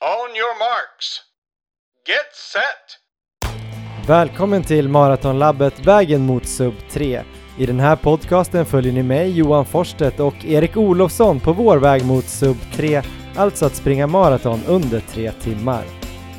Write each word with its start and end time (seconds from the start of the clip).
On 0.00 0.36
your 0.36 0.58
marks. 0.58 1.20
Get 2.06 2.34
set! 2.52 4.08
Välkommen 4.08 4.62
till 4.62 4.88
Maratonlabbet 4.88 5.86
Vägen 5.86 6.26
mot 6.26 6.46
Sub 6.46 6.74
3. 6.90 7.22
I 7.58 7.66
den 7.66 7.80
här 7.80 7.96
podcasten 7.96 8.66
följer 8.66 8.92
ni 8.92 9.02
mig, 9.02 9.30
Johan 9.30 9.64
Forsstedt 9.64 10.20
och 10.20 10.44
Erik 10.44 10.76
Olofsson 10.76 11.40
på 11.40 11.52
vår 11.52 11.76
väg 11.76 12.04
mot 12.04 12.24
Sub 12.24 12.56
3, 12.72 13.02
alltså 13.36 13.66
att 13.66 13.74
springa 13.74 14.06
maraton 14.06 14.60
under 14.66 15.00
tre 15.00 15.32
timmar. 15.32 15.84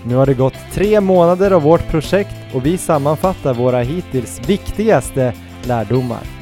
Nu 0.06 0.16
har 0.16 0.26
det 0.26 0.34
gått 0.34 0.72
tre 0.74 1.02
månader 1.02 1.52
av 1.52 1.62
vårt 1.62 1.88
projekt 1.88 2.36
och 2.54 2.66
vi 2.66 2.78
sammanfattar 2.78 3.54
våra 3.54 3.80
hittills 3.80 4.50
viktigaste 4.50 5.34
lärdomar. 5.64 6.39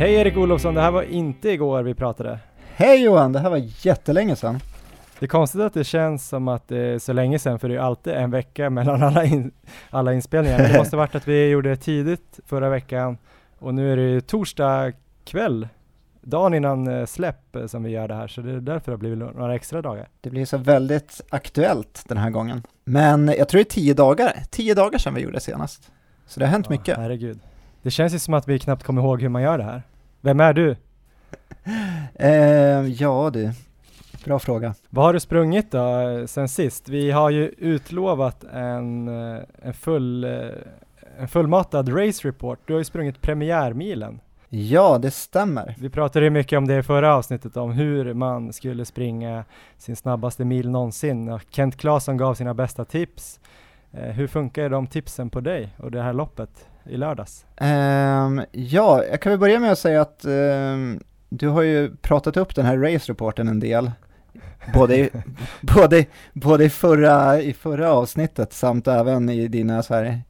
Hej 0.00 0.14
Erik 0.14 0.36
Olofsson, 0.36 0.74
det 0.74 0.80
här 0.80 0.90
var 0.90 1.02
inte 1.02 1.50
igår 1.50 1.82
vi 1.82 1.94
pratade. 1.94 2.38
Hej 2.74 3.04
Johan, 3.04 3.32
det 3.32 3.38
här 3.38 3.50
var 3.50 3.62
jättelänge 3.86 4.36
sedan. 4.36 4.60
Det 5.18 5.26
är 5.26 5.28
konstigt 5.28 5.60
att 5.60 5.74
det 5.74 5.84
känns 5.84 6.28
som 6.28 6.48
att 6.48 6.68
det 6.68 6.78
är 6.78 6.98
så 6.98 7.12
länge 7.12 7.38
sedan, 7.38 7.58
för 7.58 7.68
det 7.68 7.74
är 7.74 7.78
alltid 7.78 8.12
en 8.12 8.30
vecka 8.30 8.70
mellan 8.70 9.02
alla, 9.02 9.24
in, 9.24 9.50
alla 9.90 10.14
inspelningar. 10.14 10.58
Men 10.58 10.72
det 10.72 10.78
måste 10.78 10.96
varit 10.96 11.14
att 11.14 11.28
vi 11.28 11.48
gjorde 11.48 11.68
det 11.68 11.76
tidigt 11.76 12.40
förra 12.46 12.68
veckan 12.68 13.18
och 13.58 13.74
nu 13.74 13.92
är 13.92 13.96
det 13.96 14.02
ju 14.02 14.20
torsdag 14.20 14.92
kväll, 15.24 15.68
dagen 16.20 16.54
innan 16.54 16.88
eh, 16.88 17.06
släpp 17.06 17.56
eh, 17.56 17.66
som 17.66 17.82
vi 17.82 17.90
gör 17.90 18.08
det 18.08 18.14
här, 18.14 18.28
så 18.28 18.40
det 18.40 18.52
är 18.52 18.60
därför 18.60 18.86
det 18.86 18.92
har 18.92 18.98
blivit 18.98 19.18
några 19.18 19.54
extra 19.54 19.82
dagar. 19.82 20.08
Det 20.20 20.30
blir 20.30 20.44
så 20.44 20.56
väldigt 20.56 21.20
aktuellt 21.30 22.04
den 22.08 22.18
här 22.18 22.30
gången. 22.30 22.62
Men 22.84 23.28
jag 23.38 23.48
tror 23.48 23.58
det 23.58 23.62
är 23.62 23.74
tio 23.74 23.94
dagar, 23.94 24.42
tio 24.50 24.74
dagar 24.74 24.98
sedan 24.98 25.14
vi 25.14 25.20
gjorde 25.20 25.36
det 25.36 25.40
senast. 25.40 25.90
Så 26.26 26.40
det 26.40 26.46
har 26.46 26.50
hänt 26.50 26.66
Ja, 26.68 26.72
mycket. 26.72 26.96
Herregud. 26.96 27.40
Det 27.82 27.90
känns 27.90 28.14
ju 28.14 28.18
som 28.18 28.34
att 28.34 28.48
vi 28.48 28.58
knappt 28.58 28.82
kommer 28.82 29.02
ihåg 29.02 29.22
hur 29.22 29.28
man 29.28 29.42
gör 29.42 29.58
det 29.58 29.64
här. 29.64 29.82
Vem 30.20 30.40
är 30.40 30.52
du? 30.52 30.76
Eh, 32.14 32.86
ja 32.86 33.30
du, 33.32 33.52
bra 34.24 34.38
fråga. 34.38 34.74
Vad 34.90 35.04
har 35.04 35.12
du 35.12 35.20
sprungit 35.20 35.70
då 35.70 36.00
eh, 36.00 36.26
sen 36.26 36.48
sist? 36.48 36.88
Vi 36.88 37.10
har 37.10 37.30
ju 37.30 37.48
utlovat 37.58 38.44
en, 38.44 39.08
eh, 39.08 39.42
en, 39.62 39.74
full, 39.74 40.24
eh, 40.24 40.30
en 41.18 41.28
fullmatad 41.28 41.88
race 41.88 42.28
report. 42.28 42.58
Du 42.66 42.72
har 42.72 42.80
ju 42.80 42.84
sprungit 42.84 43.20
premiärmilen. 43.20 44.20
Ja, 44.48 44.98
det 44.98 45.10
stämmer. 45.10 45.74
Vi 45.78 45.90
pratade 45.90 46.24
ju 46.24 46.30
mycket 46.30 46.56
om 46.56 46.66
det 46.66 46.78
i 46.78 46.82
förra 46.82 47.14
avsnittet, 47.14 47.56
om 47.56 47.72
hur 47.72 48.14
man 48.14 48.52
skulle 48.52 48.84
springa 48.84 49.44
sin 49.78 49.96
snabbaste 49.96 50.44
mil 50.44 50.70
någonsin. 50.70 51.38
Kent 51.50 51.76
Claesson 51.76 52.16
gav 52.16 52.34
sina 52.34 52.54
bästa 52.54 52.84
tips. 52.84 53.40
Hur 53.90 54.26
funkar 54.26 54.68
de 54.68 54.86
tipsen 54.86 55.30
på 55.30 55.40
dig 55.40 55.68
och 55.78 55.90
det 55.90 56.02
här 56.02 56.12
loppet 56.12 56.69
i 56.84 56.96
lördags? 56.96 57.44
Ehm, 57.56 58.42
ja, 58.52 59.04
jag 59.04 59.20
kan 59.20 59.30
väl 59.30 59.38
börja 59.38 59.60
med 59.60 59.72
att 59.72 59.78
säga 59.78 60.00
att 60.00 60.24
ehm, 60.24 61.00
du 61.28 61.48
har 61.48 61.62
ju 61.62 61.96
pratat 61.96 62.36
upp 62.36 62.54
den 62.54 62.66
här 62.66 62.78
race-reporten 62.78 63.48
en 63.48 63.60
del. 63.60 63.90
Både 64.74 64.96
i, 64.96 65.10
både, 65.60 66.04
både 66.32 66.64
i, 66.64 66.70
förra, 66.70 67.40
i 67.40 67.52
förra 67.52 67.92
avsnittet 67.92 68.52
samt 68.52 68.88
även 68.88 69.28
i 69.28 69.48
dina 69.48 69.82
så 69.82 69.94
här 69.94 70.20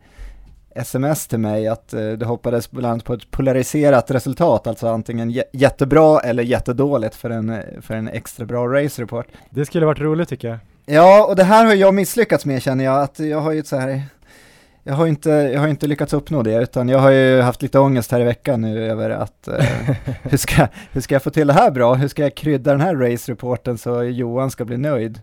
sms 0.75 1.27
till 1.27 1.39
mig 1.39 1.69
att 1.69 1.93
eh, 1.95 2.11
du 2.11 2.27
hoppades 2.27 2.71
bland 2.71 2.93
annat 2.93 3.05
på 3.05 3.15
ett 3.15 3.31
polariserat 3.31 4.11
resultat, 4.11 4.67
alltså 4.67 4.89
antingen 4.89 5.31
jä- 5.31 5.43
jättebra 5.53 6.21
eller 6.21 6.43
jättedåligt 6.43 7.15
för 7.15 7.31
en, 7.31 7.63
för 7.83 7.95
en 7.95 8.09
extra 8.09 8.47
bra 8.47 8.67
race-report. 8.67 9.27
Det 9.51 9.67
skulle 9.67 9.87
varit 9.87 10.01
roligt 10.01 10.29
tycker 10.29 10.49
jag. 10.49 10.59
Ja, 10.87 11.27
och 11.27 11.37
det 11.37 11.45
här 11.45 11.65
har 11.65 11.75
jag 11.75 11.95
misslyckats 11.95 12.45
med 12.47 12.63
känner 12.63 12.85
jag, 12.85 13.03
att 13.03 13.19
jag 13.19 13.41
har 13.41 13.53
ju 13.53 13.59
ett 13.61 13.67
så 13.67 13.77
här 13.77 14.03
jag 14.85 14.95
har, 14.95 15.07
inte, 15.07 15.31
jag 15.31 15.61
har 15.61 15.69
inte 15.69 15.87
lyckats 15.87 16.13
uppnå 16.13 16.43
det, 16.43 16.63
utan 16.63 16.89
jag 16.89 16.99
har 16.99 17.11
ju 17.11 17.41
haft 17.41 17.63
lite 17.63 17.79
ångest 17.79 18.13
här 18.13 18.21
i 18.21 18.25
veckan 18.25 18.61
nu 18.61 18.91
över 18.91 19.11
att 19.11 19.49
eh, 19.49 19.65
hur, 20.23 20.37
ska, 20.37 20.67
hur 20.93 21.01
ska 21.01 21.15
jag 21.15 21.23
få 21.23 21.31
till 21.31 21.47
det 21.47 21.53
här 21.53 21.71
bra? 21.71 21.95
Hur 21.95 22.09
ska 22.09 22.23
jag 22.23 22.35
krydda 22.35 22.71
den 22.71 22.81
här 22.81 22.95
race-reporten 22.95 23.79
så 23.79 24.03
Johan 24.03 24.51
ska 24.51 24.65
bli 24.65 24.77
nöjd? 24.77 25.21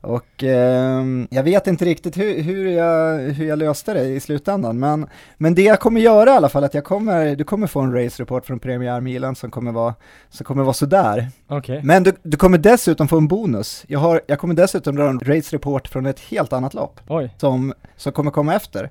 Och 0.00 0.44
eh, 0.44 1.04
jag 1.30 1.42
vet 1.42 1.66
inte 1.66 1.84
riktigt 1.84 2.16
hur, 2.16 2.42
hur, 2.42 2.68
jag, 2.68 3.18
hur 3.18 3.46
jag 3.46 3.58
löste 3.58 3.94
det 3.94 4.04
i 4.04 4.20
slutändan, 4.20 4.78
men, 4.78 5.06
men 5.36 5.54
det 5.54 5.62
jag 5.62 5.80
kommer 5.80 6.00
göra 6.00 6.30
i 6.30 6.32
alla 6.32 6.48
fall, 6.48 6.64
att 6.64 6.74
jag 6.74 6.84
kommer, 6.84 7.36
du 7.36 7.44
kommer 7.44 7.66
få 7.66 7.80
en 7.80 7.92
race-report 7.92 8.46
från 8.46 8.58
premiärmilen 8.58 9.34
som 9.34 9.50
kommer 9.50 9.72
vara, 9.72 9.94
som 10.28 10.44
kommer 10.44 10.62
vara 10.62 10.74
sådär. 10.74 11.28
Okej. 11.48 11.80
Men 11.84 12.02
du, 12.02 12.12
du 12.22 12.36
kommer 12.36 12.58
dessutom 12.58 13.08
få 13.08 13.16
en 13.16 13.28
bonus. 13.28 13.84
Jag, 13.88 13.98
har, 13.98 14.20
jag 14.26 14.38
kommer 14.38 14.54
dessutom 14.54 14.96
dra 14.96 15.08
en 15.08 15.20
race-report 15.20 15.88
från 15.88 16.06
ett 16.06 16.20
helt 16.20 16.52
annat 16.52 16.74
lopp 16.74 17.00
Oj. 17.08 17.34
som, 17.38 17.74
som 17.96 18.12
kommer 18.12 18.30
komma 18.30 18.54
efter. 18.54 18.90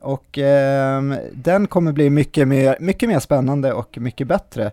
Och 0.00 0.38
ehm, 0.38 1.14
den 1.32 1.66
kommer 1.66 1.92
bli 1.92 2.10
mycket 2.10 2.48
mer, 2.48 2.76
mycket 2.80 3.08
mer 3.08 3.18
spännande 3.20 3.72
och 3.72 3.98
mycket 3.98 4.26
bättre. 4.26 4.70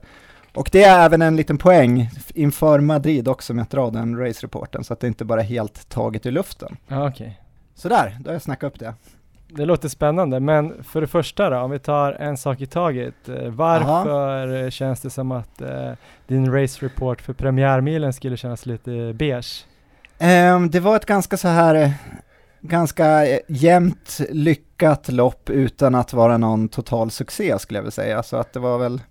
Och 0.56 0.70
det 0.72 0.84
är 0.84 1.06
även 1.06 1.22
en 1.22 1.36
liten 1.36 1.58
poäng 1.58 2.10
inför 2.34 2.80
Madrid 2.80 3.28
också 3.28 3.54
med 3.54 3.64
att 3.64 3.70
dra 3.70 3.90
den 3.90 4.18
race-reporten, 4.20 4.84
så 4.84 4.94
att 4.94 5.00
det 5.00 5.08
inte 5.08 5.26
bara 5.26 5.42
är 5.42 5.46
helt 5.46 5.90
taget 5.90 6.26
ur 6.26 6.32
luften. 6.32 6.78
Ja, 6.88 7.08
okej. 7.08 7.40
Sådär, 7.76 8.18
då 8.22 8.30
har 8.30 8.34
jag 8.34 8.42
snackat 8.42 8.74
upp 8.74 8.80
det. 8.80 8.94
Det 9.48 9.66
låter 9.66 9.90
spännande, 9.90 10.40
men 10.40 10.84
för 10.84 11.02
det 11.02 11.08
första 11.08 11.50
då, 11.50 11.58
om 11.58 11.72
vi 11.72 11.80
tar 11.80 12.12
en 12.14 12.38
sak 12.38 12.62
i 12.62 12.66
taget. 12.66 13.30
eh, 13.30 13.50
Varför 13.50 14.64
eh, 14.64 14.70
känns 14.70 15.02
det 15.02 15.10
som 15.10 15.32
att 15.32 15.62
eh, 15.62 15.92
din 16.28 16.52
race 16.54 16.86
report 16.86 17.22
för 17.22 17.34
premiärmilen 17.34 18.14
skulle 18.14 18.38
kännas 18.38 18.66
lite 18.66 19.14
beige? 19.14 19.66
Ehm, 20.20 20.70
det 20.72 20.80
var 20.80 20.96
ett 20.96 21.06
ganska 21.06 21.38
så 21.38 21.48
här, 21.48 21.76
eh, 21.76 21.92
ganska 22.62 23.28
eh, 23.28 23.40
jämnt 23.48 24.20
lyckat 24.30 25.12
lopp 25.12 25.50
utan 25.50 25.96
att 25.96 26.14
vara 26.14 26.38
någon 26.38 26.70
total 26.70 27.12
succé 27.12 27.60
skulle 27.60 27.78
jag 27.78 27.84
vilja 27.84 27.92
säga. 27.92 28.24
Så 28.24 28.38
att 28.38 28.54
det 28.54 28.60
var 28.60 28.78
väl, 28.78 29.02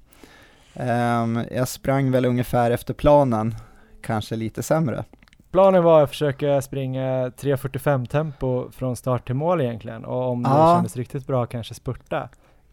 jag 1.51 1.69
sprang 1.69 2.11
väl 2.11 2.25
ungefär 2.25 2.71
efter 2.71 2.95
planen, 2.95 3.55
kanske 4.03 4.37
lite 4.37 4.63
sämre. 4.63 5.05
Planen 5.51 5.83
var 5.85 6.03
att 6.03 6.11
försöka 6.11 6.63
springa 6.63 7.29
3.45 7.29 8.07
tempo 8.07 8.71
från 8.71 8.97
start 8.97 9.27
till 9.27 9.35
mål 9.35 9.61
egentligen 9.61 10.05
och 10.05 10.29
om 10.31 10.43
det 10.43 10.49
Ja. 10.49 10.75
kändes 10.77 10.97
riktigt 10.97 11.27
bra 11.27 11.47
kanske 11.47 11.75
spurta. 11.75 12.29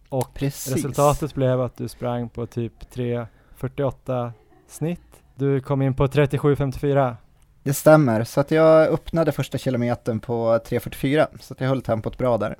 Och 0.09 0.33
Precis. 0.33 0.73
resultatet 0.75 1.35
blev 1.35 1.61
att 1.61 1.77
du 1.77 1.87
sprang 1.87 2.29
på 2.29 2.45
typ 2.45 2.73
3.48 2.95 4.31
snitt. 4.67 5.01
Du 5.35 5.61
kom 5.61 5.81
in 5.81 5.93
på 5.93 6.07
37.54. 6.07 7.15
Det 7.63 7.73
stämmer, 7.73 8.23
så 8.23 8.39
att 8.41 8.51
jag 8.51 8.87
öppnade 8.87 9.31
första 9.31 9.57
kilometern 9.57 10.19
på 10.19 10.57
3.44, 10.57 11.27
så 11.39 11.53
att 11.53 11.61
jag 11.61 11.67
höll 11.67 11.81
tempot 11.81 12.17
bra 12.17 12.37
där. 12.37 12.55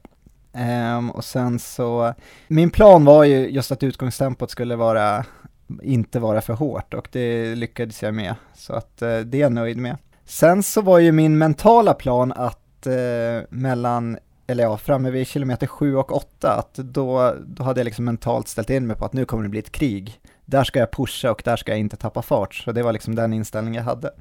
Um, 0.54 1.12
och 1.12 1.26
sen 1.26 1.60
så, 1.60 2.14
min 2.48 2.70
plan 2.70 3.06
var 3.06 3.24
ju 3.24 3.50
just 3.50 3.72
att 3.72 3.84
utgångstempot 3.84 4.52
skulle 4.52 4.76
vara, 4.76 5.26
inte 5.82 6.20
vara 6.20 6.42
för 6.42 6.54
hårt 6.54 6.94
och 6.94 7.08
det 7.12 7.56
lyckades 7.56 8.04
jag 8.04 8.14
med, 8.14 8.36
så 8.54 8.74
att 8.74 9.02
uh, 9.02 9.20
det 9.20 9.38
är 9.38 9.42
jag 9.42 9.52
nöjd 9.52 9.78
med. 9.78 9.98
Sen 10.26 10.64
så 10.64 10.82
var 10.82 11.00
ju 11.00 11.12
min 11.12 11.38
mentala 11.38 11.94
plan 11.94 12.34
att 12.36 12.88
uh, 12.88 13.44
mellan, 13.50 14.18
eller 14.48 14.64
ja, 14.64 14.78
framme 14.78 15.12
vid 15.12 15.28
kilometer 15.28 15.68
7 15.68 15.96
och 15.96 16.16
8, 16.16 16.52
att 16.52 16.74
då, 16.74 17.36
då 17.46 17.64
hade 17.64 17.80
jag 17.80 17.86
liksom 17.86 18.06
mentalt 18.06 18.48
ställt 18.48 18.70
in 18.70 18.88
mig 18.88 18.96
på 18.96 19.06
att 19.06 19.14
nu 19.14 19.26
kommer 19.26 19.44
det 19.44 19.50
bli 19.50 19.60
ett 19.60 19.72
krig. 19.72 20.20
Där 20.46 20.64
ska 20.64 20.80
jag 20.80 20.92
pusha 20.92 21.32
och 21.32 21.42
där 21.46 21.56
ska 21.56 21.72
jag 21.72 21.80
inte 21.80 21.98
tappa 21.98 22.22
fart, 22.22 22.56
så 22.56 22.72
det 22.72 22.84
var 22.84 22.94
liksom 22.94 23.16
den 23.16 23.34
inställning 23.34 23.76
jag 23.76 23.84
hade. 23.84 24.12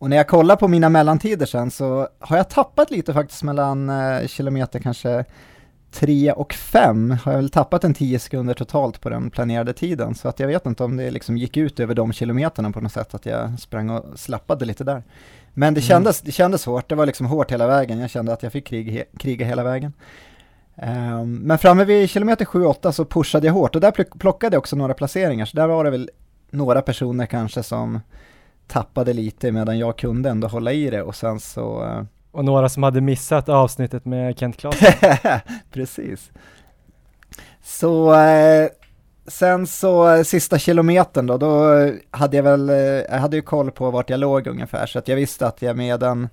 Och 0.00 0.10
när 0.10 0.16
jag 0.16 0.28
kollar 0.28 0.56
på 0.56 0.68
mina 0.68 0.88
mellantider 0.88 1.46
sen 1.46 1.70
så 1.70 2.08
har 2.18 2.36
jag 2.36 2.48
tappat 2.48 2.90
lite 2.90 3.14
faktiskt 3.14 3.42
mellan 3.42 3.90
eh, 3.90 4.26
kilometer 4.26 4.78
kanske 4.78 5.24
3 5.92 6.32
och 6.32 6.52
5 6.54 7.10
har 7.10 7.32
jag 7.32 7.38
väl 7.38 7.50
tappat 7.50 7.84
en 7.84 7.94
10 7.94 8.18
sekunder 8.18 8.54
totalt 8.54 9.00
på 9.00 9.08
den 9.10 9.30
planerade 9.30 9.72
tiden. 9.72 10.14
Så 10.14 10.28
att 10.28 10.40
jag 10.40 10.46
vet 10.46 10.66
inte 10.66 10.84
om 10.84 10.96
det 10.96 11.10
liksom 11.10 11.36
gick 11.36 11.56
ut 11.56 11.80
över 11.80 11.94
de 11.94 12.12
kilometerna 12.12 12.70
på 12.72 12.80
något 12.80 12.92
sätt, 12.92 13.14
att 13.14 13.26
jag 13.26 13.60
sprang 13.60 13.90
och 13.90 14.04
slappade 14.18 14.64
lite 14.64 14.84
där. 14.84 15.02
Men 15.54 15.74
det 15.74 15.80
Mm. 15.80 15.88
kändes, 15.88 16.20
det 16.20 16.32
kändes 16.32 16.66
hårt, 16.66 16.88
det 16.88 16.94
var 16.94 17.06
liksom 17.06 17.26
hårt 17.26 17.52
hela 17.52 17.66
vägen. 17.66 17.98
Jag 17.98 18.10
kände 18.10 18.32
att 18.32 18.42
jag 18.42 18.52
fick 18.52 18.66
krig, 18.66 18.90
he, 18.90 19.04
kriga 19.18 19.46
hela 19.46 19.62
vägen. 19.64 19.92
Ehm, 20.76 21.34
men 21.36 21.58
framme 21.58 21.84
vid 21.84 22.10
kilometer 22.10 22.44
7-8 22.44 22.92
så 22.92 23.04
pushade 23.04 23.46
jag 23.46 23.54
hårt 23.54 23.74
och 23.74 23.80
där 23.80 23.90
plock- 23.90 24.18
plockade 24.18 24.54
jag 24.54 24.58
också 24.58 24.76
några 24.76 24.94
placeringar. 24.94 25.44
Så 25.46 25.56
där 25.56 25.66
var 25.66 25.84
det 25.84 25.90
väl 25.90 26.10
några 26.50 26.82
personer 26.82 27.26
kanske 27.26 27.62
som 27.62 28.00
tappade 28.66 29.12
lite 29.12 29.52
medan 29.52 29.78
jag 29.78 29.98
kunde 29.98 30.30
ändå 30.30 30.48
hålla 30.48 30.72
i 30.72 30.90
det 30.90 31.02
och 31.02 31.14
sen 31.16 31.40
så 31.40 31.84
eh, 31.84 32.02
Och 32.32 32.44
några 32.44 32.68
som 32.68 32.82
hade 32.82 33.00
missat 33.00 33.48
avsnittet 33.48 34.04
med 34.04 34.38
Kent 34.38 34.56
Claesson. 34.56 34.88
Precis. 35.72 36.30
Så 37.62 38.14
eh, 38.14 38.68
sen 39.26 39.66
så 39.66 40.24
sista 40.24 40.58
kilometern 40.58 41.26
då, 41.26 41.36
då 41.38 41.74
hade 42.10 42.36
jag 42.36 42.42
väl, 42.44 42.70
eh, 42.70 42.76
jag 42.76 43.18
hade 43.18 43.36
ju 43.36 43.42
koll 43.42 43.70
på 43.70 43.90
vart 43.90 44.10
jag 44.10 44.20
låg 44.20 44.46
ungefär 44.46 44.86
så 44.86 44.98
att 44.98 45.08
jag 45.08 45.16
visste 45.16 45.46
att 45.46 45.62
jag 45.62 45.76
med 45.76 46.02
en, 46.02 46.28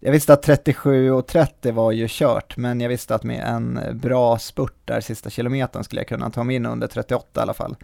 jag 0.00 0.12
visste 0.12 0.32
att 0.32 0.42
37 0.42 1.10
och 1.12 1.26
30 1.26 1.70
var 1.72 1.92
ju 1.92 2.06
kört 2.10 2.56
men 2.56 2.80
jag 2.80 2.88
visste 2.88 3.14
att 3.14 3.24
med 3.24 3.44
en 3.46 3.80
bra 3.94 4.38
spurt 4.38 4.74
där 4.84 5.00
sista 5.00 5.30
kilometern 5.30 5.84
skulle 5.84 6.00
jag 6.00 6.08
kunna 6.08 6.30
ta 6.30 6.44
mig 6.44 6.56
in 6.56 6.66
under 6.66 6.86
38 6.86 7.40
i 7.40 7.42
alla 7.42 7.54
fall. 7.54 7.76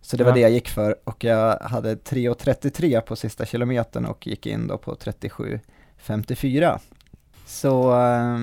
Så 0.00 0.16
det 0.16 0.24
var 0.24 0.30
Ja. 0.30 0.34
det 0.34 0.40
jag 0.40 0.50
gick 0.50 0.68
för 0.68 0.96
och 1.04 1.24
jag 1.24 1.58
hade 1.58 1.94
3.33 1.94 3.00
på 3.00 3.16
sista 3.16 3.46
kilometern 3.46 4.06
och 4.06 4.26
gick 4.26 4.46
in 4.46 4.66
då 4.66 4.78
på 4.78 4.94
37.54. 4.94 6.78
Så 7.52 7.92
eh, 8.00 8.38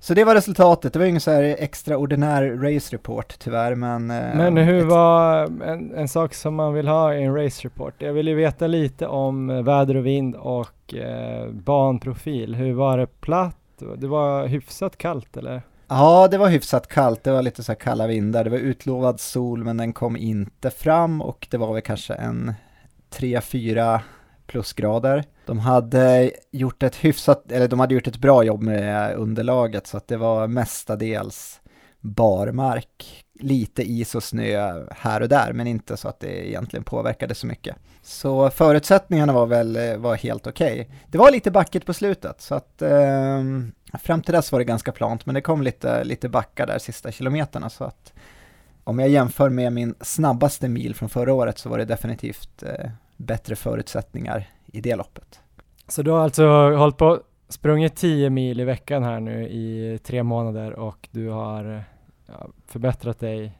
Så 0.00 0.14
det 0.14 0.24
var 0.24 0.34
resultatet, 0.34 0.92
det 0.92 0.98
var 0.98 1.06
ingen 1.06 1.20
så 1.20 1.30
här 1.30 1.42
extraordinär 1.42 2.42
race 2.74 2.94
report 2.96 3.34
tyvärr 3.38 3.74
men... 3.74 4.10
eh, 4.10 4.36
Men 4.36 4.56
hur 4.56 4.84
var 4.84 5.42
en, 5.64 5.94
en 5.94 6.08
sak 6.08 6.34
som 6.34 6.54
man 6.54 6.74
vill 6.74 6.88
ha 6.88 7.14
i 7.14 7.22
en 7.22 7.34
race 7.36 7.66
report? 7.66 7.94
Jag 7.98 8.12
vill 8.12 8.28
ju 8.28 8.34
veta 8.34 8.66
lite 8.66 9.06
om 9.06 9.50
eh, 9.50 9.62
väder 9.62 9.96
och 9.96 10.06
vind 10.06 10.34
och 10.36 10.94
eh, 10.94 11.50
banprofil. 11.50 12.54
Hur 12.54 12.72
var 12.74 12.98
det 12.98 13.20
platt? 13.20 13.56
Det 13.96 14.06
var 14.06 14.46
hyfsat 14.46 14.96
kallt 14.98 15.36
eller? 15.36 15.62
Ja, 15.88 16.28
det 16.30 16.38
var 16.38 16.48
hyfsat 16.48 16.86
kallt, 16.86 17.24
det 17.24 17.32
var 17.32 17.42
lite 17.42 17.62
så 17.62 17.72
här 17.72 17.78
kalla 17.78 18.06
vindar, 18.06 18.44
det 18.44 18.50
var 18.50 18.58
utlovad 18.58 19.20
sol 19.20 19.64
men 19.64 19.76
den 19.76 19.92
kom 19.92 20.16
inte 20.16 20.70
fram 20.70 21.22
och 21.22 21.46
det 21.50 21.56
var 21.56 21.72
väl 21.72 21.82
kanske 21.82 22.14
en 22.14 22.54
3-4 23.14 24.00
plusgrader. 24.50 25.24
De 25.46 25.58
hade 25.58 26.30
gjort 26.50 26.82
ett 26.82 26.96
hyfsat, 26.96 27.52
eller 27.52 27.68
de 27.68 27.80
hade 27.80 27.94
gjort 27.94 28.06
ett 28.06 28.18
bra 28.18 28.44
jobb 28.44 28.62
med 28.62 29.14
underlaget 29.16 29.86
så 29.86 29.96
att 29.96 30.08
det 30.08 30.16
var 30.16 30.48
mestadels 30.48 31.60
barmark, 32.00 33.24
lite 33.40 33.82
is 33.82 34.14
och 34.14 34.22
snö 34.22 34.84
här 34.90 35.20
och 35.20 35.28
där 35.28 35.52
men 35.52 35.66
inte 35.66 35.96
så 35.96 36.08
att 36.08 36.20
det 36.20 36.48
egentligen 36.48 36.84
påverkade 36.84 37.34
så 37.34 37.46
mycket. 37.46 37.76
Så 38.02 38.50
förutsättningarna 38.50 39.32
var 39.32 39.46
väl 39.46 39.98
var 39.98 40.16
helt 40.16 40.46
okej. 40.46 40.90
Det 41.06 41.18
var 41.18 41.30
lite 41.30 41.50
backigt 41.50 41.86
på 41.86 41.94
slutet 41.94 42.40
så 42.40 42.54
att 42.54 42.82
eh, 42.82 43.40
fram 44.02 44.22
till 44.22 44.34
dess 44.34 44.52
var 44.52 44.58
det 44.58 44.64
ganska 44.64 44.92
plant 44.92 45.26
men 45.26 45.34
det 45.34 45.40
kom 45.40 45.62
lite, 45.62 46.04
lite 46.04 46.28
backar 46.28 46.66
där 46.66 46.78
sista 46.78 47.12
kilometerna 47.12 47.70
så 47.70 47.84
att 47.84 48.12
om 48.84 48.98
jag 48.98 49.08
jämför 49.08 49.48
med 49.48 49.72
min 49.72 49.94
snabbaste 50.00 50.68
mil 50.68 50.94
från 50.94 51.08
förra 51.08 51.32
året 51.32 51.58
så 51.58 51.68
var 51.68 51.78
det 51.78 51.84
definitivt 51.84 52.62
eh, 52.62 52.90
bättre 53.20 53.56
förutsättningar 53.56 54.48
i 54.66 54.80
det 54.80 54.96
loppet. 54.96 55.40
Så 55.88 56.02
du 56.02 56.10
har 56.10 56.18
alltså 56.20 56.46
hållit 56.76 56.96
på 56.96 57.20
sprungit 57.48 57.96
10 57.96 58.30
mil 58.30 58.60
i 58.60 58.64
veckan 58.64 59.02
här 59.02 59.20
nu 59.20 59.48
i 59.48 59.98
tre 60.04 60.22
månader 60.22 60.72
och 60.72 61.08
du 61.10 61.28
har 61.28 61.84
ja, 62.26 62.48
förbättrat 62.66 63.18
dig 63.18 63.58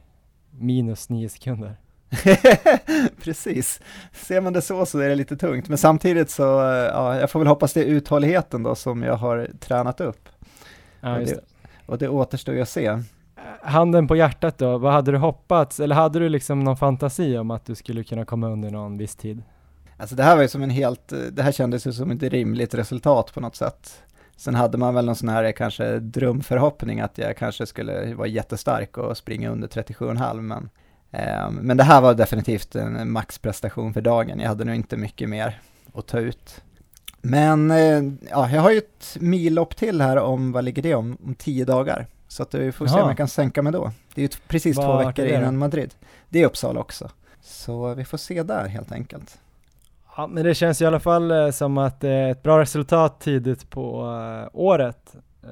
minus 0.51 1.09
9 1.09 1.29
sekunder. 1.29 1.75
Precis, 3.23 3.81
ser 4.13 4.41
man 4.41 4.53
det 4.53 4.61
så 4.61 4.85
så 4.85 4.99
är 4.99 5.09
det 5.09 5.15
lite 5.15 5.37
tungt 5.37 5.69
men 5.69 5.77
samtidigt 5.77 6.29
så, 6.29 6.61
eh, 6.61 6.75
ja, 6.75 7.19
jag 7.19 7.31
får 7.31 7.39
väl 7.39 7.47
hoppas 7.47 7.73
det 7.73 7.81
är 7.81 7.85
uthålligheten 7.85 8.63
då 8.63 8.75
som 8.75 9.03
jag 9.03 9.15
har 9.15 9.49
tränat 9.59 10.01
upp 10.01 10.29
Ja, 11.01 11.19
Och 11.19 11.25
det. 11.25 11.39
och 11.85 11.97
det 11.97 12.09
återstår 12.09 12.55
ju 12.55 12.61
att 12.61 12.69
se. 12.69 12.99
Handen 13.63 14.07
på 14.07 14.15
hjärtat 14.15 14.57
då, 14.57 14.77
vad 14.77 14.93
hade 14.93 15.11
du 15.11 15.17
hoppats? 15.17 15.79
Eller 15.79 15.95
hade 15.95 16.19
du 16.19 16.29
liksom 16.29 16.59
någon 16.59 16.77
fantasi 16.77 17.37
om 17.37 17.51
att 17.51 17.65
du 17.65 17.75
skulle 17.75 18.03
kunna 18.03 18.25
komma 18.25 18.47
under 18.47 18.69
någon 18.69 18.97
viss 18.97 19.15
tid? 19.15 19.43
Alltså 19.97 20.15
det 20.15 20.23
här 20.23 20.35
var 20.35 20.41
ju 20.41 20.47
som 20.47 20.63
en 20.63 20.69
helt, 20.69 21.13
det 21.31 21.43
här 21.43 21.51
kändes 21.51 21.87
ju 21.87 21.93
som 21.93 22.11
ett 22.11 22.23
rimligt 22.23 22.73
resultat 22.73 23.33
på 23.33 23.39
något 23.39 23.55
sätt. 23.55 24.03
Sen 24.35 24.55
hade 24.55 24.77
man 24.77 24.93
väl 24.93 25.05
någon 25.05 25.15
sån 25.15 25.29
här 25.29 25.43
eh, 25.43 25.51
kanske 25.51 25.99
drömförhoppning 25.99 26.99
att 26.99 27.17
jag 27.17 27.37
kanske 27.37 27.65
skulle 27.65 28.13
vara 28.13 28.27
jättestark 28.27 28.97
och 28.97 29.17
springa 29.17 29.49
under 29.49 29.67
37,5 29.67 30.41
men 30.41 30.69
eh, 31.11 31.51
men 31.51 31.77
det 31.77 31.83
här 31.83 32.01
var 32.01 32.13
definitivt 32.13 32.75
en 32.75 33.11
maxprestation 33.11 33.93
för 33.93 34.01
dagen. 34.01 34.39
Jag 34.39 34.47
hade 34.47 34.65
nog 34.65 34.75
inte 34.75 34.97
mycket 34.97 35.29
mer 35.29 35.59
att 35.93 36.07
ta 36.07 36.19
ut. 36.19 36.61
Men 37.21 37.71
eh, 37.71 38.03
ja, 38.29 38.49
jag 38.49 38.61
har 38.61 38.71
ju 38.71 38.77
ett 38.77 39.17
millopp 39.19 39.75
till 39.75 40.01
här 40.01 40.17
om, 40.17 40.51
vad 40.51 40.63
ligger 40.63 40.81
det 40.81 40.95
om, 40.95 41.17
om 41.25 41.35
tio 41.35 41.65
dagar. 41.65 42.07
Så 42.31 42.43
att 42.43 42.53
vi 42.53 42.71
får 42.71 42.87
se 42.87 42.93
Jaha. 42.93 43.01
om 43.01 43.07
jag 43.07 43.17
kan 43.17 43.27
sänka 43.27 43.61
mig 43.61 43.73
då. 43.73 43.91
Det 44.13 44.21
är 44.21 44.23
ju 44.23 44.29
precis 44.47 44.75
två 44.75 44.87
Vart 44.87 45.19
är 45.19 45.23
veckor 45.23 45.39
innan 45.39 45.57
Madrid. 45.57 45.93
Det 46.29 46.41
är 46.41 46.45
Uppsala 46.45 46.79
också. 46.79 47.09
Så 47.41 47.93
vi 47.93 48.05
får 48.05 48.17
se 48.17 48.43
där 48.43 48.67
helt 48.67 48.91
enkelt. 48.91 49.39
Ja, 50.17 50.27
men 50.27 50.43
det 50.43 50.55
känns 50.55 50.81
i 50.81 50.85
alla 50.85 50.99
fall 50.99 51.31
eh, 51.31 51.51
som 51.51 51.77
att 51.77 51.99
det 51.99 52.09
är 52.09 52.31
ett 52.31 52.43
bra 52.43 52.59
resultat 52.59 53.19
tidigt 53.19 53.69
på 53.69 54.05
eh, 54.05 54.49
året 54.53 55.15
eh, 55.43 55.49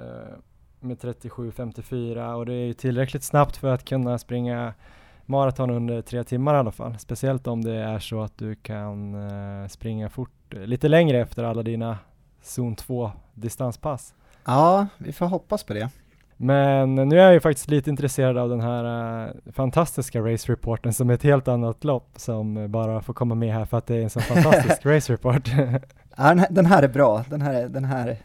med 0.80 0.98
37.54 0.98 2.34
och 2.34 2.46
det 2.46 2.54
är 2.54 2.66
ju 2.66 2.74
tillräckligt 2.74 3.24
snabbt 3.24 3.58
för 3.58 3.74
att 3.74 3.86
kunna 3.86 4.18
springa 4.18 4.74
maraton 5.26 5.70
under 5.70 6.02
tre 6.02 6.24
timmar 6.24 6.56
i 6.56 6.58
alla 6.58 6.72
fall. 6.72 7.00
Speciellt 7.00 7.48
om 7.48 7.64
det 7.64 7.76
är 7.76 8.00
så 8.00 8.22
att 8.22 8.38
du 8.38 8.56
kan 8.56 9.16
eh, 9.16 9.68
springa 9.68 10.10
fort 10.10 10.54
eh, 10.54 10.62
lite 10.62 10.88
längre 10.88 11.20
efter 11.20 11.44
alla 11.44 11.64
dina 11.64 11.98
zon 12.42 12.76
2 12.76 13.12
distanspass. 13.34 14.14
Ja, 14.46 14.88
vi 14.98 15.14
får 15.14 15.26
hoppas 15.26 15.64
på 15.64 15.74
det. 15.74 15.90
Men 16.42 16.96
nu 16.96 17.20
är 17.20 17.24
jag 17.24 17.34
ju 17.34 17.40
faktiskt 17.40 17.70
lite 17.70 17.90
intresserad 17.90 18.38
av 18.38 18.50
den 18.50 18.62
här 18.62 19.24
eh, 19.28 19.52
fantastiska 19.52 20.22
race 20.22 20.52
reporten 20.52 20.94
som 20.94 21.10
är 21.10 21.14
ett 21.14 21.24
helt 21.24 21.48
annat 21.48 21.84
lopp 21.84 22.10
som 22.16 22.72
bara 22.72 23.02
får 23.02 23.14
komma 23.14 23.36
med 23.36 23.54
här 23.54 23.66
för 23.66 23.78
att 23.78 23.88
det 23.88 23.96
är 23.96 24.02
en 24.02 24.10
så 24.10 24.20
fantastisk 24.20 24.82
race 24.86 25.14
report. 25.14 25.48
Ja, 26.18 26.46
den, 26.50 26.66
här, 26.66 26.84
är 26.84 26.88
bra, 26.88 27.24
den 27.30 27.42
här, 27.42 27.54
är- 27.54 27.68
den 27.70 27.86
här, 27.86 28.18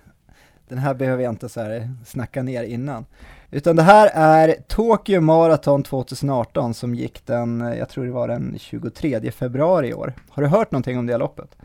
den 0.68 0.78
här 0.78 0.94
behöver 0.94 1.22
jag 1.22 1.32
inte 1.32 1.48
så 1.48 1.60
här 1.60 1.90
snacka 2.04 2.42
ner 2.42 2.62
innan. 2.62 3.04
Utan 3.50 3.76
det 3.76 3.82
här 3.82 4.10
är 4.14 4.54
Tokyo 4.68 5.20
Marathon 5.20 5.82
2018 5.82 6.74
som 6.74 6.94
gick 6.94 7.26
den, 7.26 7.60
jag 7.78 7.88
tror 7.88 8.04
det 8.04 8.12
var 8.12 8.28
den 8.28 8.54
23 8.58 9.30
februari 9.30 9.88
i 9.88 9.94
år. 9.94 10.12
Har 10.30 10.42
du 10.42 10.48
hört 10.48 10.70
någonting 10.70 10.98
om 10.98 11.06
det 11.06 11.18
loppet? 11.18 11.56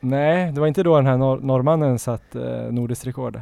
Nej, 0.00 0.52
det 0.52 0.60
var 0.60 0.66
inte 0.66 0.82
då 0.82 0.96
den 0.96 1.06
här 1.06 1.16
nor- 1.16 1.40
norrmannen 1.40 1.98
satt 1.98 2.34
eh, 2.34 2.42
nordiskt 2.70 3.06
rekord. 3.06 3.40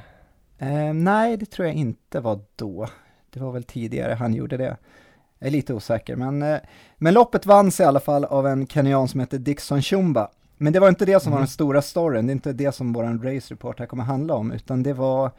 Eh, 0.62 0.94
nej, 0.94 1.36
det 1.36 1.46
tror 1.46 1.66
jag 1.68 1.76
inte 1.76 2.20
var 2.20 2.40
då. 2.56 2.88
Det 3.30 3.40
var 3.40 3.52
väl 3.52 3.64
tidigare 3.64 4.14
han 4.14 4.34
gjorde 4.34 4.56
det. 4.56 4.76
Jag 5.38 5.46
är 5.46 5.50
lite 5.50 5.74
osäker, 5.74 6.16
men, 6.16 6.42
eh, 6.42 6.58
men 6.98 7.14
loppet 7.14 7.46
vanns 7.46 7.80
i 7.80 7.84
alla 7.84 8.00
fall 8.00 8.24
av 8.24 8.46
en 8.46 8.66
kenyan 8.66 9.08
som 9.08 9.20
heter 9.20 9.38
Dixon 9.38 9.82
Chumba. 9.82 10.28
Men 10.56 10.72
det 10.72 10.80
var 10.80 10.88
inte 10.88 11.04
det 11.04 11.20
som 11.22 11.32
var 11.32 11.38
Mhm. 11.38 11.42
den 11.42 11.48
stora 11.48 11.82
storyn, 11.82 12.26
det 12.26 12.30
är 12.30 12.34
inte 12.34 12.52
det 12.52 12.72
som 12.72 12.92
vår 12.92 13.04
race 13.34 13.54
report 13.54 13.78
här 13.78 13.86
kommer 13.86 14.04
handla 14.04 14.34
om, 14.34 14.52
utan 14.52 14.82
det 14.82 14.92
var 14.92 15.30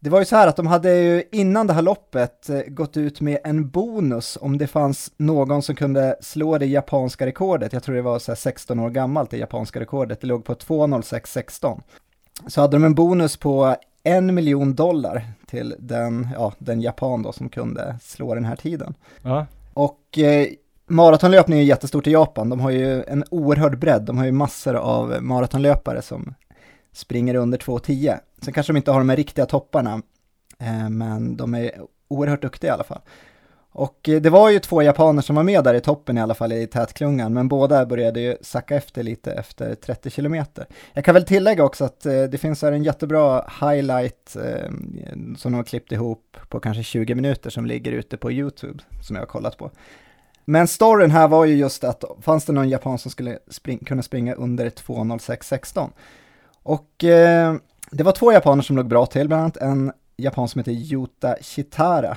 det 0.00 0.10
var 0.10 0.18
ju 0.18 0.24
så 0.24 0.36
här 0.36 0.48
att 0.48 0.56
de 0.56 0.66
hade 0.66 0.94
ju 0.94 1.24
innan 1.32 1.66
det 1.66 1.72
här 1.72 1.82
loppet 1.82 2.48
eh, 2.48 2.60
gått 2.60 2.96
ut 2.96 3.20
med 3.20 3.38
en 3.44 3.68
bonus 3.68 4.38
om 4.40 4.58
det 4.58 4.66
fanns 4.66 5.12
någon 5.16 5.62
som 5.62 5.74
kunde 5.74 6.16
slå 6.20 6.58
det 6.58 6.66
japanska 6.66 7.26
rekordet. 7.26 7.72
Jag 7.72 7.82
tror 7.82 7.94
det 7.94 8.02
var 8.02 8.18
så 8.18 8.30
här 8.32 8.36
16 8.36 8.78
år 8.78 8.90
gammalt, 8.90 9.30
det 9.30 9.36
japanska 9.38 9.80
rekordet. 9.80 10.20
Det 10.20 10.26
låg 10.26 10.44
på 10.44 10.54
2.06.16. 10.54 11.80
Så 12.46 12.60
hade 12.60 12.76
de 12.76 12.84
en 12.84 12.94
bonus 12.94 13.36
på 13.36 13.76
en 14.04 14.34
miljon 14.34 14.74
dollar 14.74 15.24
till 15.46 15.74
den, 15.78 16.28
ja, 16.34 16.52
den 16.58 16.80
japan 16.80 17.22
då 17.22 17.32
som 17.32 17.48
kunde 17.48 17.98
slå 18.02 18.34
den 18.34 18.44
här 18.44 18.56
tiden. 18.56 18.94
Ja, 19.22 19.46
Och 19.74 20.18
eh, 20.18 20.46
maratonlöpning 20.86 21.58
är 21.58 21.62
jättestort 21.62 22.06
i 22.06 22.10
Japan. 22.10 22.50
De 22.50 22.60
har 22.60 22.70
ju 22.70 23.02
en 23.02 23.24
oerhörd 23.30 23.78
bredd. 23.78 24.02
De 24.02 24.18
har 24.18 24.24
ju 24.24 24.32
massor 24.32 24.74
av 24.74 25.22
maratonlöpare 25.22 26.02
som 26.02 26.34
springer 26.92 27.34
under 27.34 27.58
2.10. 27.58 28.18
Sen 28.42 28.52
kanske 28.52 28.72
de 28.72 28.76
inte 28.76 28.90
har 28.90 28.98
de 29.00 29.08
här 29.08 29.16
riktiga 29.16 29.46
topparna, 29.46 30.02
eh, 30.58 30.88
men 30.88 31.36
de 31.36 31.54
är 31.54 31.70
oerhört 32.08 32.42
duktiga 32.42 32.70
i 32.70 32.74
alla 32.74 32.84
fall. 32.84 33.00
Och 33.74 34.08
eh, 34.08 34.20
det 34.20 34.30
var 34.30 34.50
ju 34.50 34.58
två 34.58 34.82
japaner 34.82 35.22
som 35.22 35.36
var 35.36 35.42
med 35.42 35.64
där 35.64 35.74
i 35.74 35.80
toppen 35.80 36.18
i 36.18 36.20
alla 36.20 36.34
fall 36.34 36.52
i 36.52 36.66
tätklungan, 36.66 37.32
men 37.32 37.48
båda 37.48 37.86
började 37.86 38.20
ju 38.20 38.36
sacka 38.40 38.76
efter 38.76 39.02
lite 39.02 39.32
efter 39.32 39.74
30 39.74 40.10
kilometer. 40.10 40.66
Jag 40.92 41.04
kan 41.04 41.14
väl 41.14 41.24
tillägga 41.24 41.64
också 41.64 41.84
att 41.84 42.06
eh, 42.06 42.22
det 42.22 42.38
finns 42.38 42.62
här 42.62 42.72
en 42.72 42.82
jättebra 42.82 43.44
highlight 43.60 44.36
eh, 44.36 44.70
som 45.36 45.52
de 45.52 45.54
har 45.54 45.64
klippt 45.64 45.92
ihop 45.92 46.36
på 46.48 46.60
kanske 46.60 46.82
20 46.82 47.14
minuter 47.14 47.50
som 47.50 47.66
ligger 47.66 47.92
ute 47.92 48.16
på 48.16 48.32
YouTube 48.32 48.82
som 49.02 49.16
jag 49.16 49.22
har 49.22 49.26
kollat 49.26 49.58
på. 49.58 49.70
Men 50.44 50.68
storyn 50.68 51.10
här 51.10 51.28
var 51.28 51.44
ju 51.44 51.54
just 51.54 51.84
att 51.84 52.04
fanns 52.20 52.44
det 52.44 52.52
någon 52.52 52.68
japan 52.68 52.98
som 52.98 53.10
skulle 53.10 53.38
spring, 53.48 53.78
kunna 53.78 54.02
springa 54.02 54.34
under 54.34 54.70
2.06.16 54.70 55.90
och 56.62 57.04
eh, 57.04 57.54
det 57.90 58.02
var 58.02 58.12
två 58.12 58.32
japaner 58.32 58.62
som 58.62 58.76
låg 58.76 58.86
bra 58.86 59.06
till, 59.06 59.28
bland 59.28 59.42
annat 59.42 59.56
en 59.56 59.92
japan 60.16 60.48
som 60.48 60.58
heter 60.58 60.72
Yuta 60.72 61.36
Shitara. 61.40 62.16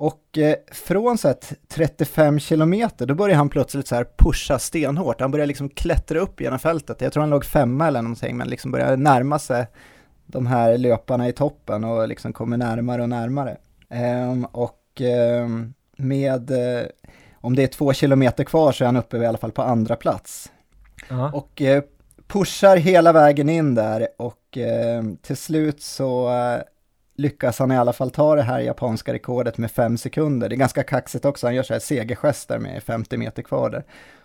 Och 0.00 0.38
eh, 0.38 0.54
från 0.72 1.18
så 1.18 1.28
här 1.28 1.36
35 1.68 2.38
kilometer, 2.38 3.06
då 3.06 3.14
började 3.14 3.36
han 3.36 3.48
plötsligt 3.48 3.86
så 3.86 3.94
här 3.94 4.06
pusha 4.16 4.58
stenhårt. 4.58 5.20
Han 5.20 5.30
började 5.30 5.46
liksom 5.46 5.68
klättra 5.68 6.18
upp 6.18 6.40
genom 6.40 6.58
fältet. 6.58 7.00
Jag 7.00 7.12
tror 7.12 7.20
han 7.20 7.30
låg 7.30 7.44
femma 7.44 7.86
eller 7.86 8.02
någonting, 8.02 8.36
men 8.36 8.48
liksom 8.48 8.70
började 8.70 8.96
närma 8.96 9.38
sig 9.38 9.66
de 10.26 10.46
här 10.46 10.78
löparna 10.78 11.28
i 11.28 11.32
toppen 11.32 11.84
och 11.84 12.08
liksom 12.08 12.32
kommer 12.32 12.56
närmare 12.56 13.02
och 13.02 13.08
närmare. 13.08 13.56
Ehm, 13.88 14.44
och 14.44 15.00
ehm, 15.00 15.74
med, 15.96 16.50
eh, 16.50 16.86
om 17.34 17.54
det 17.54 17.62
är 17.62 17.66
två 17.66 17.92
kilometer 17.92 18.44
kvar 18.44 18.72
så 18.72 18.84
är 18.84 18.86
han 18.86 18.96
uppe 18.96 19.16
i 19.16 19.26
alla 19.26 19.38
fall 19.38 19.52
på 19.52 19.62
andra 19.62 19.96
plats. 19.96 20.52
ja. 21.08 21.30
Och 21.32 21.62
eh, 21.62 21.82
pushar 22.26 22.76
hela 22.76 23.12
vägen 23.12 23.48
in 23.48 23.74
där 23.74 24.08
och 24.16 24.58
eh, 24.58 25.02
till 25.22 25.36
slut 25.36 25.82
så 25.82 26.28
lyckas 27.18 27.58
han 27.58 27.72
i 27.72 27.76
alla 27.76 27.92
fall 27.92 28.10
ta 28.10 28.34
det 28.34 28.42
här 28.42 28.60
japanska 28.60 29.12
rekordet 29.12 29.58
med 29.58 29.70
fem 29.70 29.98
sekunder. 29.98 30.48
Det 30.48 30.54
är 30.54 30.56
ganska 30.56 30.82
kaxigt 30.82 31.24
också, 31.24 31.46
han 31.46 31.54
gör 31.54 31.62
så 31.62 31.72
här 31.72 31.80
segergester 31.80 32.58
med 32.58 32.82
50 32.82 33.16
meter 33.16 33.42
kvar 33.42 33.70
där. 33.70 33.84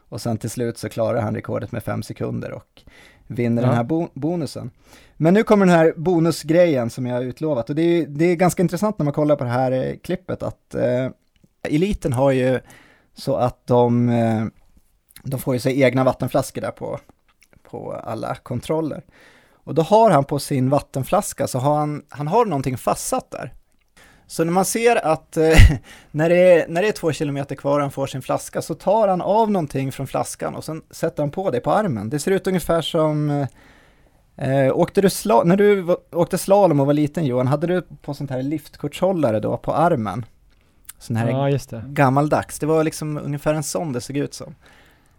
Och 0.09 0.21
sen 0.21 0.38
till 0.38 0.50
slut 0.50 0.77
så 0.77 0.89
klarar 0.89 1.21
han 1.21 1.35
rekordet 1.35 1.71
med 1.71 1.83
fem 1.83 2.03
sekunder 2.03 2.51
och 2.51 2.81
vinner 3.27 3.62
Ja. 3.62 3.67
den 3.67 3.75
här 3.77 3.83
bo- 3.83 4.09
bonusen. 4.13 4.71
Men 5.17 5.33
nu 5.33 5.43
kommer 5.43 5.65
den 5.65 5.75
här 5.75 5.93
bonusgrejen 5.97 6.89
som 6.89 7.05
jag 7.05 7.15
har 7.15 7.21
utlovat 7.21 7.69
och 7.69 7.75
det 7.75 7.81
är, 7.81 8.05
det 8.07 8.25
är 8.25 8.35
ganska 8.35 8.62
intressant 8.63 8.97
när 9.00 9.03
man 9.03 9.13
kollar 9.13 9.35
på 9.35 9.43
det 9.43 9.50
här 9.50 9.71
eh, 9.71 9.95
klippet 10.03 10.43
att 10.43 10.75
eh, 10.75 11.07
eliten 11.63 12.13
har 12.13 12.31
ju 12.31 12.59
så 13.13 13.35
att 13.35 13.67
de, 13.67 14.09
eh, 14.09 14.45
de 15.23 15.39
får 15.39 15.53
ju 15.53 15.59
sig 15.59 15.81
egna 15.81 16.03
vattenflaskor 16.03 16.62
där 16.62 16.71
på, 16.71 17.00
på 17.63 17.93
alla 17.93 18.35
kontroller. 18.35 19.03
Och 19.63 19.75
då 19.75 19.82
har 19.82 20.10
han 20.12 20.24
på 20.25 20.39
sin 20.39 20.70
vattenflaska, 20.70 21.48
så 21.48 21.60
har 21.60 21.77
han, 21.77 22.03
han 22.10 22.27
har 22.27 22.46
någonting 22.46 22.77
fastsatt 22.77 23.32
där. 23.32 23.53
Så 24.27 24.43
när 24.43 24.51
man 24.51 24.65
ser 24.65 25.05
att 25.05 25.38
eh, 25.38 25.58
när, 26.12 26.29
det 26.29 26.36
är, 26.36 26.67
när 26.67 26.82
det 26.82 26.88
är 26.88 26.91
två 26.91 27.12
kilometer 27.12 27.55
kvar 27.55 27.75
och 27.75 27.82
han 27.82 27.91
får 27.91 28.08
sin 28.08 28.22
flaska 28.22 28.62
så 28.62 28.75
tar 28.75 29.08
han 29.08 29.22
av 29.22 29.51
någonting 29.51 29.91
från 29.91 30.08
flaskan 30.08 30.55
och 30.55 30.63
sen 30.63 30.82
sätter 30.91 31.24
han 31.24 31.32
på 31.32 31.51
det 31.51 31.60
på 31.60 31.72
armen. 31.72 32.10
Det 32.10 32.20
ser 32.20 32.32
ut 32.32 32.48
ungefär 32.48 32.82
som 32.82 33.29
eh, 33.29 33.48
Eh, 34.36 34.77
åkte 34.77 35.01
du 35.01 35.08
sla- 35.08 35.43
när 35.46 35.58
du 35.58 35.96
åkte 36.12 36.38
slalom 36.38 36.79
och 36.79 36.86
var 36.86 36.93
liten 36.93 37.25
Johan, 37.25 37.48
hade 37.48 37.67
du 37.67 37.82
på 38.01 38.13
sånt 38.13 38.29
här 38.29 38.41
liftkortshållare 38.43 39.39
då 39.39 39.58
på 39.58 39.74
armen? 39.74 40.25
Sån 41.00 41.15
här 41.15 41.29
Ja, 41.29 41.50
just 41.50 41.70
det. 41.70 41.84
gammaldags, 41.88 42.60
det 42.60 42.65
var 42.65 42.84
liksom 42.84 43.17
ungefär 43.17 43.53
en 43.53 43.63
sån 43.63 43.93
det 43.93 44.01
såg 44.01 44.17
ut 44.17 44.34
som. 44.34 44.55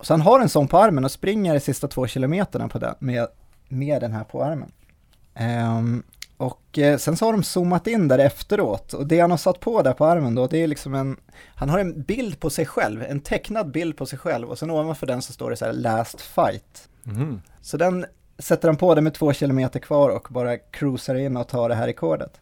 Så 0.00 0.12
han 0.12 0.20
har 0.20 0.40
en 0.40 0.48
sån 0.48 0.68
på 0.68 0.78
armen 0.78 1.04
och 1.04 1.10
springer 1.10 1.54
de 1.54 1.60
sista 1.60 1.88
två 1.88 2.06
kilometerna 2.06 2.68
på 2.68 2.78
den, 2.78 2.94
med, 2.98 3.26
med 3.74 4.00
den 4.00 4.12
här 4.12 4.24
på 4.24 4.44
armen. 4.44 4.72
Ehm, 5.34 6.02
och 6.36 6.78
eh, 6.78 6.98
sen 6.98 7.16
så 7.16 7.24
har 7.24 7.32
de 7.32 7.42
zoomat 7.42 7.86
in 7.86 8.08
där 8.08 8.18
efteråt 8.18 8.92
och 8.92 9.06
det 9.06 9.20
han 9.20 9.30
har 9.30 9.38
satt 9.38 9.60
på 9.60 9.82
där 9.82 9.92
på 9.92 10.04
armen 10.04 10.34
då, 10.34 10.46
det 10.46 10.62
är 10.62 10.66
liksom 10.66 10.94
en, 10.94 11.16
han 11.54 11.68
har 11.68 11.78
en 11.78 12.02
bild 12.02 12.40
på 12.40 12.50
sig 12.50 12.66
själv, 12.66 13.02
en 13.02 13.20
tecknad 13.20 13.70
bild 13.70 13.96
på 13.96 14.06
sig 14.06 14.18
själv 14.18 14.50
och 14.50 14.58
sen 14.58 14.70
ovanför 14.70 15.06
den 15.06 15.22
så 15.22 15.32
står 15.32 15.50
det 15.50 15.56
så 15.56 15.64
här 15.64 15.72
last 15.72 16.20
fight. 16.20 16.88
Mhm. 17.02 17.40
Så 17.60 17.76
den 17.76 18.06
sätter 18.38 18.68
han 18.68 18.76
på 18.76 18.94
det 18.94 19.00
med 19.00 19.14
två 19.14 19.32
kilometer 19.32 19.80
kvar 19.80 20.10
och 20.10 20.26
bara 20.30 20.58
cruisar 20.58 21.14
in 21.14 21.36
och 21.36 21.48
tar 21.48 21.68
det 21.68 21.74
här 21.74 21.86
rekordet. 21.86 22.40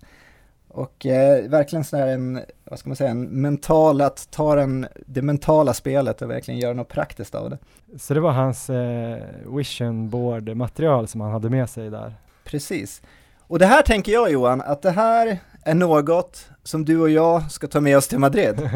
Och 0.73 1.07
eh, 1.07 1.49
verkligen 1.49 1.85
sådär 1.85 2.07
en, 2.07 2.41
vad 2.65 2.79
ska 2.79 2.89
man 2.89 2.97
säga, 2.97 3.11
en 3.11 3.25
mental, 3.25 4.01
att 4.01 4.29
ta 4.31 4.55
den, 4.55 4.87
det 5.07 5.23
mentala 5.23 5.75
spelet 5.75 6.23
och 6.23 6.31
verkligen 6.31 6.61
göra 6.61 6.73
något 6.73 6.89
praktiskt 6.89 7.35
av 7.35 7.51
det. 7.51 7.59
Så 7.99 8.15
det 8.15 8.21
var 8.21 8.33
hans 8.33 8.71
eh, 8.71 9.19
vision 9.57 10.11
board 10.11 10.57
material 10.57 11.09
som 11.09 11.21
han 11.21 11.33
hade 11.33 11.51
med 11.51 11.71
sig 11.71 11.91
där. 11.91 12.15
Precis. 12.45 13.03
Och 13.39 13.59
det 13.59 13.67
här 13.67 13.83
tänker 13.83 14.13
jag 14.13 14.33
Johan, 14.33 14.61
att 14.61 14.83
det 14.83 14.91
här 14.91 15.39
är 15.63 15.75
något 15.75 16.49
som 16.63 16.85
du 16.85 17.01
och 17.01 17.11
jag 17.11 17.51
ska 17.51 17.67
ta 17.67 17.81
med 17.81 17.97
oss 17.97 18.09
till 18.09 18.19
Madrid. 18.19 18.61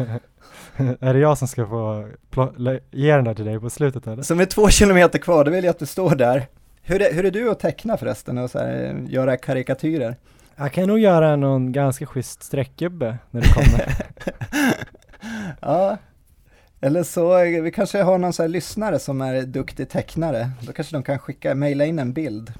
är 0.99 1.13
det 1.13 1.19
jag 1.19 1.37
som 1.37 1.47
ska 1.47 1.65
få 1.67 2.07
ge 2.91 3.15
den 3.15 3.23
där 3.23 3.33
till 3.33 3.45
dig 3.45 3.59
på 3.59 3.69
slutet 3.69 4.07
eller? 4.07 4.23
Som 4.23 4.39
är 4.39 4.45
två 4.45 4.69
kilometer 4.69 5.19
kvar, 5.19 5.45
då 5.45 5.51
vill 5.51 5.63
jag 5.63 5.71
att 5.71 5.79
du 5.79 5.85
står 5.85 6.15
där. 6.15 6.47
Hur 6.81 7.01
är, 7.01 7.13
hur 7.13 7.25
är 7.25 7.31
du 7.31 7.51
att 7.51 7.59
teckna 7.59 7.97
förresten 7.97 8.37
och 8.37 8.51
så 8.51 8.59
här, 8.59 9.05
göra 9.07 9.37
karikatyrer? 9.37 10.15
Jag 10.59 10.71
kan 10.71 10.87
nog 10.87 10.99
göra 10.99 11.35
någon 11.35 11.71
ganska 11.71 12.05
schysst 12.05 12.43
streckgubbe 12.43 13.17
när 13.31 13.41
du 13.41 13.49
kommer. 13.53 13.95
Ja, 15.61 15.97
eller 16.81 17.03
så, 17.03 17.37
vi 17.61 17.71
kanske 17.71 18.01
har 18.01 18.17
någon 18.17 18.33
så 18.33 18.43
här 18.43 18.49
lyssnare 18.49 18.99
som 18.99 19.21
är 19.21 19.41
duktig 19.41 19.89
tecknare. 19.89 20.51
Då 20.61 20.73
kanske 20.73 20.95
de 20.95 21.03
kan 21.03 21.19
skicka, 21.19 21.55
mejla 21.55 21.85
in 21.85 21.99
en 21.99 22.13
bild. 22.13 22.53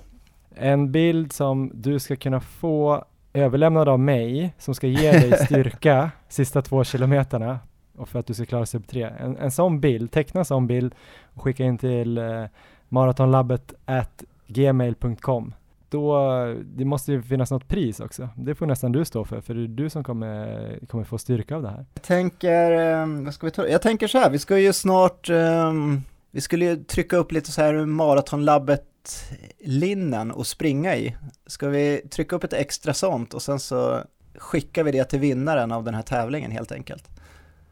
en 0.56 0.92
bild 0.92 1.34
som 1.34 1.72
du 1.74 2.00
ska 2.00 2.16
kunna 2.16 2.40
få 2.40 3.06
överlämnad 3.34 3.90
av 3.90 4.00
mig 4.00 4.54
som 4.58 4.76
ska 4.76 4.88
ge 4.88 5.12
dig 5.12 5.38
styrka 5.46 6.12
sista 6.30 6.62
två 6.62 6.84
kilometerna 6.84 7.60
och 7.98 8.10
för 8.10 8.20
att 8.20 8.28
du 8.28 8.34
ska 8.34 8.46
klara 8.46 8.66
sub 8.66 8.88
3. 8.88 9.04
En, 9.20 9.38
en 9.38 9.52
sån 9.52 9.80
bild, 9.80 10.12
teckna 10.12 10.40
en 10.42 10.46
sån 10.46 10.68
bild 10.68 10.96
och 11.34 11.42
skicka 11.44 11.64
in 11.64 11.78
till 11.78 12.18
eh, 12.18 12.44
maratonlabbet 12.90 13.74
at 13.86 14.24
gmail.com. 14.48 15.54
Då, 15.90 16.20
det 16.64 16.86
måste 16.86 17.12
ju 17.12 17.22
finnas 17.22 17.52
något 17.52 17.68
pris 17.68 18.00
också. 18.00 18.30
Det 18.36 18.56
får 18.56 18.66
nästan 18.66 18.92
du 18.92 19.06
stå 19.06 19.26
för, 19.26 19.42
för 19.42 19.54
det 19.54 19.64
är 19.64 19.68
du 19.68 19.90
som 19.90 20.04
kommer, 20.04 20.80
kommer 20.88 21.04
få 21.04 21.18
styrka 21.18 21.56
av 21.56 21.62
det 21.62 21.70
här. 21.70 21.86
Jag 21.94 22.04
tänker, 22.04 22.72
eh, 22.72 23.24
vad 23.24 23.34
ska 23.34 23.48
vi 23.48 23.52
ta? 23.52 23.68
Jag 23.68 23.82
tänker 23.82 24.08
så 24.08 24.18
här, 24.18 24.30
vi 24.30 24.40
ska 24.40 24.60
ju 24.60 24.74
snart, 24.74 25.30
eh, 25.30 25.74
vi 26.32 26.42
skulle 26.42 26.66
ju 26.66 26.76
trycka 26.76 27.18
upp 27.18 27.32
lite 27.32 27.52
så 27.52 27.62
här 27.62 27.86
maratonlabbet 27.86 28.84
linnen 29.60 30.32
och 30.32 30.48
springa 30.48 30.96
i. 30.96 31.16
Ska 31.46 31.70
vi 31.70 32.02
trycka 32.12 32.36
upp 32.36 32.44
ett 32.44 32.54
extra 32.54 32.94
sånt 32.94 33.34
och 33.34 33.42
sen 33.42 33.60
så 33.60 34.02
skickar 34.38 34.84
vi 34.84 34.92
det 34.92 35.04
till 35.04 35.20
vinnaren 35.20 35.72
av 35.72 35.84
den 35.84 35.94
här 35.94 36.02
tävlingen 36.02 36.52
helt 36.52 36.72
enkelt. 36.72 37.10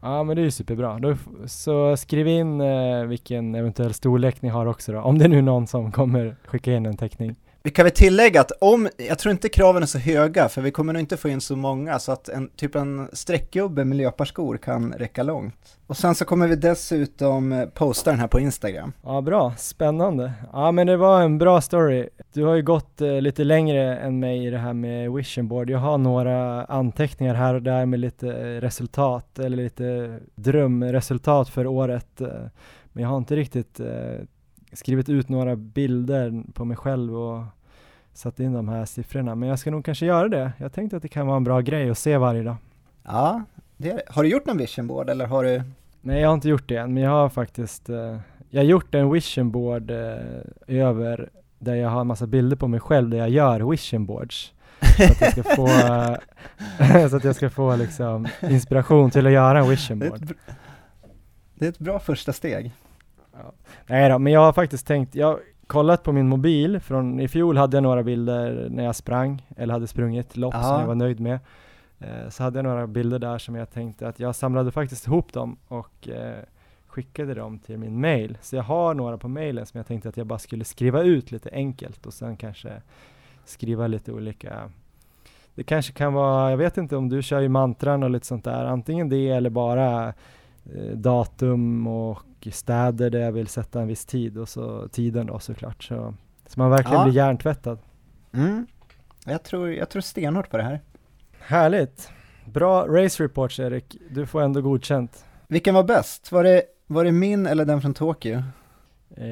Ja 0.00 0.22
men 0.22 0.36
det 0.36 0.42
är 0.42 0.44
ju 0.44 0.50
superbra. 0.50 0.98
Då, 0.98 1.16
så 1.46 1.96
skriv 1.96 2.28
in 2.28 2.60
eh, 2.60 3.04
vilken 3.04 3.54
eventuell 3.54 3.94
storlek 3.94 4.42
ni 4.42 4.48
har 4.48 4.66
också 4.66 4.92
då, 4.92 5.00
om 5.00 5.18
det 5.18 5.24
är 5.24 5.28
nu 5.28 5.42
någon 5.42 5.66
som 5.66 5.92
kommer 5.92 6.36
skicka 6.44 6.72
in 6.72 6.86
en 6.86 6.96
teckning. 6.96 7.36
Vi 7.66 7.72
kan 7.72 7.84
väl 7.84 7.92
tillägga 7.92 8.40
att 8.40 8.50
om, 8.60 8.88
jag 8.96 9.18
tror 9.18 9.32
inte 9.32 9.48
kraven 9.48 9.82
är 9.82 9.86
så 9.86 9.98
höga, 9.98 10.48
för 10.48 10.62
vi 10.62 10.70
kommer 10.70 10.92
nog 10.92 11.00
inte 11.00 11.16
få 11.16 11.28
in 11.28 11.40
så 11.40 11.56
många, 11.56 11.98
så 11.98 12.12
att 12.12 12.28
en 12.28 12.48
typ 12.48 12.74
en 12.74 13.08
streckgubbe 13.12 13.84
med 13.84 13.98
löparskor 13.98 14.56
kan 14.56 14.92
räcka 14.92 15.22
långt. 15.22 15.78
Och 15.86 15.96
sen 15.96 16.14
så 16.14 16.24
kommer 16.24 16.48
vi 16.48 16.56
dessutom 16.56 17.52
eh, 17.52 17.66
posta 17.66 18.10
den 18.10 18.20
här 18.20 18.26
på 18.28 18.40
Instagram. 18.40 18.92
Ja, 19.02 19.20
bra. 19.20 19.54
Spännande. 19.58 20.32
Ja, 20.52 20.72
men 20.72 20.86
det 20.86 20.96
var 20.96 21.22
en 21.22 21.38
bra 21.38 21.60
story. 21.60 22.08
Du 22.32 22.44
har 22.44 22.54
ju 22.54 22.62
gått 22.62 23.00
eh, 23.00 23.20
lite 23.20 23.44
längre 23.44 23.98
än 23.98 24.20
mig 24.20 24.46
i 24.46 24.50
det 24.50 24.58
här 24.58 24.72
med 24.72 25.12
vision 25.12 25.48
board. 25.48 25.70
Jag 25.70 25.78
har 25.78 25.98
några 25.98 26.64
anteckningar 26.64 27.34
här 27.34 27.54
och 27.54 27.62
där 27.62 27.86
med 27.86 28.00
lite 28.00 28.28
eh, 28.28 28.60
resultat 28.60 29.38
eller 29.38 29.56
lite 29.56 30.18
drömresultat 30.34 31.48
för 31.48 31.66
året. 31.66 32.20
Eh, 32.20 32.28
men 32.92 33.02
jag 33.02 33.08
har 33.08 33.16
inte 33.16 33.36
riktigt 33.36 33.80
eh, 33.80 33.86
skrivit 34.72 35.08
ut 35.08 35.28
några 35.28 35.56
bilder 35.56 36.42
på 36.54 36.64
mig 36.64 36.76
själv 36.76 37.16
och 37.16 37.42
satt 38.12 38.40
in 38.40 38.52
de 38.52 38.68
här 38.68 38.84
siffrorna. 38.84 39.34
Men 39.34 39.48
jag 39.48 39.58
ska 39.58 39.70
nog 39.70 39.84
kanske 39.84 40.06
göra 40.06 40.28
det. 40.28 40.52
Jag 40.58 40.72
tänkte 40.72 40.96
att 40.96 41.02
det 41.02 41.08
kan 41.08 41.26
vara 41.26 41.36
en 41.36 41.44
bra 41.44 41.60
grej 41.60 41.90
att 41.90 41.98
se 41.98 42.16
varje 42.18 42.42
dag. 42.42 42.56
Ja, 43.04 43.42
det 43.76 43.90
är. 43.90 44.02
Har 44.08 44.22
du 44.22 44.28
gjort 44.28 44.46
någon 44.46 44.58
vision 44.58 44.86
board 44.86 45.10
eller 45.10 45.26
har 45.26 45.44
du? 45.44 45.62
Nej, 46.00 46.20
jag 46.20 46.28
har 46.28 46.34
inte 46.34 46.48
gjort 46.48 46.68
det 46.68 46.76
än, 46.76 46.94
men 46.94 47.02
jag 47.02 47.10
har 47.10 47.28
faktiskt 47.28 47.88
eh, 47.88 48.16
Jag 48.50 48.60
har 48.60 48.66
gjort 48.66 48.94
en 48.94 49.10
vision 49.10 49.50
board 49.50 49.90
eh, 49.90 49.96
över 50.66 51.28
där 51.58 51.74
jag 51.74 51.88
har 51.88 52.00
en 52.00 52.06
massa 52.06 52.26
bilder 52.26 52.56
på 52.56 52.68
mig 52.68 52.80
själv 52.80 53.10
där 53.10 53.18
jag 53.18 53.30
gör 53.30 53.70
vision 53.70 54.06
boards. 54.06 54.52
Så 54.96 55.02
att 55.04 55.20
jag 55.20 55.32
ska 55.32 55.42
få, 55.42 55.66
så 57.10 57.16
att 57.16 57.24
jag 57.24 57.36
ska 57.36 57.50
få 57.50 57.76
liksom 57.76 58.28
inspiration 58.42 59.10
till 59.10 59.26
att 59.26 59.32
göra 59.32 59.58
en 59.60 59.68
vision 59.68 59.98
Det 59.98 60.06
är, 60.06 60.10
board. 60.10 60.22
ett, 60.22 60.36
det 61.54 61.64
är 61.64 61.68
ett 61.68 61.78
bra 61.78 61.98
första 61.98 62.32
steg. 62.32 62.72
Nej 63.86 64.08
då, 64.08 64.18
men 64.18 64.32
jag 64.32 64.40
har 64.40 64.52
faktiskt 64.52 64.86
tänkt, 64.86 65.14
jag 65.14 65.26
har 65.26 65.40
kollat 65.66 66.02
på 66.02 66.12
min 66.12 66.28
mobil 66.28 66.80
från 66.80 67.20
i 67.20 67.28
fjol 67.28 67.56
hade 67.56 67.76
jag 67.76 67.82
några 67.82 68.02
bilder 68.02 68.68
när 68.70 68.84
jag 68.84 68.96
sprang, 68.96 69.46
eller 69.56 69.74
hade 69.74 69.86
sprungit 69.86 70.36
lopp 70.36 70.54
som 70.54 70.62
Ja. 70.62 70.80
jag 70.80 70.86
var 70.86 70.94
nöjd 70.94 71.20
med. 71.20 71.38
Eh, 71.98 72.28
så 72.30 72.42
hade 72.42 72.58
jag 72.58 72.64
några 72.64 72.86
bilder 72.86 73.18
där 73.18 73.38
som 73.38 73.54
jag 73.54 73.70
tänkte 73.72 74.08
att 74.08 74.20
jag 74.20 74.34
samlade 74.34 74.70
faktiskt 74.70 75.06
ihop 75.06 75.32
dem 75.32 75.56
och 75.68 76.08
eh, 76.08 76.38
skickade 76.86 77.34
dem 77.34 77.58
till 77.58 77.78
min 77.78 78.00
mail. 78.00 78.38
Så 78.42 78.56
jag 78.56 78.62
har 78.62 78.94
några 78.94 79.18
på 79.18 79.28
mailen 79.28 79.66
som 79.66 79.78
jag 79.78 79.86
tänkte 79.86 80.08
att 80.08 80.16
jag 80.16 80.26
bara 80.26 80.38
skulle 80.38 80.64
skriva 80.64 81.02
ut 81.02 81.30
lite 81.32 81.50
enkelt 81.52 82.06
och 82.06 82.14
sen 82.14 82.36
kanske 82.36 82.72
skriva 83.44 83.86
lite 83.86 84.12
olika 84.12 84.70
det 85.54 85.62
kanske 85.62 85.92
kan 85.92 86.12
vara, 86.12 86.50
jag 86.50 86.56
vet 86.56 86.76
inte 86.78 86.96
om 86.96 87.08
du 87.08 87.22
kör 87.22 87.40
ju 87.40 87.48
mantran 87.48 88.02
och 88.02 88.10
lite 88.10 88.26
sånt 88.26 88.44
där, 88.44 88.64
antingen 88.64 89.08
det 89.08 89.28
eller 89.28 89.50
bara 89.50 90.12
datum 90.94 91.86
och 91.86 92.22
städer 92.52 93.10
där 93.10 93.18
jag 93.18 93.32
vill 93.32 93.46
sätta 93.46 93.80
en 93.80 93.86
viss 93.88 94.06
tid 94.06 94.38
och 94.38 94.48
så 94.48 94.88
tiden 94.88 95.26
då 95.26 95.38
såklart. 95.38 95.84
Så, 95.84 96.14
så 96.46 96.60
man 96.60 96.70
verkligen 96.70 96.98
Ja. 96.98 97.04
blir 97.04 97.14
hjärntvättad. 97.14 97.78
Mm. 98.32 98.66
Jag, 99.26 99.42
tror, 99.42 99.72
jag 99.72 99.88
tror 99.90 100.02
stenhårt 100.02 100.50
på 100.50 100.56
det 100.56 100.62
här. 100.62 100.80
Härligt! 101.38 102.10
Bra 102.44 102.86
race 102.86 103.24
reports 103.24 103.58
Erik, 103.60 103.96
du 104.10 104.26
får 104.26 104.42
ändå 104.42 104.60
godkänt. 104.60 105.24
Vilken 105.48 105.74
var 105.74 105.84
bäst? 105.84 106.32
Var 106.32 106.44
det, 106.44 106.62
var 106.86 107.04
det 107.04 107.12
min 107.12 107.46
eller 107.46 107.64
den 107.64 107.80
från 107.80 107.94
Tokyo? 107.94 108.42
Eh, 109.16 109.26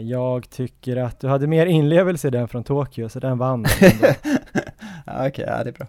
jag 0.00 0.50
tycker 0.50 0.96
att 0.96 1.20
du 1.20 1.28
hade 1.28 1.46
mer 1.46 1.66
inlevelse 1.66 2.28
i 2.28 2.30
den 2.30 2.48
från 2.48 2.64
Tokyo, 2.64 3.08
så 3.08 3.20
den 3.20 3.38
vann. 3.38 3.64
Okej, 5.06 5.44
ja, 5.48 5.64
det 5.64 5.70
är 5.70 5.72
bra. 5.72 5.86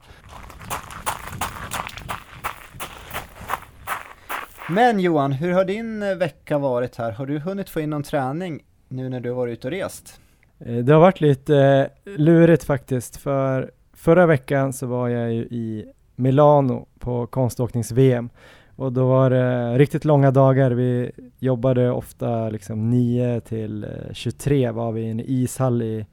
Men 4.70 5.00
Johan, 5.00 5.32
hur 5.32 5.52
har 5.52 5.66
din 5.66 6.04
eh, 6.04 6.16
vecka 6.16 6.58
varit 6.58 6.96
här? 6.96 7.12
Har 7.12 7.26
du 7.26 7.40
hunnit 7.40 7.70
få 7.70 7.80
in 7.80 7.90
någon 7.90 8.04
träning 8.04 8.64
nu 8.88 9.10
när 9.10 9.20
du 9.20 9.30
har 9.30 9.36
varit 9.36 9.54
ute 9.54 9.68
och 9.68 9.72
rest? 9.72 10.20
Eh, 10.60 10.76
det 10.76 10.94
har 10.94 11.00
varit 11.00 11.22
lite 11.22 11.58
eh, 12.06 12.12
lurigt 12.18 12.64
faktiskt, 12.64 13.18
för 13.18 13.72
förra 13.94 14.26
veckan 14.26 14.74
så 14.74 14.88
var 14.88 15.08
jag 15.08 15.34
ju 15.34 15.42
i 15.42 15.86
Milano 16.16 16.88
på 17.00 17.28
konståknings-VM 17.28 18.30
och 18.76 18.94
då 18.94 19.08
var 19.08 19.30
det 19.30 19.78
riktigt 19.78 20.06
långa 20.06 20.32
dagar. 20.32 20.72
Vi 20.72 21.12
jobbade 21.40 21.92
ofta 21.92 22.50
liksom 22.50 22.90
9 22.90 23.42
till 23.42 23.86
23 24.12 24.72
var 24.72 24.92
vi 24.92 25.02
i 25.02 25.10
en 25.10 25.20
ishall 25.20 25.82
i 25.82 26.06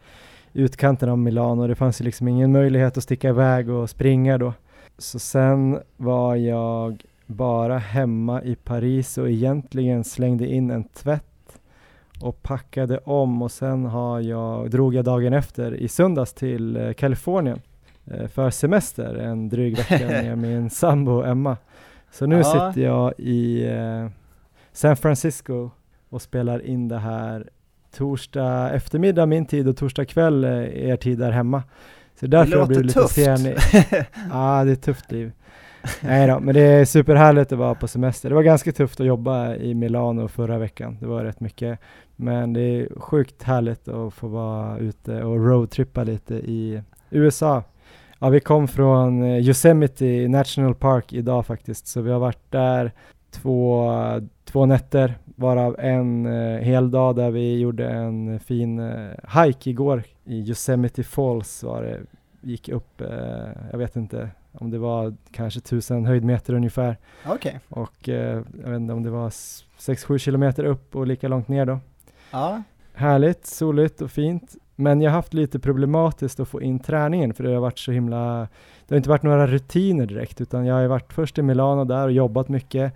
utkanten 0.53 1.09
av 1.09 1.19
Milano. 1.19 1.67
Det 1.67 1.75
fanns 1.75 2.01
ju 2.01 2.05
liksom 2.05 2.29
ingen 2.29 2.53
möjlighet 2.53 2.97
att 2.97 3.03
sticka 3.03 3.29
iväg 3.29 3.71
och 3.71 3.91
springa 3.91 4.39
då. 4.39 4.53
Så 4.99 5.19
sen 5.19 5.79
var 5.97 6.37
jag 6.37 7.03
bara 7.27 7.79
hemma 7.79 8.43
i 8.43 8.55
Paris 8.55 9.19
och 9.19 9.31
egentligen 9.31 10.05
slängde 10.05 10.47
in 10.47 10.71
en 10.71 10.85
tvätt 10.85 11.59
och 12.21 12.43
packade 12.43 12.99
om 12.99 13.43
och 13.43 13.53
sen 13.53 13.85
har 13.85 14.21
jag, 14.21 14.71
drog 14.71 14.95
jag 14.95 15.05
dagen 15.05 15.33
efter 15.33 15.75
i 15.75 15.89
söndags 15.89 16.33
till 16.33 16.77
eh, 16.77 16.93
Kalifornien 16.93 17.61
eh, 18.07 18.27
för 18.29 18.51
semester 18.51 19.15
en 19.15 19.49
dryg 19.49 19.77
vecka 19.77 20.07
med 20.09 20.39
min 20.39 20.71
sambo 20.71 21.23
Emma. 21.23 21.57
Så 22.13 22.27
nu 22.27 22.37
Ja. 22.37 22.45
sitter 22.45 22.87
jag 22.87 23.13
i 23.19 23.67
eh, 23.67 24.07
San 24.73 24.97
Francisco 24.97 25.71
och 26.09 26.23
spelar 26.23 26.67
in 26.67 26.89
det 26.89 26.99
här 26.99 27.49
torsdag 27.97 28.71
eftermiddag 28.71 29.27
min 29.27 29.47
tid 29.47 29.69
och 29.69 29.77
torsdag 29.77 30.05
kväll 30.05 30.45
er 30.45 30.97
tid 30.97 31.19
där 31.19 31.31
hemma. 31.31 31.63
Så 32.21 32.27
därför 32.27 32.51
det 32.51 32.57
har 32.57 32.61
jag 32.61 32.69
blivit 32.69 32.87
lite 32.87 33.01
tufft. 33.01 33.15
sen. 33.15 33.45
Ja, 34.31 34.65
det 34.65 34.71
är 34.71 34.73
ett 34.73 34.83
tufft 34.83 35.13
liv. 35.13 35.33
Nej 36.03 36.27
då, 36.27 36.41
men 36.41 36.55
det 36.55 36.61
är 36.61 36.85
superhärligt 36.85 37.53
att 37.53 37.59
vara 37.59 37.75
på 37.75 37.89
semester. 37.89 38.29
Det 38.29 38.35
var 38.35 38.43
ganska 38.43 38.73
tufft 38.73 39.01
att 39.01 39.07
jobba 39.07 39.55
i 39.55 39.75
Milano 39.75 40.29
förra 40.29 40.59
veckan. 40.59 40.97
Det 41.01 41.07
var 41.07 41.25
rätt 41.25 41.41
mycket. 41.41 41.79
Men 42.17 42.53
det 42.53 42.61
är 42.61 42.89
sjukt 43.01 43.43
härligt 43.43 43.89
att 43.89 44.15
få 44.15 44.29
vara 44.29 44.79
ute 44.79 45.23
och 45.23 45.47
roadtrippa 45.47 46.05
lite 46.05 46.35
i 46.35 46.83
USA. 47.11 47.63
Ja, 48.19 48.29
vi 48.29 48.41
kom 48.41 48.69
från 48.69 49.23
eh, 49.23 49.39
Yosemite 49.39 50.29
National 50.29 50.75
Park 50.75 51.13
idag 51.13 51.47
faktiskt, 51.47 51.87
så 51.87 52.01
vi 52.01 52.11
har 52.11 52.19
varit 52.19 52.51
där 52.51 52.93
två, 53.31 53.91
två 54.45 54.67
nätter, 54.67 55.15
varav 55.25 55.77
en 55.79 56.27
eh, 56.27 56.61
hel 56.61 56.91
dag 56.91 57.17
där 57.17 57.31
vi 57.31 57.59
gjorde 57.59 57.89
en 57.89 58.41
fin 58.41 58.79
eh, 58.79 59.43
hike 59.43 59.71
igår 59.71 60.03
i 60.25 60.41
Yosemite 60.41 61.03
Falls 61.03 61.63
var 61.63 61.83
det. 61.83 62.01
Gick 62.41 62.69
upp, 62.69 63.01
eh, 63.01 63.49
jag 63.71 63.79
vet 63.79 63.97
inte 63.97 64.31
om 64.55 64.71
det 64.71 64.79
var 64.79 65.15
kanske 65.31 65.61
tusen 65.61 66.07
höjdmeter 66.07 66.55
ungefär 66.55 66.97
Okej. 67.27 67.61
och 67.69 68.09
eh, 68.09 68.43
jag 68.63 68.71
vet 68.71 68.81
inte 68.81 68.93
om 68.93 69.03
det 69.03 69.11
var 69.11 69.29
6-7 69.29 70.19
kilometer 70.19 70.65
upp 70.65 70.97
och 70.97 71.07
lika 71.07 71.29
långt 71.29 71.49
ner 71.49 71.67
då. 71.67 71.79
Ja. 72.31 72.63
Härligt, 72.95 73.47
soligt 73.47 74.03
och 74.03 74.11
fint. 74.11 74.55
Men 74.77 75.01
jag 75.01 75.11
har 75.11 75.17
haft 75.17 75.35
lite 75.35 75.59
problematiskt 75.59 76.41
att 76.41 76.49
få 76.49 76.63
in 76.63 76.79
träningen 76.79 77.35
för 77.35 77.45
det 77.45 77.55
har 77.55 77.61
varit 77.61 77.79
så 77.79 77.93
himla, 77.93 78.49
det 78.87 78.95
har 78.95 78.97
inte 78.97 79.09
varit 79.09 79.23
några 79.23 79.47
rutiner 79.47 80.07
direkt 80.07 80.41
utan 80.41 80.67
jag 80.67 80.75
har 80.75 80.87
varit 80.87 81.13
först 81.13 81.39
i 81.39 81.43
Milano 81.43 81.85
där 81.85 82.05
och 82.05 82.13
jobbat 82.13 82.49
mycket 82.49 82.93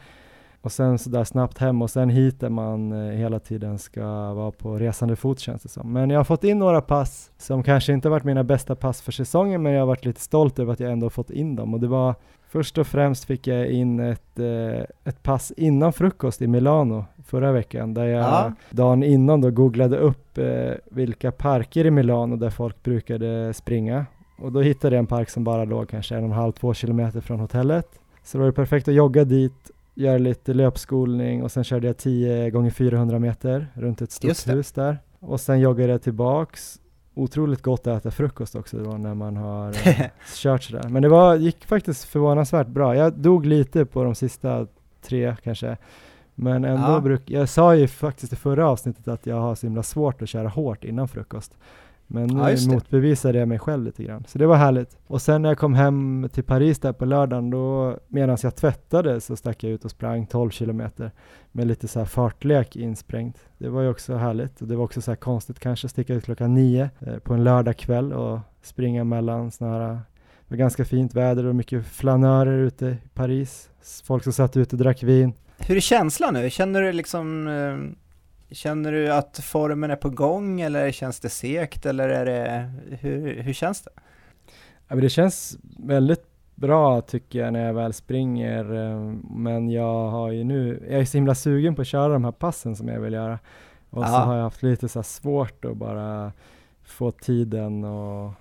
och 0.69 0.73
sen 0.73 0.99
så 0.99 1.11
där 1.11 1.25
snabbt 1.25 1.59
hem 1.59 1.83
och 1.83 1.91
sen 1.91 2.09
hit 2.11 2.41
där 2.41 2.49
man 2.49 2.93
eh, 2.93 3.15
hela 3.17 3.39
tiden 3.39 3.79
ska 3.79 4.33
vara 4.35 4.51
på 4.51 4.79
resande 4.79 5.17
fot 5.17 5.39
känns 5.39 5.63
det 5.63 5.69
som. 5.69 5.93
Men 5.93 6.11
jag 6.11 6.19
har 6.19 6.25
fått 6.25 6.45
in 6.45 6.59
några 6.59 6.81
pass 6.81 7.31
som 7.39 7.63
kanske 7.63 7.93
inte 7.93 8.09
varit 8.09 8.25
mina 8.25 8.45
bästa 8.45 8.75
pass 8.77 9.03
för 9.03 9.13
säsongen 9.13 9.63
men 9.63 9.73
jag 9.73 9.81
har 9.81 9.87
varit 9.87 10.05
lite 10.05 10.21
stolt 10.21 10.59
över 10.59 10.73
att 10.73 10.81
jag 10.81 10.93
ändå 10.93 11.11
fått 11.11 11.31
in 11.31 11.57
dem 11.57 11.75
och 11.75 11.81
det 11.81 11.87
var 11.87 12.15
först 12.49 12.79
och 12.79 12.87
främst 12.87 13.25
fick 13.25 13.47
jag 13.47 13.67
in 13.67 14.01
ett, 14.01 14.39
eh, 14.39 14.85
ett 15.05 15.23
pass 15.23 15.53
innan 15.57 15.93
frukost 15.93 16.43
i 16.43 16.47
Milano 16.47 17.05
förra 17.27 17.53
veckan 17.53 17.95
där 17.95 18.05
jag 18.07 18.23
Ja. 18.23 18.53
dagen 18.71 19.03
innan 19.03 19.41
då 19.41 19.51
googlade 19.51 19.97
upp 19.99 20.39
eh, 20.39 20.73
vilka 20.91 21.33
parker 21.33 21.87
i 21.87 21.91
Milano 21.91 22.37
där 22.37 22.51
folk 22.51 22.83
brukade 22.83 23.55
springa 23.55 24.07
och 24.39 24.53
då 24.53 24.61
hittade 24.61 24.97
jag 24.97 25.01
en 25.01 25.07
park 25.07 25.31
som 25.31 25.45
bara 25.45 25.65
låg 25.65 25.89
kanske 25.89 26.15
en 26.17 26.25
och 26.25 26.31
en 26.31 26.37
halv, 26.37 26.53
två 26.53 26.75
kilometer 26.75 27.21
från 27.21 27.41
hotellet. 27.41 27.89
Så 28.25 28.39
det 28.39 28.41
var 28.41 28.47
det 28.47 28.53
perfekt 28.53 28.89
att 28.89 28.95
jogga 28.95 29.25
dit, 29.25 29.71
göra 29.99 30.19
lite 30.19 30.55
löpskolning 30.55 31.43
och 31.43 31.52
sen 31.52 31.64
körde 31.64 31.87
jag 31.87 31.97
10 31.97 32.50
gånger 32.50 32.71
400 32.71 33.19
meter 33.19 33.67
runt 33.75 34.02
ett 34.02 34.12
stort 34.12 34.47
hus 34.49 34.73
där. 34.73 34.99
Och 35.21 35.40
sen 35.40 35.61
joggade 35.61 35.93
jag 35.93 36.02
tillbaks. 36.02 36.81
Otroligt 37.14 37.62
gott 37.62 37.87
att 37.87 37.99
äta 38.00 38.11
frukost 38.11 38.55
också 38.55 38.78
då 38.78 38.90
när 38.90 39.14
man 39.14 39.37
har 39.37 39.69
eh, 39.88 40.07
kört 40.35 40.62
sådär. 40.62 40.88
Men 40.88 41.02
det 41.02 41.09
var, 41.09 41.37
gick 41.37 41.64
faktiskt 41.64 42.05
förvånansvärt 42.05 42.67
bra. 42.69 42.97
Jag 42.97 43.12
dog 43.12 43.47
lite 43.47 43.85
på 43.85 44.05
de 44.05 44.14
sista 44.14 44.67
tre 45.02 45.37
kanske. 45.45 45.76
Men 46.35 46.64
ändå 46.64 46.87
Ja. 46.93 47.00
bruk, 47.00 47.31
jag 47.31 47.49
sa 47.49 47.75
ju 47.75 47.88
faktiskt 47.88 48.33
i 48.33 48.37
förra 48.37 48.69
avsnittet 48.69 49.09
att 49.09 49.26
jag 49.26 49.37
har 49.37 49.55
så 49.55 49.67
himla 49.67 49.83
svårt 49.83 50.23
att 50.23 50.28
köra 50.28 50.49
hårt 50.49 50.85
innan 50.85 51.09
frukost. 51.09 51.57
Men 52.11 52.37
Ja, 52.37 52.47
nu 52.49 52.55
det. 52.55 52.71
motbevisade 52.71 53.38
jag 53.38 53.49
mig 53.49 53.59
själv 53.59 53.85
lite 53.85 54.05
grann. 54.05 54.25
Så 54.29 54.38
det 54.38 54.47
var 54.47 54.57
härligt. 54.57 54.99
Och 55.07 55.23
sen 55.23 55.43
när 55.43 55.49
jag 55.49 55.59
kom 55.59 55.75
hem 55.75 56.29
till 56.33 56.45
Paris 56.45 56.79
där 56.79 56.93
på 56.93 57.05
lördagen, 57.05 57.50
då 57.50 57.97
medan 58.09 58.37
jag 58.43 58.57
tvättade 58.57 59.21
så 59.21 59.37
stack 59.37 59.65
jag 59.65 59.73
ut 59.73 59.85
och 59.85 59.91
sprang 59.91 60.27
12 60.27 60.50
kilometer 60.50 61.11
med 61.53 61.67
lite 61.67 61.88
så 61.88 61.99
här 61.99 62.07
fartlek 62.07 62.77
insprängt. 62.77 63.37
Det 63.59 63.69
var 63.69 63.83
ju 63.83 63.88
också 63.88 64.15
härligt. 64.15 64.61
Och 64.62 64.69
det 64.69 64.77
var 64.77 64.85
också 64.85 65.00
så 65.00 65.11
här 65.11 65.17
konstigt 65.17 65.59
kanske 65.61 65.87
att 65.87 65.91
sticka 65.91 66.15
ut 66.15 66.25
klockan 66.25 66.55
nio 66.55 66.91
eh, 67.00 67.19
på 67.19 67.35
en 67.35 67.45
lördagkväll 67.45 68.12
och 68.12 68.38
springa 68.62 69.05
mellan 69.05 69.50
såna 69.50 69.71
här 69.73 70.00
det 70.49 70.55
var 70.55 70.59
ganska 70.59 70.85
fint 70.85 71.15
väder 71.15 71.47
och 71.47 71.55
mycket 71.55 71.87
flanörer 71.87 72.59
ute 72.59 72.87
i 72.87 72.97
Paris. 73.15 73.71
Folk 74.05 74.25
som 74.25 74.33
satt 74.33 74.57
ute 74.57 74.77
och 74.77 74.83
drack 74.83 75.03
vin. 75.03 75.33
Hur 75.59 75.77
är 75.77 75.81
känslan 75.81 76.35
nu? 76.35 76.50
Känner 76.50 76.83
du 76.83 76.93
liksom, 76.93 77.49
eh, 77.49 77.95
känner 78.50 78.93
du 78.93 79.13
att 79.13 79.39
formen 79.43 79.91
är 79.91 79.97
på 79.97 80.11
gång 80.11 80.61
eller 80.61 80.91
känns 80.91 81.21
det 81.21 81.28
segt 81.28 81.87
eller 81.87 82.08
är 82.08 82.25
det, 82.26 82.71
hur, 83.00 83.43
hur 83.43 83.52
känns 83.52 83.82
det? 83.82 83.91
Ja, 84.89 84.95
men 84.95 85.00
det 85.00 85.08
känns 85.08 85.58
väldigt 85.78 86.25
bra 86.54 87.00
tycker 87.00 87.39
jag 87.39 87.52
när 87.52 87.67
jag 87.67 87.75
väl 87.75 87.93
springer. 87.93 88.75
eh, 88.75 89.00
Men 89.30 89.71
jag 89.71 90.08
har 90.11 90.30
ju 90.30 90.45
nu, 90.45 90.87
jag 90.91 91.00
är 91.00 91.04
så 91.04 91.17
himla 91.19 91.34
sugen 91.34 91.75
på 91.75 91.80
att 91.82 91.87
köra 91.89 92.13
de 92.13 92.25
här 92.25 92.32
passen 92.32 92.76
som 92.76 92.89
jag 92.89 93.00
vill 93.00 93.13
göra. 93.13 93.39
Och 93.91 94.04
så 94.06 94.13
Ja. 94.13 94.19
har 94.19 94.34
jag 94.37 94.43
haft 94.43 94.63
lite 94.63 94.89
så 94.89 95.02
svårt 95.02 95.65
att 95.65 95.76
bara 95.76 96.32
få 96.84 97.11
tiden 97.11 97.84
och, 97.84 98.32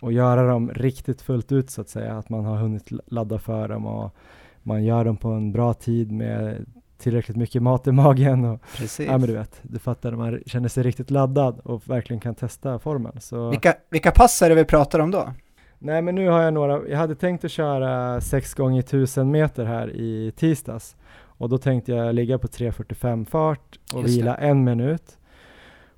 och 0.00 0.12
göra 0.12 0.46
dem 0.46 0.70
riktigt 0.74 1.22
fullt 1.22 1.52
ut 1.52 1.70
så 1.70 1.80
att 1.80 1.88
säga. 1.88 2.18
Att 2.18 2.28
man 2.28 2.44
har 2.44 2.56
hunnit 2.56 2.88
ladda 3.06 3.38
för 3.38 3.68
dem 3.68 3.86
och 3.86 4.14
man 4.62 4.84
gör 4.84 5.04
dem 5.04 5.16
på 5.16 5.28
en 5.28 5.52
bra 5.52 5.74
tid 5.74 6.12
med 6.12 6.66
tillräckligt 6.98 7.36
mycket 7.36 7.62
mat 7.62 7.86
i 7.86 7.92
magen 7.92 8.44
och 8.44 8.60
Precis. 8.76 9.06
ja 9.06 9.18
men 9.18 9.28
du 9.28 9.34
vet, 9.34 9.60
du 9.62 9.78
fattar 9.78 10.12
man 10.12 10.42
känner 10.46 10.68
sig 10.68 10.82
riktigt 10.82 11.10
laddad 11.10 11.60
och 11.64 11.88
verkligen 11.90 12.20
kan 12.20 12.34
testa 12.34 12.78
formen. 12.78 13.20
Så 13.20 13.50
Vilka, 13.50 13.74
vilka 13.90 14.10
pass 14.10 14.42
är 14.42 14.48
det 14.48 14.54
vi 14.54 14.64
pratar 14.64 14.98
om 14.98 15.10
då? 15.10 15.32
Nej 15.78 16.02
men 16.02 16.14
nu 16.14 16.28
har 16.28 16.42
jag 16.42 16.54
några, 16.54 16.88
jag 16.88 16.98
hade 16.98 17.14
tänkt 17.14 17.44
att 17.44 17.50
köra 17.50 18.20
6 18.20 18.54
gånger 18.54 18.80
1000 18.80 19.30
meter 19.30 19.64
här 19.64 19.90
i 19.96 20.32
tisdags 20.36 20.96
och 21.20 21.48
då 21.48 21.58
tänkte 21.58 21.92
jag 21.92 22.14
ligga 22.14 22.38
på 22.38 22.46
3.45 22.46 23.24
fart 23.24 23.78
och 23.94 24.02
Just 24.02 24.14
det. 24.14 24.20
vila 24.20 24.36
en 24.36 24.64
minut. 24.64 25.18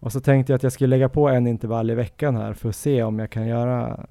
Och 0.01 0.13
så 0.13 0.21
tänkte 0.21 0.53
jag 0.53 0.57
att 0.57 0.63
jag 0.63 0.73
skulle 0.73 0.97
lägga 0.97 1.09
på 1.09 1.29
en 1.29 1.47
intervall 1.47 1.91
i 1.91 1.95
veckan 1.95 2.37
här 2.37 2.53
för 2.55 2.69
att 2.69 2.77
se 2.77 3.03
om 3.03 3.19
jag 3.19 3.31
kan 3.31 3.47
göra 3.47 4.07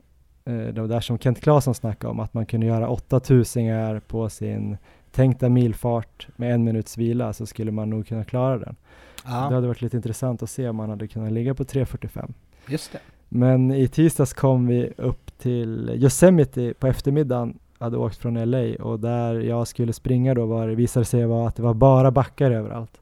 eh, 0.45 0.54
det 0.54 0.88
där 0.88 0.99
som 0.99 1.19
Kent 1.19 1.41
Claesson 1.41 1.75
snackade 1.75 2.12
om, 2.12 2.19
att 2.19 2.34
man 2.34 2.45
kunde 2.45 2.65
göra 2.65 2.89
8000 2.89 4.02
på 4.08 4.30
sin 4.30 4.78
tänkta 5.11 5.49
milfart 5.49 6.27
med 6.35 6.53
en 6.53 6.63
minuts 6.63 6.97
vila 6.97 7.33
så 7.33 7.45
skulle 7.45 7.71
man 7.71 7.89
nog 7.89 8.07
kunna 8.07 8.23
klara 8.23 8.57
den. 8.57 8.75
Det 9.23 9.29
Ja, 9.31 9.31
hade 9.31 9.67
varit 9.67 9.81
lite 9.81 9.97
intressant 9.97 10.43
att 10.43 10.49
se 10.49 10.69
om 10.69 10.75
man 10.75 10.89
hade 10.89 11.07
kunnat 11.07 11.31
ligga 11.31 11.53
på 11.55 11.63
3.45. 11.63 12.33
just 12.67 12.91
det. 12.91 12.99
Men 13.29 13.71
i 13.71 13.87
tisdags 13.87 14.33
kom 14.33 14.67
vi 14.67 14.93
upp 14.97 15.37
till 15.37 15.89
Yosemite 15.89 16.73
på 16.79 16.87
eftermiddagen, 16.87 17.59
hade 17.79 17.97
åkt 17.97 18.17
från 18.17 18.51
LA 18.51 18.83
och 18.83 18.99
där 18.99 19.39
jag 19.39 19.67
skulle 19.67 19.93
springa 19.93 20.33
då 20.33 20.45
var, 20.45 20.67
det 20.67 20.75
visade 20.75 21.05
sig 21.05 21.25
vara 21.25 21.47
att 21.47 21.55
det 21.55 21.61
var 21.63 21.73
bara 21.73 22.11
backar 22.11 22.51
överallt. 22.51 23.01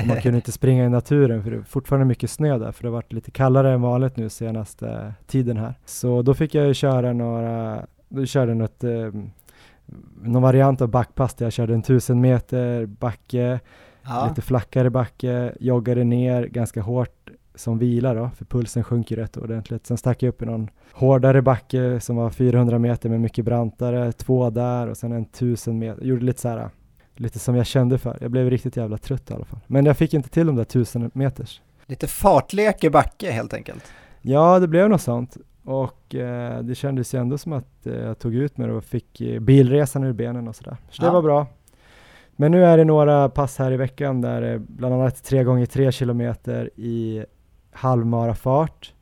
Och 0.00 0.06
man 0.06 0.20
kunde 0.20 0.36
inte 0.38 0.52
springa 0.52 0.84
i 0.84 0.88
naturen 0.88 1.42
för 1.42 1.50
det 1.50 1.56
är 1.56 1.62
fortfarande 1.62 2.06
mycket 2.06 2.30
snö 2.30 2.58
där 2.58 2.72
för 2.72 2.82
det 2.82 2.88
har 2.88 2.92
varit 2.94 3.12
lite 3.12 3.30
kallare 3.30 3.72
än 3.72 3.82
vanligt 3.82 4.16
nu 4.16 4.28
senaste 4.28 5.14
tiden 5.26 5.56
här. 5.56 5.74
Så 5.84 6.22
då 6.22 6.34
fick 6.34 6.54
jag 6.54 6.66
ju 6.66 6.74
köra 6.74 7.12
några, 7.12 7.86
då 8.08 8.26
körde 8.26 8.54
något, 8.54 8.84
eh, 8.84 9.10
någon 10.22 10.42
variant 10.42 10.80
av 10.80 10.88
backpass 10.88 11.34
där 11.34 11.46
jag 11.46 11.52
körde 11.52 11.74
en 11.74 11.82
tusen 11.82 12.20
meter 12.20 12.86
backe, 12.86 13.60
Ja, 14.04 14.26
lite 14.28 14.42
flackare 14.42 14.90
backe, 14.90 15.52
joggade 15.60 16.04
ner 16.04 16.46
ganska 16.46 16.80
hårt 16.80 17.30
som 17.54 17.78
vila 17.78 18.14
då, 18.14 18.30
för 18.36 18.44
pulsen 18.44 18.84
sjunker 18.84 19.16
rätt 19.16 19.36
ordentligt. 19.36 19.86
Sen 19.86 19.96
stack 19.96 20.22
jag 20.22 20.28
upp 20.28 20.42
i 20.42 20.46
någon 20.46 20.70
hårdare 20.92 21.42
backe 21.42 22.00
som 22.00 22.16
var 22.16 22.30
400 22.30 22.78
meter 22.78 23.08
med 23.08 23.20
mycket 23.20 23.44
brantare, 23.44 24.12
två 24.12 24.50
där 24.50 24.86
och 24.86 24.96
sen 24.96 25.12
en 25.12 25.22
1000 25.22 25.78
meter. 25.78 26.04
Gjorde 26.04 26.24
lite 26.24 26.40
så 26.40 26.48
här, 26.48 26.70
lite 27.16 27.38
som 27.38 27.56
jag 27.56 27.66
kände 27.66 27.98
för. 27.98 28.18
Jag 28.20 28.30
blev 28.30 28.50
riktigt 28.50 28.76
jävla 28.76 28.98
trött 28.98 29.30
i 29.30 29.34
alla 29.34 29.44
fall. 29.44 29.60
Men 29.66 29.84
jag 29.84 29.96
fick 29.96 30.14
inte 30.14 30.28
till 30.28 30.46
de 30.46 30.56
där 30.56 30.62
1000 30.62 31.10
meters. 31.14 31.60
lite 31.86 32.06
fartlek 32.06 32.84
i 32.84 32.90
backe 32.90 33.30
helt 33.30 33.54
enkelt. 33.54 33.84
Ja, 34.22 34.58
det 34.58 34.68
blev 34.68 34.88
något 34.88 35.02
sånt. 35.02 35.36
Och 35.64 36.14
eh, 36.14 36.62
det 36.62 36.74
kändes 36.74 37.14
ju 37.14 37.20
ändå 37.20 37.38
som 37.38 37.52
att 37.52 37.86
eh, 37.86 37.94
jag 37.94 38.18
tog 38.18 38.34
ut 38.34 38.56
mig 38.58 38.70
och 38.70 38.84
fick 38.84 39.20
eh, 39.20 39.40
bilresan 39.40 40.04
ur 40.04 40.12
benen 40.12 40.48
och 40.48 40.56
sådär. 40.56 40.76
Så 40.90 41.02
det 41.02 41.08
Ja. 41.08 41.12
var 41.12 41.22
bra. 41.22 41.46
Men 42.36 42.52
nu 42.52 42.64
är 42.64 42.78
det 42.78 42.84
några 42.84 43.28
pass 43.28 43.58
här 43.58 43.72
i 43.72 43.76
veckan 43.76 44.20
där 44.20 44.40
det 44.40 44.58
bland 44.58 44.94
annat 44.94 45.24
3 45.24 45.44
gånger 45.44 45.66
3 45.66 45.92
kilometer 45.92 46.70
i 46.76 47.24
halvmarafart. 47.70 48.94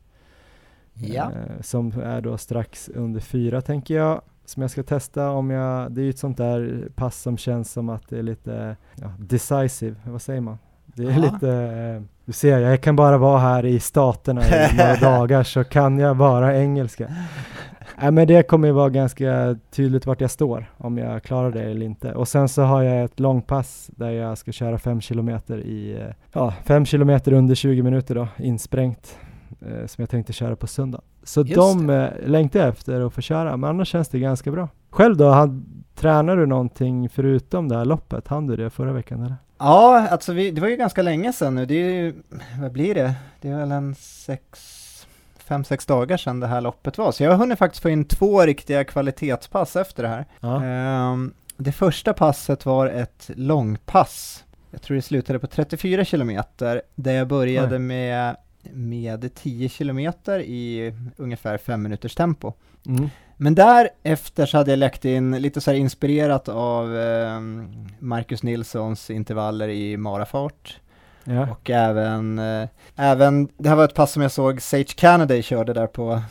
Ja, 0.95 1.31
Eh, 1.33 1.61
som 1.61 1.93
är 2.03 2.21
då 2.21 2.39
strax 2.39 2.89
under 2.89 3.21
fyra 3.21 3.61
tänker 3.61 3.95
jag. 3.95 4.23
Som 4.45 4.63
jag 4.63 4.71
ska 4.71 4.83
testa 4.83 5.31
om 5.31 5.51
jag, 5.51 5.93
det 5.93 6.01
är 6.01 6.03
ju 6.05 6.11
ett 6.11 6.19
sånt 6.19 6.37
där 6.37 6.89
pass 6.95 7.21
som 7.23 7.37
känns 7.37 7.73
som 7.73 7.89
att 7.89 8.09
det 8.09 8.19
är 8.19 8.23
lite 8.23 8.77
ja, 8.97 9.13
decisive, 9.19 9.97
vad 10.07 10.23
säger 10.23 10.41
man? 10.41 10.59
Det 10.95 11.03
är 11.03 11.11
Ja. 11.11 11.19
lite, 11.19 12.03
du 12.25 12.33
ser 12.33 12.59
jag 12.59 12.81
kan 12.81 12.97
bara 12.97 13.19
vara 13.19 13.39
här 13.39 13.67
i 13.67 13.81
staterna 13.81 14.41
i 14.45 14.77
några 14.77 14.97
dagar 14.97 15.43
så 15.43 15.65
kan 15.65 15.99
jag 15.99 16.17
bara 16.17 16.57
engelska. 16.59 17.09
Nej 18.03 18.11
men 18.11 18.27
det 18.27 18.43
kommer 18.43 18.69
ju 18.69 18.75
vara 18.75 18.91
ganska 18.91 19.57
tydligt 19.71 20.07
vart 20.07 20.21
jag 20.21 20.31
står 20.31 20.73
om 20.77 20.99
jag 20.99 21.23
klarar 21.23 21.51
det 21.51 21.63
eller 21.63 21.87
inte. 21.87 22.13
Och 22.13 22.29
sen 22.29 22.49
så 22.49 22.63
har 22.63 22.83
jag 22.83 23.05
ett 23.05 23.21
långpass 23.21 23.91
där 23.97 24.11
jag 24.11 24.39
ska 24.39 24.53
köra 24.53 24.79
fem 24.79 25.01
kilometer 25.01 25.59
i, 25.59 26.09
ja 26.33 26.55
fem 26.65 26.85
kilometer 26.87 27.33
under 27.33 27.55
20 27.55 27.83
minuter 27.83 28.15
då, 28.15 28.29
insprängt 28.39 29.19
eh, 29.61 29.87
som 29.87 30.03
jag 30.03 30.11
tänkte 30.11 30.33
köra 30.33 30.57
på 30.57 30.67
söndag. 30.67 31.01
Så 31.23 31.41
Just 31.41 31.55
de 31.55 31.91
eh, 31.91 32.09
längtar 32.27 32.61
jag 32.61 32.69
efter 32.69 33.01
att 33.01 33.13
få 33.13 33.21
köra, 33.21 33.57
men 33.57 33.71
annars 33.71 33.89
känns 33.89 34.09
det 34.09 34.19
ganska 34.19 34.51
bra. 34.51 34.69
Själv 34.91 35.17
då, 35.17 35.29
han, 35.29 35.67
tränar 36.01 36.37
du 36.37 36.47
någonting 36.47 37.09
förutom 37.09 37.69
det 37.69 37.77
här 37.77 37.85
loppet? 37.85 38.29
Han 38.29 38.47
du 38.47 38.57
det 38.57 38.71
förra 38.71 38.93
veckan 38.93 39.23
eller? 39.23 39.37
Ja, 39.59 40.09
alltså 40.09 40.33
vi, 40.33 40.51
det 40.51 40.61
var 40.61 40.69
ju 40.69 40.77
ganska 40.77 41.03
länge 41.03 41.33
sedan 41.33 41.55
nu. 41.55 41.67
Det 41.67 41.75
är 41.75 41.91
ju, 41.91 42.15
vad 42.61 42.73
blir 42.73 42.95
det? 42.95 43.15
Det 43.41 43.49
är 43.49 43.57
väl 43.59 43.73
en 43.73 43.95
sex, 43.95 45.07
fem, 45.39 45.65
sex 45.65 45.87
dagar 45.87 46.17
sedan 46.17 46.41
det 46.41 46.47
här 46.47 46.61
loppet 46.61 46.99
var. 46.99 47.13
Så 47.13 47.23
jag 47.23 47.31
har 47.31 47.39
hunnit 47.39 47.59
faktiskt 47.59 47.83
få 47.83 47.89
in 47.89 48.05
två 48.05 48.41
riktiga 48.41 48.85
kvalitetspass 48.85 49.77
efter 49.77 50.03
det 50.03 50.09
här. 50.09 50.25
Ja. 50.41 50.65
Ehm, 50.65 51.35
det 51.57 51.73
första 51.73 52.13
passet 52.13 52.67
var 52.67 52.87
ett 52.87 53.31
långpass. 53.35 54.45
Jag 54.71 54.83
tror 54.83 54.95
det 54.95 55.03
slutade 55.03 55.39
på 55.39 55.47
34 55.47 56.05
kilometer, 56.05 56.83
där 56.95 57.13
jag 57.13 57.29
började 57.29 57.75
Oj. 57.75 57.79
med, 57.79 58.37
med 58.73 59.35
10 59.35 59.69
kilometer 59.69 60.41
i 60.41 60.95
ungefär 61.17 61.59
fem 61.59 61.83
minuters 61.83 62.15
tempo. 62.15 62.53
Mm. 62.87 63.09
Men 63.43 63.55
därefter 63.55 64.47
så 64.47 64.57
hade 64.57 64.71
jag 64.71 64.79
lagt 64.79 65.05
in 65.05 65.43
lite 65.43 65.61
så 65.61 65.73
inspirerat 65.73 66.49
av 66.49 66.97
ehm, 66.97 67.87
Marcus 67.99 68.43
Nilssons 68.43 69.11
intervaller 69.11 69.69
i 69.69 69.97
marafart. 69.97 70.81
Ja. 71.25 71.51
Och 71.51 71.71
även, 71.71 72.39
eh, 72.39 72.69
även, 72.97 73.49
det 73.57 73.69
här 73.69 73.77
var 73.77 73.85
ett 73.85 73.95
pass 73.95 74.13
som 74.13 74.23
jag 74.23 74.33
såg 74.33 74.63
Sage 74.63 74.95
Kennedy 74.97 75.43
körde 75.43 75.73
där 75.73 75.87
på, 75.87 76.23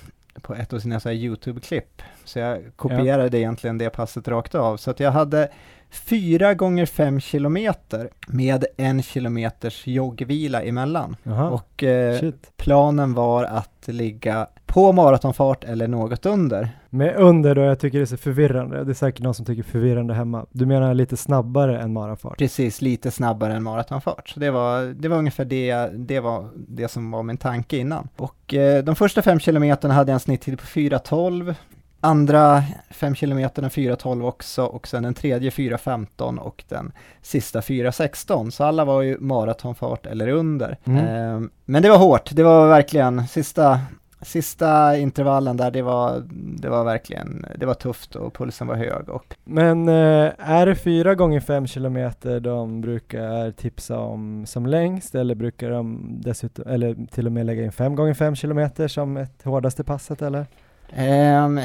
på 0.41 0.55
ett 0.55 0.73
av 0.73 0.79
sina 0.79 0.99
så 0.99 1.09
YouTube-klipp. 1.09 2.01
Så 2.25 2.39
jag 2.39 2.61
kopierade 2.75 3.39
egentligen 3.39 3.77
det 3.77 3.89
passet 3.89 4.27
rakt 4.27 4.55
av. 4.55 4.77
Så 4.77 4.91
att 4.91 4.99
jag 4.99 5.11
hade 5.11 5.49
fyra 5.89 6.53
gånger 6.53 6.85
fem 6.85 7.19
kilometer 7.19 8.09
med 8.27 8.65
en 8.77 9.03
kilometers 9.03 9.87
joggvila 9.87 10.61
emellan. 10.61 11.15
Jaha. 11.23 11.49
Och 11.49 11.83
eh, 11.83 12.31
planen 12.57 13.13
var 13.13 13.43
att 13.43 13.87
ligga 13.87 14.47
på 14.65 14.91
maratonfart 14.91 15.63
eller 15.63 15.87
något 15.87 16.25
under. 16.25 16.69
Med 16.89 17.15
under 17.15 17.55
då, 17.55 17.61
jag 17.61 17.79
tycker 17.79 17.97
det 17.97 18.03
är 18.03 18.05
så 18.05 18.17
förvirrande. 18.17 18.83
Det 18.83 18.91
är 18.91 18.93
säkert 18.93 19.23
någon 19.23 19.33
som 19.33 19.45
tycker 19.45 19.63
förvirrande 19.63 20.13
hemma. 20.13 20.45
Du 20.51 20.65
menar 20.65 20.93
lite 20.93 21.17
snabbare 21.17 21.79
än 21.79 21.93
marafart? 21.93 22.37
Precis, 22.37 22.81
lite 22.81 23.11
snabbare 23.11 23.53
än 23.53 23.63
maratonfart. 23.63 24.29
Så 24.29 24.39
det 24.39 24.51
var, 24.51 24.85
det 24.85 25.07
var 25.07 25.17
ungefär 25.17 25.45
det, 25.45 25.87
det 25.93 26.19
var 26.19 26.49
det 26.55 26.87
som 26.87 27.11
var 27.11 27.23
min 27.23 27.37
tanke 27.37 27.77
innan. 27.77 28.07
Och 28.15 28.53
eh, 28.53 28.83
de 28.83 28.95
första 28.95 29.21
fem 29.21 29.39
kilometerna 29.39 29.93
hade 29.93 30.11
jag 30.11 30.13
en 30.13 30.19
snitttid 30.19 30.59
på 30.59 30.65
4.12. 30.65 31.55
Andra 32.01 32.63
fem 32.89 33.15
kilometerna 33.15 33.67
4.12 33.67 34.27
också 34.27 34.63
och 34.63 34.87
sen 34.87 35.03
den 35.03 35.13
tredje 35.13 35.49
4.15 35.49 36.37
och 36.37 36.63
den 36.67 36.91
sista 37.21 37.59
4.16. 37.59 38.49
Så 38.49 38.63
alla 38.63 38.85
var 38.85 39.01
ju 39.01 39.17
maratonfart 39.19 40.05
eller 40.05 40.27
under. 40.27 40.77
Mm. 40.83 41.05
Eh, 41.05 41.49
men 41.65 41.83
det 41.83 41.89
var 41.89 41.97
hårt, 41.97 42.29
det 42.31 42.43
var 42.43 42.67
verkligen 42.67 43.27
sista 43.27 43.79
Sista 44.21 44.97
intervallen 44.97 45.57
där, 45.57 45.71
det 45.71 45.81
var, 45.81 46.23
det 46.31 46.69
var 46.69 46.83
verkligen, 46.83 47.45
det 47.55 47.65
var 47.65 47.73
tufft 47.73 48.15
och 48.15 48.33
pulsen 48.33 48.67
var 48.67 48.75
hög 48.75 49.09
och 49.09 49.35
Men 49.43 49.87
eh, 49.87 50.31
är 50.37 50.65
det 50.65 50.75
fyra 50.75 51.15
gånger 51.15 51.39
fem 51.39 51.67
kilometer 51.67 52.39
de 52.39 52.81
brukar 52.81 53.51
tipsa 53.51 53.99
om 53.99 54.45
som 54.45 54.65
längst 54.65 55.15
eller 55.15 55.35
brukar 55.35 55.71
de 55.71 55.99
dessutom, 56.21 56.67
eller 56.67 57.07
till 57.11 57.25
och 57.25 57.31
med 57.31 57.45
lägga 57.45 57.63
in 57.63 57.71
fem 57.71 57.95
gånger 57.95 58.13
fem 58.13 58.35
kilometer 58.35 58.87
som 58.87 59.17
ett 59.17 59.43
hårdaste 59.43 59.83
passet 59.83 60.21
eller? 60.21 60.45
Ehm, 60.93 61.59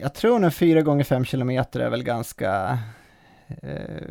jag 0.00 0.14
tror 0.14 0.38
nog 0.38 0.54
4 0.54 0.82
gånger 0.82 1.04
5 1.04 1.24
kilometer 1.24 1.80
är 1.80 1.90
väl 1.90 2.02
ganska, 2.02 2.78
eh, 3.62 4.04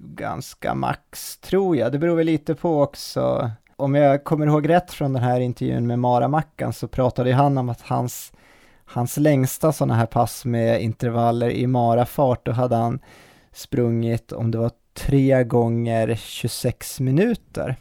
ganska 0.00 0.74
max, 0.74 1.38
tror 1.38 1.76
jag. 1.76 1.92
Det 1.92 1.98
beror 1.98 2.16
väl 2.16 2.26
lite 2.26 2.54
på 2.54 2.82
också. 2.82 3.50
Om 3.80 3.94
jag 3.94 4.24
kommer 4.24 4.46
ihåg 4.46 4.68
rätt 4.68 4.92
från 4.92 5.12
den 5.12 5.22
här 5.22 5.40
intervjun 5.40 5.86
med 5.86 5.98
Mara 5.98 6.28
Mackan 6.28 6.72
så 6.72 6.88
pratade 6.88 7.28
ju 7.28 7.34
han 7.34 7.58
om 7.58 7.68
att 7.68 7.80
hans, 7.80 8.32
hans 8.84 9.16
längsta 9.16 9.72
sådana 9.72 9.94
här 9.94 10.06
pass 10.06 10.44
med 10.44 10.82
intervaller 10.82 11.50
i 11.50 11.66
marafart, 11.66 12.46
då 12.46 12.52
hade 12.52 12.76
han 12.76 13.00
sprungit 13.52 14.32
om 14.32 14.50
det 14.50 14.58
var 14.58 14.70
tre 14.94 15.44
gånger 15.44 16.14
26 16.14 17.00
minuter. 17.00 17.76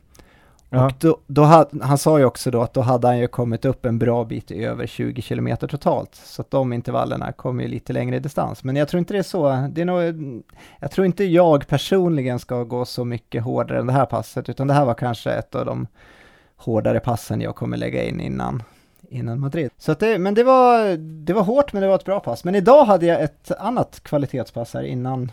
Ja. 0.69 0.85
Och 0.85 0.91
då, 0.99 1.17
då 1.27 1.43
hade, 1.43 1.85
han 1.85 1.97
sa 1.97 2.19
ju 2.19 2.25
också 2.25 2.51
då 2.51 2.61
att 2.61 2.73
då 2.73 2.81
hade 2.81 3.07
han 3.07 3.19
ju 3.19 3.27
kommit 3.27 3.65
upp 3.65 3.85
en 3.85 3.99
bra 3.99 4.23
bit 4.23 4.51
över 4.51 4.87
20 4.87 5.21
kilometer 5.21 5.67
totalt. 5.67 6.15
Så 6.15 6.41
att 6.41 6.51
de 6.51 6.73
intervallerna 6.73 7.31
kommer 7.31 7.63
ju 7.63 7.69
lite 7.69 7.93
längre 7.93 8.15
i 8.15 8.19
distans. 8.19 8.63
Men 8.63 8.75
jag 8.75 8.87
tror 8.87 8.99
inte 8.99 9.13
det 9.13 9.19
är 9.19 9.23
så. 9.23 9.69
Det 9.71 9.81
är 9.81 9.85
nog, 9.85 10.43
jag 10.79 10.91
tror 10.91 11.05
inte 11.05 11.23
jag 11.23 11.67
personligen 11.67 12.39
ska 12.39 12.63
gå 12.63 12.85
så 12.85 13.05
mycket 13.05 13.43
hårdare 13.43 13.79
än 13.79 13.87
det 13.87 13.93
här 13.93 14.05
passet, 14.05 14.49
utan 14.49 14.67
det 14.67 14.73
här 14.73 14.85
var 14.85 14.93
kanske 14.93 15.31
ett 15.31 15.55
av 15.55 15.65
de 15.65 15.87
hårdare 16.57 16.99
passen 16.99 17.41
jag 17.41 17.55
kommer 17.55 17.77
lägga 17.77 18.03
in 18.03 18.19
innan, 18.19 18.63
innan 19.09 19.39
Madrid. 19.39 19.71
Så 19.77 19.91
att 19.91 19.99
det, 19.99 20.19
men 20.19 20.33
det 20.33 20.43
var, 20.43 20.97
det 20.97 21.33
var 21.33 21.43
hårt, 21.43 21.73
men 21.73 21.81
det 21.81 21.87
var 21.87 21.95
ett 21.95 22.05
bra 22.05 22.19
pass. 22.19 22.43
Men 22.43 22.55
idag 22.55 22.85
hade 22.85 23.05
jag 23.05 23.21
ett 23.21 23.51
annat 23.59 23.99
kvalitetspass 24.03 24.73
här 24.73 24.83
innan, 24.83 25.31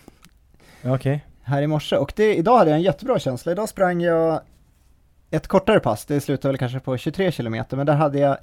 Okej. 0.85 1.25
här 1.42 1.62
i 1.62 1.66
morse 1.66 1.97
och 1.97 2.12
det, 2.16 2.35
idag 2.37 2.59
hade 2.59 2.70
jag 2.70 2.77
en 2.77 2.83
jättebra 2.83 3.18
känsla. 3.18 3.53
Idag 3.53 3.68
sprang 3.68 4.01
jag 4.01 4.40
ett 5.35 5.49
kortare 5.49 5.81
pass, 5.81 6.05
det 6.05 6.20
slutade 6.20 6.53
väl 6.53 6.59
kanske 6.59 6.81
på 6.81 6.97
23 6.97 7.33
kilometer, 7.33 7.77
men 7.77 7.87
där 7.87 7.94
hade 7.94 8.18
jag 8.18 8.37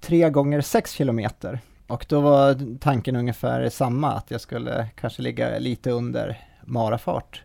tre 0.00 0.30
gånger 0.30 0.60
6 0.60 0.92
kilometer. 0.92 1.60
Och 1.86 2.06
då 2.08 2.20
var 2.20 2.78
tanken 2.78 3.16
ungefär 3.16 3.68
samma, 3.68 4.12
att 4.12 4.30
jag 4.30 4.40
skulle 4.40 4.86
kanske 4.94 5.22
ligga 5.22 5.58
lite 5.58 5.90
under 5.90 6.40
marafart. 6.62 7.42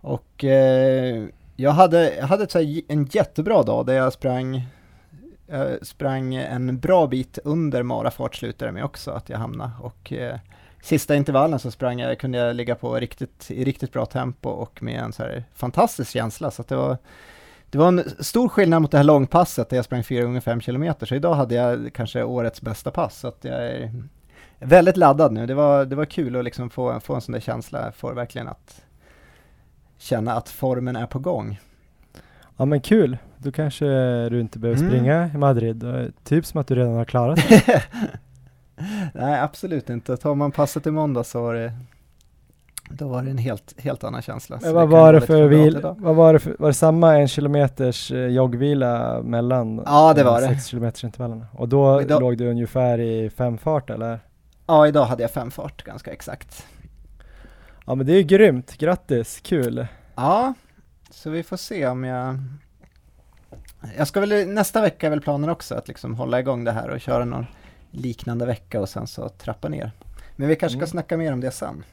Och 0.00 0.44
eh, 0.44 1.24
jag 1.56 1.70
hade, 1.70 2.14
jag 2.14 2.26
hade 2.26 2.44
ett 2.44 2.54
här, 2.54 2.80
en 2.88 3.04
jättebra 3.04 3.62
dag 3.62 3.86
där 3.86 3.94
jag 3.94 4.12
sprang, 4.12 4.66
jag 5.46 5.86
sprang 5.86 6.34
en 6.34 6.78
bra 6.78 7.06
bit 7.06 7.38
under 7.44 7.82
marafart 7.82 8.34
slutade 8.34 8.68
det 8.68 8.72
med 8.74 8.84
också, 8.84 9.10
att 9.10 9.28
jag 9.28 9.38
hamnade. 9.38 9.70
Och 9.80 10.12
eh, 10.12 10.38
sista 10.82 11.16
intervallen 11.16 11.58
så 11.58 11.70
sprang 11.70 12.00
jag, 12.00 12.18
kunde 12.18 12.38
jag 12.38 12.56
ligga 12.56 12.74
på 12.74 12.94
riktigt, 12.94 13.50
i 13.50 13.64
riktigt 13.64 13.92
bra 13.92 14.06
tempo 14.06 14.48
och 14.48 14.82
med 14.82 15.00
en 15.00 15.12
så 15.12 15.22
här 15.22 15.44
fantastisk 15.54 16.12
känsla. 16.12 16.50
Så 16.50 16.62
att 16.62 16.68
det 16.68 16.76
var, 16.76 16.98
det 17.72 17.78
var 17.78 17.88
en 17.88 18.02
stor 18.18 18.48
skillnad 18.48 18.82
mot 18.82 18.90
det 18.90 18.96
här 18.96 19.04
långpasset 19.04 19.68
där 19.68 19.76
jag 19.76 19.84
sprang 19.84 20.04
4 20.04 20.24
gånger 20.24 20.40
5 20.40 20.60
kilometer. 20.60 21.06
Så 21.06 21.14
idag 21.14 21.34
hade 21.34 21.54
jag 21.54 21.90
kanske 21.94 22.22
årets 22.22 22.62
bästa 22.62 22.90
pass. 22.90 23.18
Så 23.18 23.28
att 23.28 23.38
jag 23.40 23.66
är 23.66 23.92
väldigt 24.58 24.96
laddad 24.96 25.32
nu. 25.32 25.46
Det 25.46 25.54
var, 25.54 25.84
det 25.84 25.96
var 25.96 26.04
kul 26.04 26.36
att 26.36 26.44
liksom 26.44 26.70
få, 26.70 27.00
få 27.00 27.14
en 27.14 27.20
sån 27.20 27.32
där 27.32 27.40
känsla. 27.40 27.92
Får 27.92 28.12
verkligen 28.14 28.48
att 28.48 28.82
känna 29.98 30.32
att 30.34 30.48
formen 30.48 30.96
är 30.96 31.06
på 31.06 31.18
gång. 31.18 31.60
Ja 32.56 32.64
men 32.64 32.80
kul, 32.80 33.18
då 33.38 33.52
kanske 33.52 33.86
du 34.28 34.40
inte 34.40 34.58
behöver 34.58 34.80
Mm. 34.80 34.90
springa 34.90 35.30
i 35.34 35.38
Madrid. 35.38 35.84
Typ 36.24 36.46
som 36.46 36.60
att 36.60 36.66
du 36.66 36.74
redan 36.74 36.94
har 36.94 37.04
klarat 37.04 37.48
det. 37.48 37.82
Nej, 39.14 39.40
absolut 39.40 39.90
inte. 39.90 40.16
Tar 40.16 40.34
man 40.34 40.52
passet 40.52 40.86
i 40.86 40.90
måndag 40.90 41.24
så 41.24 41.42
var 41.42 41.54
det, 41.54 41.72
då 42.92 43.08
var 43.08 43.22
det 43.22 43.30
en 43.30 43.38
helt, 43.38 43.80
helt 43.80 44.04
annan 44.04 44.22
känsla. 44.22 44.58
Men 44.62 44.74
vad 44.74 44.88
var 44.88 45.12
det 45.12 45.20
för 45.20 45.46
vil, 45.48 45.80
vad 45.96 46.16
var 46.16 46.32
det 46.32 46.38
för, 46.38 46.56
var 46.58 46.68
det 46.68 46.74
samma 46.74 47.16
en 47.18 47.28
kilometers 47.28 48.12
eh, 48.12 48.26
joggvila 48.26 49.22
mellan 49.22 49.82
Ja, 49.86 50.14
det 50.14 50.24
var 50.24 50.40
det. 50.40 50.46
sex 50.48 50.66
kilometers 50.66 51.04
intervallerna? 51.04 51.46
Och 51.52 51.68
då 51.68 52.02
idag- 52.02 52.20
låg 52.20 52.38
du 52.38 52.50
ungefär 52.50 53.00
i 53.00 53.30
fem 53.30 53.58
fart 53.58 53.90
eller? 53.90 54.20
Ja, 54.66 54.86
idag 54.86 55.04
hade 55.04 55.22
jag 55.22 55.30
fem 55.30 55.50
fart 55.50 55.82
ganska 55.84 56.12
exakt. 56.12 56.66
Ja 57.86 57.94
men 57.94 58.06
det 58.06 58.12
är 58.12 58.16
ju 58.16 58.22
grymt, 58.22 58.76
grattis, 58.78 59.40
kul! 59.42 59.86
Ja, 60.14 60.54
så 61.10 61.30
vi 61.30 61.42
får 61.42 61.56
se 61.56 61.86
om 61.86 62.04
jag... 62.04 62.38
Jag 63.96 64.06
ska 64.08 64.20
väl, 64.20 64.48
nästa 64.48 64.80
vecka 64.80 65.06
är 65.06 65.10
väl 65.10 65.20
planen 65.20 65.50
också 65.50 65.74
att 65.74 65.88
liksom 65.88 66.14
hålla 66.14 66.40
igång 66.40 66.64
det 66.64 66.72
här 66.72 66.88
och 66.90 67.00
köra 67.00 67.24
någon 67.24 67.46
liknande 67.90 68.46
vecka 68.46 68.80
och 68.80 68.88
sen 68.88 69.06
så 69.06 69.28
trappa 69.28 69.68
ner. 69.68 69.90
Men 70.36 70.48
vi 70.48 70.56
kanske 70.56 70.72
ska 70.78 70.82
Mm. 70.84 70.86
snacka 70.90 71.16
mer 71.16 71.32
om 71.32 71.40
det 71.40 71.50
sen. 71.50 71.84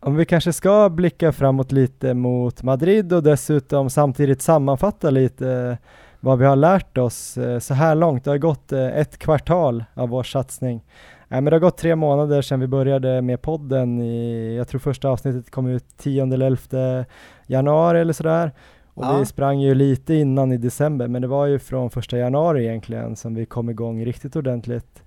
Om 0.00 0.16
vi 0.16 0.24
kanske 0.24 0.52
ska 0.52 0.88
blicka 0.90 1.32
framåt 1.32 1.72
lite 1.72 2.14
mot 2.14 2.62
Madrid 2.62 3.12
och 3.12 3.22
dessutom 3.22 3.90
samtidigt 3.90 4.42
sammanfatta 4.42 5.10
lite 5.10 5.50
eh, 5.50 5.76
vad 6.20 6.38
vi 6.38 6.44
har 6.44 6.56
lärt 6.56 6.98
oss 6.98 7.38
eh, 7.38 7.58
så 7.58 7.74
här 7.74 7.94
långt. 7.94 8.24
Det 8.24 8.30
har 8.30 8.38
gått 8.38 8.72
eh, 8.72 8.86
ett 8.98 9.18
kvartal 9.18 9.84
av 9.94 10.08
vår 10.08 10.22
satsning. 10.22 10.84
Nej, 11.28 11.40
men 11.40 11.44
det 11.44 11.50
har 11.56 11.60
gått 11.60 11.78
tre 11.78 11.96
månader 11.96 12.42
sedan 12.42 12.60
vi 12.60 12.66
började 12.66 13.22
med 13.22 13.42
podden. 13.42 14.00
I, 14.00 14.56
jag 14.56 14.68
tror 14.68 14.78
första 14.78 15.08
avsnittet 15.08 15.50
kom 15.50 15.66
ut 15.66 15.84
10 15.96 16.22
eller 16.22 16.46
11 16.46 17.04
januari 17.46 18.00
eller 18.00 18.12
sådär. 18.12 18.52
Och 18.94 19.04
Ja. 19.04 19.18
vi 19.18 19.26
sprang 19.26 19.60
ju 19.60 19.74
lite 19.74 20.14
innan 20.14 20.52
i 20.52 20.56
december, 20.56 21.08
men 21.08 21.22
det 21.22 21.28
var 21.28 21.46
ju 21.46 21.58
från 21.58 21.90
första 21.90 22.18
januari 22.18 22.64
egentligen 22.66 23.16
som 23.16 23.34
vi 23.34 23.46
kom 23.46 23.70
igång 23.70 24.04
riktigt 24.04 24.36
ordentligt. 24.36 25.02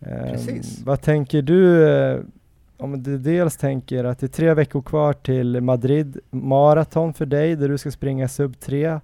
Ehm, 0.00 0.28
Precis. 0.32 0.82
vad 0.84 1.00
tänker 1.02 1.42
du 1.42 1.88
eh, 1.88 2.18
om 2.80 3.02
du 3.02 3.18
dels 3.18 3.56
tänker 3.56 4.04
att 4.04 4.18
det 4.18 4.26
är 4.26 4.28
tre 4.28 4.54
veckor 4.54 4.82
kvar 4.82 5.12
till 5.12 5.60
Madrid 5.60 6.18
maraton 6.30 7.14
för 7.14 7.26
dig 7.26 7.56
där 7.56 7.68
du 7.68 7.78
ska 7.78 7.90
springa 7.90 8.28
sub 8.28 8.60
3 8.60 9.00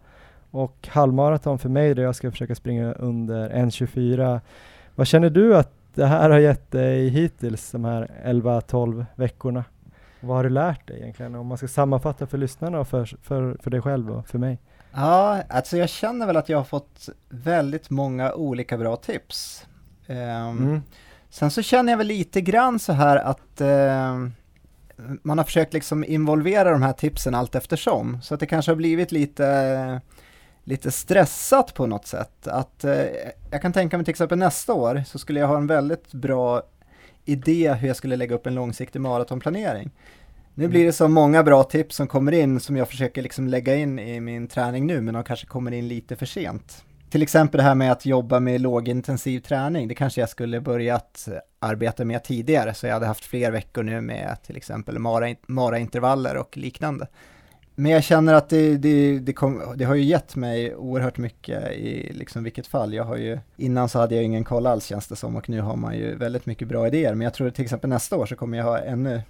och 0.51 0.89
halvmaraton 0.91 1.59
för 1.59 1.69
mig 1.69 1.95
där 1.95 2.03
jag 2.03 2.15
ska 2.17 2.31
försöka 2.31 2.55
springa 2.55 2.93
under 2.93 3.51
1.24. 3.51 4.41
Vad 4.95 5.07
känner 5.07 5.31
du 5.31 5.57
att 5.57 5.73
det 5.95 6.07
här 6.07 6.31
har 6.31 6.39
gett 6.39 6.71
dig 6.71 7.09
hittills 7.09 7.71
de 7.71 7.85
här 7.85 8.11
11-12 8.25 9.07
veckorna? 9.15 9.65
Vad 10.21 10.37
har 10.37 10.45
du 10.45 10.51
lärt 10.51 10.89
dig 10.89 11.01
egentligen? 11.01 11.35
Om 11.35 11.47
man 11.47 11.59
ska 11.59 11.69
sammanfatta 11.69 12.27
för 12.27 12.39
lyssnarna 12.39 12.81
och 12.81 12.89
för, 12.89 13.05
för, 13.23 13.57
för 13.61 13.71
dig 13.71 13.83
själv 13.83 14.11
och 14.11 14.29
för 14.29 14.39
mig. 14.39 14.59
Ja, 14.93 15.43
alltså 15.49 15.77
jag 15.77 15.89
känner 15.89 16.27
väl 16.27 16.37
att 16.37 16.49
jag 16.49 16.59
har 16.59 16.65
fått 16.65 17.09
väldigt 17.29 17.91
många 17.91 18.33
olika 18.33 18.79
bra 18.79 18.97
tips. 18.97 19.67
Ehm, 20.07 20.59
Mm. 20.59 20.83
Sen 21.37 21.51
så 21.51 21.63
känner 21.63 21.93
jag 21.93 21.97
väl 21.97 22.07
lite 22.07 22.41
grann 22.41 22.79
så 22.79 22.93
här 22.93 23.17
att 23.17 23.61
eh, 23.61 24.27
man 25.23 25.39
har 25.39 25.45
försökt 25.45 25.73
liksom 25.73 26.05
involvera 26.05 26.71
de 26.71 26.83
här 26.83 26.93
tipsen 26.93 27.35
allt 27.35 27.55
eftersom, 27.55 28.23
så 28.23 28.35
att 28.35 28.41
det 28.41 28.47
kanske 28.47 28.71
har 28.71 28.77
blivit 28.77 29.13
lite, 29.13 30.01
lite 30.65 30.91
stressat 30.91 31.75
på 31.75 31.87
något 31.87 32.07
sätt. 32.07 32.47
Att, 32.47 32.85
eh, 32.85 33.05
jag 33.51 33.63
kan 33.63 33.73
tänka 33.73 33.97
mig 33.97 34.05
till 34.05 34.11
exempel 34.11 34.39
nästa 34.39 34.73
år 34.75 35.03
så 35.07 35.19
skulle 35.19 35.41
jag 35.41 35.49
ha 35.49 35.57
en 35.57 35.67
väldigt 35.67 36.13
bra 36.13 36.63
idé 37.25 37.73
hur 37.73 37.89
jag 37.89 37.97
skulle 37.97 38.17
lägga 38.17 38.35
upp 38.35 38.47
en 38.47 38.55
långsiktig 38.55 39.01
maratonplanering. 39.01 39.91
Nu 40.55 40.69
blir 40.69 40.87
det 40.87 40.93
så 40.93 41.09
många 41.09 41.43
bra 41.43 41.65
tips 41.65 41.97
som 41.97 42.07
kommer 42.07 42.33
in 42.33 42.61
som 42.61 42.77
jag 42.77 42.89
försöker 42.89 43.23
liksom 43.23 43.49
lägga 43.49 43.77
in 43.77 43.99
i 43.99 44.21
min 44.21 44.49
träning 44.49 44.87
nu, 44.87 45.01
men 45.01 45.15
de 45.15 45.25
kanske 45.25 45.47
kommer 45.47 45.73
in 45.73 45.89
lite 45.89 46.17
för 46.17 46.27
sent. 46.27 46.85
Till 47.11 47.23
exempel 47.23 47.59
det 47.59 47.65
här 47.65 47.75
med 47.75 47.93
att 47.93 48.07
jobba 48.07 48.41
med 48.41 48.61
lågintensiv 48.61 49.41
träning, 49.41 49.89
det 49.89 49.95
kanske 49.95 50.21
jag 50.21 50.29
skulle 50.29 50.61
börjat 50.61 51.29
arbeta 51.59 52.05
med 52.05 52.25
tidigare, 52.25 52.75
så 52.75 52.87
jag 52.87 52.95
hade 52.95 53.07
haft 53.07 53.25
fler 53.25 53.51
veckor 53.51 53.83
nu 53.83 54.01
med 54.01 54.37
till 54.47 54.57
exempel 54.57 54.99
mara-intervaller 54.99 56.31
mara 56.31 56.41
och 56.41 56.57
liknande. 56.57 57.07
Men 57.79 57.93
jag 57.93 58.05
känner 58.05 58.35
att 58.35 58.49
det, 58.49 58.77
det, 58.77 59.19
det, 59.19 59.33
kom, 59.33 59.63
det, 59.77 59.85
har 59.85 59.95
ju 59.95 60.03
gett 60.03 60.37
mig 60.37 60.77
oerhört 60.77 61.19
mycket 61.19 61.73
i 61.73 62.13
liksom 62.13 62.45
vilket 62.45 62.67
fall. 62.67 62.95
Jag 62.95 63.05
har 63.05 63.17
ju, 63.17 63.39
innan 63.57 63.89
så 63.89 63.99
hade 63.99 64.15
jag 64.15 64.25
ingen 64.25 64.45
koll 64.45 64.67
alls 64.67 64.85
känns 64.87 65.09
det 65.09 65.17
som 65.17 65.37
och 65.37 65.49
nu 65.49 65.61
har 65.61 65.77
man 65.77 65.97
ju 65.97 66.17
väldigt 66.17 66.47
mycket 66.47 66.69
bra 66.69 66.87
idéer. 66.87 67.15
Men 67.15 67.25
jag 67.25 67.35
tror 67.35 67.49
att 67.49 67.55
till 67.55 67.65
exempel 67.65 67.91
nästa 67.91 68.17
år 68.17 68.27
så 68.27 68.37
kommer 68.37 68.59
jag 68.59 68.65
ha 68.65 68.79
ännu, 68.79 69.23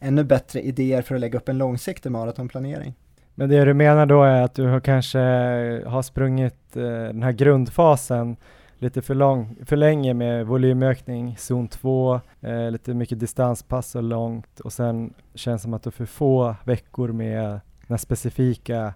ännu 0.00 0.24
bättre 0.24 0.60
idéer 0.60 1.02
för 1.02 1.14
att 1.14 1.20
lägga 1.20 1.38
upp 1.38 1.48
en 1.48 1.58
långsiktig 1.58 2.10
maratonplanering. 2.12 2.94
Men 3.34 3.48
det 3.48 3.64
du 3.64 3.74
menar 3.74 4.06
då 4.06 4.22
är 4.22 4.42
att 4.42 4.54
du 4.54 4.66
har 4.66 4.80
kanske 4.80 5.20
eh, 5.20 5.88
har 5.88 6.02
sprungit 6.02 6.76
eh, 6.76 6.82
den 6.82 7.22
här 7.22 7.32
grundfasen 7.32 8.36
lite 8.78 9.02
för, 9.02 9.14
lång, 9.14 9.56
för 9.64 9.76
länge 9.76 10.14
med 10.14 10.46
volymökning, 10.46 11.36
zon 11.38 11.68
2, 11.68 12.20
eh, 12.40 12.70
lite 12.70 12.94
mycket 12.94 13.20
distanspass 13.20 13.94
och 13.94 14.02
långt 14.02 14.60
och 14.60 14.72
sen 14.72 15.14
känns 15.34 15.62
det 15.62 15.62
som 15.62 15.74
att 15.74 15.82
du 15.82 15.86
har 15.86 15.92
för 15.92 16.06
få 16.06 16.56
veckor 16.64 17.08
med 17.08 17.60
den 17.86 17.98
specifika 17.98 18.94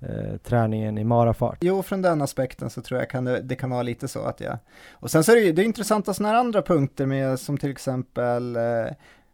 eh, 0.00 0.36
träningen 0.44 0.98
i 0.98 1.04
marafart. 1.04 1.58
Jo, 1.60 1.82
från 1.82 2.02
den 2.02 2.22
aspekten 2.22 2.70
så 2.70 2.82
tror 2.82 3.00
jag 3.00 3.10
kan 3.10 3.24
det, 3.24 3.40
det 3.40 3.56
kan 3.56 3.70
vara 3.70 3.82
lite 3.82 4.08
så 4.08 4.22
att 4.22 4.40
jag... 4.40 4.58
Och 4.92 5.10
sen 5.10 5.24
så 5.24 5.32
är 5.32 5.36
det 5.36 5.42
ju 5.42 5.52
det 5.52 5.62
är 5.62 5.66
intressanta 5.66 6.14
sådana 6.14 6.32
här 6.32 6.40
andra 6.40 6.62
punkter 6.62 7.06
med 7.06 7.38
som 7.38 7.58
till 7.58 7.70
exempel 7.70 8.56
eh, 8.56 8.62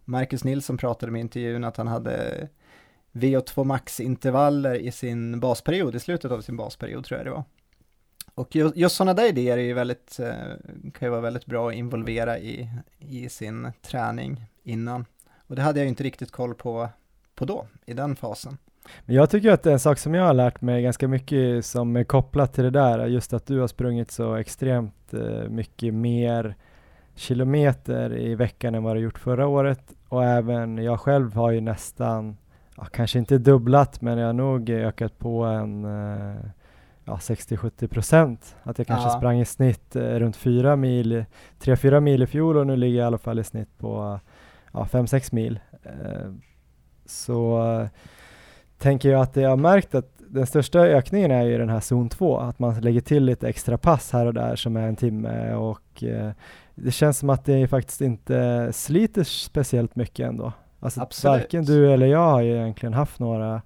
Marcus 0.04 0.44
Nilsson 0.44 0.76
pratade 0.76 1.12
med 1.12 1.18
i 1.18 1.22
intervjun 1.22 1.64
att 1.64 1.76
han 1.76 1.88
hade 1.88 2.48
VO2 3.12 3.64
max-intervaller 3.64 4.74
i 4.74 4.92
sin 4.92 5.40
basperiod, 5.40 5.94
i 5.94 6.00
slutet 6.00 6.30
av 6.30 6.40
sin 6.40 6.56
basperiod 6.56 7.04
tror 7.04 7.18
jag 7.18 7.26
det 7.26 7.30
var. 7.30 7.44
Och 8.34 8.56
just, 8.56 8.76
just 8.76 8.96
sådana 8.96 9.14
där 9.14 9.28
idéer 9.28 9.58
är 9.58 9.62
ju 9.62 9.72
väldigt, 9.72 10.18
eh, 10.20 10.34
kan 10.94 11.06
ju 11.06 11.10
vara 11.10 11.20
väldigt 11.20 11.46
bra 11.46 11.68
att 11.68 11.74
involvera 11.74 12.38
i, 12.38 12.68
i 12.98 13.28
sin 13.28 13.72
träning 13.82 14.44
innan. 14.62 15.04
Och 15.46 15.56
det 15.56 15.62
hade 15.62 15.78
jag 15.78 15.84
ju 15.84 15.88
inte 15.88 16.04
riktigt 16.04 16.30
koll 16.30 16.54
på, 16.54 16.88
på 17.34 17.44
då, 17.44 17.66
i 17.86 17.94
den 17.94 18.16
fasen. 18.16 18.58
Men 19.04 19.16
jag 19.16 19.30
tycker 19.30 19.50
att 19.50 19.62
det 19.62 19.70
är 19.70 19.72
en 19.72 19.80
sak 19.80 19.98
som 19.98 20.14
jag 20.14 20.24
har 20.24 20.34
lärt 20.34 20.60
mig 20.60 20.82
ganska 20.82 21.08
mycket 21.08 21.64
som 21.66 21.96
är 21.96 22.04
kopplat 22.04 22.52
till 22.52 22.64
det 22.64 22.70
där, 22.70 23.06
just 23.06 23.32
att 23.32 23.46
du 23.46 23.60
har 23.60 23.66
sprungit 23.66 24.10
så 24.10 24.34
extremt 24.34 25.14
eh, 25.14 25.48
mycket 25.48 25.94
mer 25.94 26.56
kilometer 27.14 28.18
i 28.18 28.34
veckan 28.34 28.74
än 28.74 28.82
vad 28.82 28.96
du 28.96 29.00
gjort 29.00 29.18
förra 29.18 29.46
året 29.46 29.92
och 30.08 30.24
även 30.24 30.78
jag 30.78 31.00
själv 31.00 31.34
har 31.34 31.50
ju 31.50 31.60
nästan 31.60 32.36
ja, 32.76 32.84
kanske 32.84 33.18
inte 33.18 33.38
dubblat, 33.38 34.00
men 34.00 34.18
jag 34.18 34.26
har 34.26 34.32
nog 34.32 34.70
ökat 34.70 35.18
på 35.18 35.44
en 35.44 35.84
eh, 35.84 36.36
ja, 37.04 37.16
60-70 37.16 37.86
procent. 37.86 38.56
Att 38.62 38.78
jag 38.78 38.86
kanske 38.86 39.08
ja. 39.08 39.16
sprang 39.18 39.40
i 39.40 39.44
snitt 39.44 39.96
eh, 39.96 40.02
runt 40.02 40.36
4 40.36 40.76
mil, 40.76 41.24
3-4 41.60 42.00
mil 42.00 42.22
i 42.22 42.26
fjol 42.26 42.56
och 42.56 42.66
nu 42.66 42.76
ligger 42.76 42.98
jag 42.98 43.04
i 43.04 43.06
alla 43.06 43.18
fall 43.18 43.38
i 43.38 43.44
snitt 43.44 43.78
på 43.78 44.20
ja, 44.72 44.88
5-6 44.90 45.34
mil. 45.34 45.60
Eh, 45.82 46.32
så 47.06 47.88
tänker 48.78 49.10
jag 49.10 49.20
att 49.20 49.36
jag 49.36 49.50
har 49.50 49.56
märkt 49.56 49.94
att 49.94 50.12
den 50.18 50.46
största 50.46 50.80
ökningen 50.80 51.30
är 51.30 51.42
ju 51.42 51.58
den 51.58 51.68
här 51.68 51.80
zon 51.80 52.08
2, 52.08 52.38
att 52.38 52.58
man 52.58 52.80
lägger 52.80 53.00
till 53.00 53.24
lite 53.24 53.48
extra 53.48 53.78
pass 53.78 54.12
här 54.12 54.26
och 54.26 54.34
där 54.34 54.56
som 54.56 54.76
är 54.76 54.88
en 54.88 54.96
timme 54.96 55.54
och 55.54 56.04
det 56.74 56.90
känns 56.90 57.18
som 57.18 57.30
att 57.30 57.44
det 57.44 57.68
faktiskt 57.68 58.00
inte 58.00 58.68
sliter 58.72 59.24
speciellt 59.24 59.96
mycket 59.96 60.28
ändå. 60.28 60.52
Alltså 60.82 61.00
Absolut. 61.00 61.40
varken 61.40 61.64
du 61.64 61.92
eller 61.92 62.06
jag 62.06 62.30
har 62.30 62.40
ju 62.40 62.56
egentligen 62.56 62.94
haft 62.94 63.18
några 63.18 63.62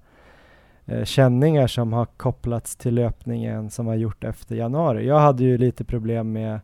eh, 0.85 1.03
känningar 1.03 1.67
som 1.67 1.93
har 1.93 2.05
kopplats 2.05 2.75
till 2.75 2.95
löpningen 2.95 3.69
som 3.69 3.87
har 3.87 3.95
gjort 3.95 4.23
efter 4.23 4.55
januari. 4.55 5.07
Jag 5.07 5.19
hade 5.19 5.43
ju 5.43 5.57
lite 5.57 5.83
problem 5.83 6.31
med 6.31 6.59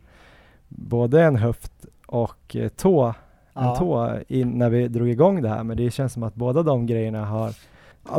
både 0.68 1.22
en 1.22 1.36
höft 1.36 1.86
och 2.06 2.56
eh, 2.56 2.68
tå, 2.68 3.14
ja. 3.54 3.70
en 3.70 3.78
tå 3.78 4.18
in, 4.28 4.50
när 4.50 4.70
vi 4.70 4.88
drog 4.88 5.08
igång 5.08 5.42
det 5.42 5.48
här, 5.48 5.64
men 5.64 5.76
det 5.76 5.90
känns 5.90 6.12
som 6.12 6.22
att 6.22 6.34
båda 6.34 6.62
de 6.62 6.86
grejerna 6.86 7.24
har 7.24 7.52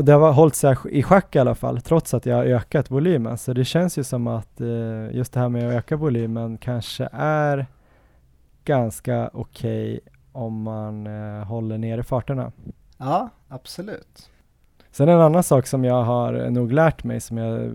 det 0.02 0.12
har 0.12 0.32
hållit 0.32 0.56
sig 0.56 0.76
i 0.89 1.04
schack 1.04 1.36
i 1.36 1.39
alla 1.39 1.56
fall, 1.56 1.82
trots 1.82 2.13
att 2.13 2.26
jag 2.26 2.36
har 2.36 2.43
ökat 2.43 2.91
volymen. 2.91 3.38
Så 3.38 3.54
det 3.54 3.65
känns 3.65 3.98
ju 3.98 4.04
som 4.04 4.28
att 4.28 4.62
eh, 4.62 5.15
just 5.15 5.34
det 5.34 5.39
här 5.39 5.50
med 5.50 5.67
att 5.67 5.74
öka 5.74 5.95
volymen 5.95 6.58
kanske 6.58 7.10
är 7.13 7.65
ganska 8.63 9.30
okej 9.34 9.93
okay 9.93 10.14
om 10.36 10.62
man 10.62 11.08
eh, 11.08 11.43
håller 11.43 11.78
nere 11.78 12.04
farterna. 12.04 12.52
Ja, 12.98 13.30
absolut. 13.48 14.30
Sen 14.91 15.10
en 15.10 15.21
annan 15.21 15.43
sak 15.43 15.67
som 15.67 15.84
jag 15.84 16.04
har 16.04 16.50
nog 16.50 16.71
lärt 16.71 17.04
mig 17.04 17.19
som, 17.19 17.38
jag, 17.38 17.71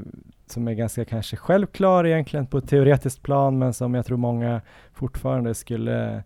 som 0.46 0.68
är 0.68 0.72
ganska 0.72 1.04
kanske 1.04 1.36
självklar 1.36 2.06
egentligen 2.06 2.46
på 2.46 2.58
ett 2.58 2.68
teoretiskt 2.68 3.22
plan 3.22 3.58
men 3.58 3.72
som 3.72 3.94
jag 3.94 4.06
tror 4.06 4.16
många 4.16 4.60
fortfarande 4.92 5.54
skulle, 5.54 6.22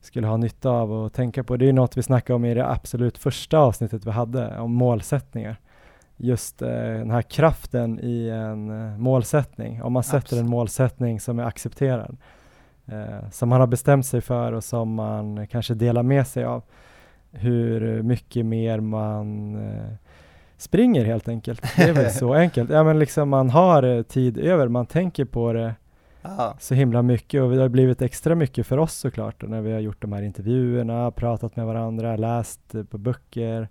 skulle 0.00 0.26
ha 0.26 0.36
nytta 0.36 0.70
av 0.70 0.92
och 0.92 1.12
tänka 1.12 1.44
på. 1.44 1.56
Det 1.56 1.68
är 1.68 1.72
något 1.72 1.96
vi 1.96 2.02
snackade 2.02 2.34
om 2.34 2.44
i 2.44 2.54
det 2.54 2.66
absolut 2.66 3.18
första 3.18 3.58
avsnittet 3.58 4.06
vi 4.06 4.10
hade 4.10 4.58
om 4.58 4.74
målsättningar. 4.74 5.56
Just 6.16 6.62
eh, 6.62 6.68
den 6.68 7.10
här 7.10 7.22
kraften 7.22 8.00
i 8.02 8.28
en 8.28 8.70
eh, 8.70 8.98
målsättning. 8.98 9.82
Om 9.82 9.92
man 9.92 10.02
sätter 10.02 10.18
absolut. 10.18 10.42
en 10.42 10.50
målsättning 10.50 11.20
som 11.20 11.38
är 11.38 11.44
accepterad 11.44 12.16
eh, 12.86 13.30
som 13.30 13.48
man 13.48 13.60
har 13.60 13.66
bestämt 13.66 14.06
sig 14.06 14.20
för 14.20 14.52
och 14.52 14.64
som 14.64 14.94
man 14.94 15.46
kanske 15.46 15.74
delar 15.74 16.02
med 16.02 16.26
sig 16.26 16.44
av. 16.44 16.62
Hur 17.30 18.02
mycket 18.02 18.46
mer 18.46 18.80
man 18.80 19.54
eh, 19.54 19.94
springer 20.56 21.04
helt 21.04 21.28
enkelt. 21.28 21.62
Det 21.76 21.82
är 21.82 21.92
väl 21.92 22.10
så 22.10 22.34
enkelt. 22.44 22.70
Ja 22.70 22.84
men 22.84 22.98
liksom 22.98 23.28
man 23.28 23.50
har 23.50 23.82
eh, 23.82 24.02
tid 24.02 24.38
över, 24.38 24.68
man 24.68 24.86
tänker 24.86 25.24
på 25.24 25.52
det 25.52 25.74
Aha. 26.22 26.56
så 26.60 26.74
himla 26.74 27.02
mycket 27.02 27.42
och 27.42 27.50
det 27.50 27.62
har 27.62 27.68
blivit 27.68 28.02
extra 28.02 28.34
mycket 28.34 28.66
för 28.66 28.78
oss 28.78 28.94
såklart 28.94 29.48
när 29.48 29.60
vi 29.60 29.72
har 29.72 29.80
gjort 29.80 30.02
de 30.02 30.12
här 30.12 30.22
intervjuerna, 30.22 31.10
pratat 31.10 31.56
med 31.56 31.66
varandra, 31.66 32.16
läst 32.16 32.74
eh, 32.74 32.84
på 32.84 32.98
böcker 32.98 33.68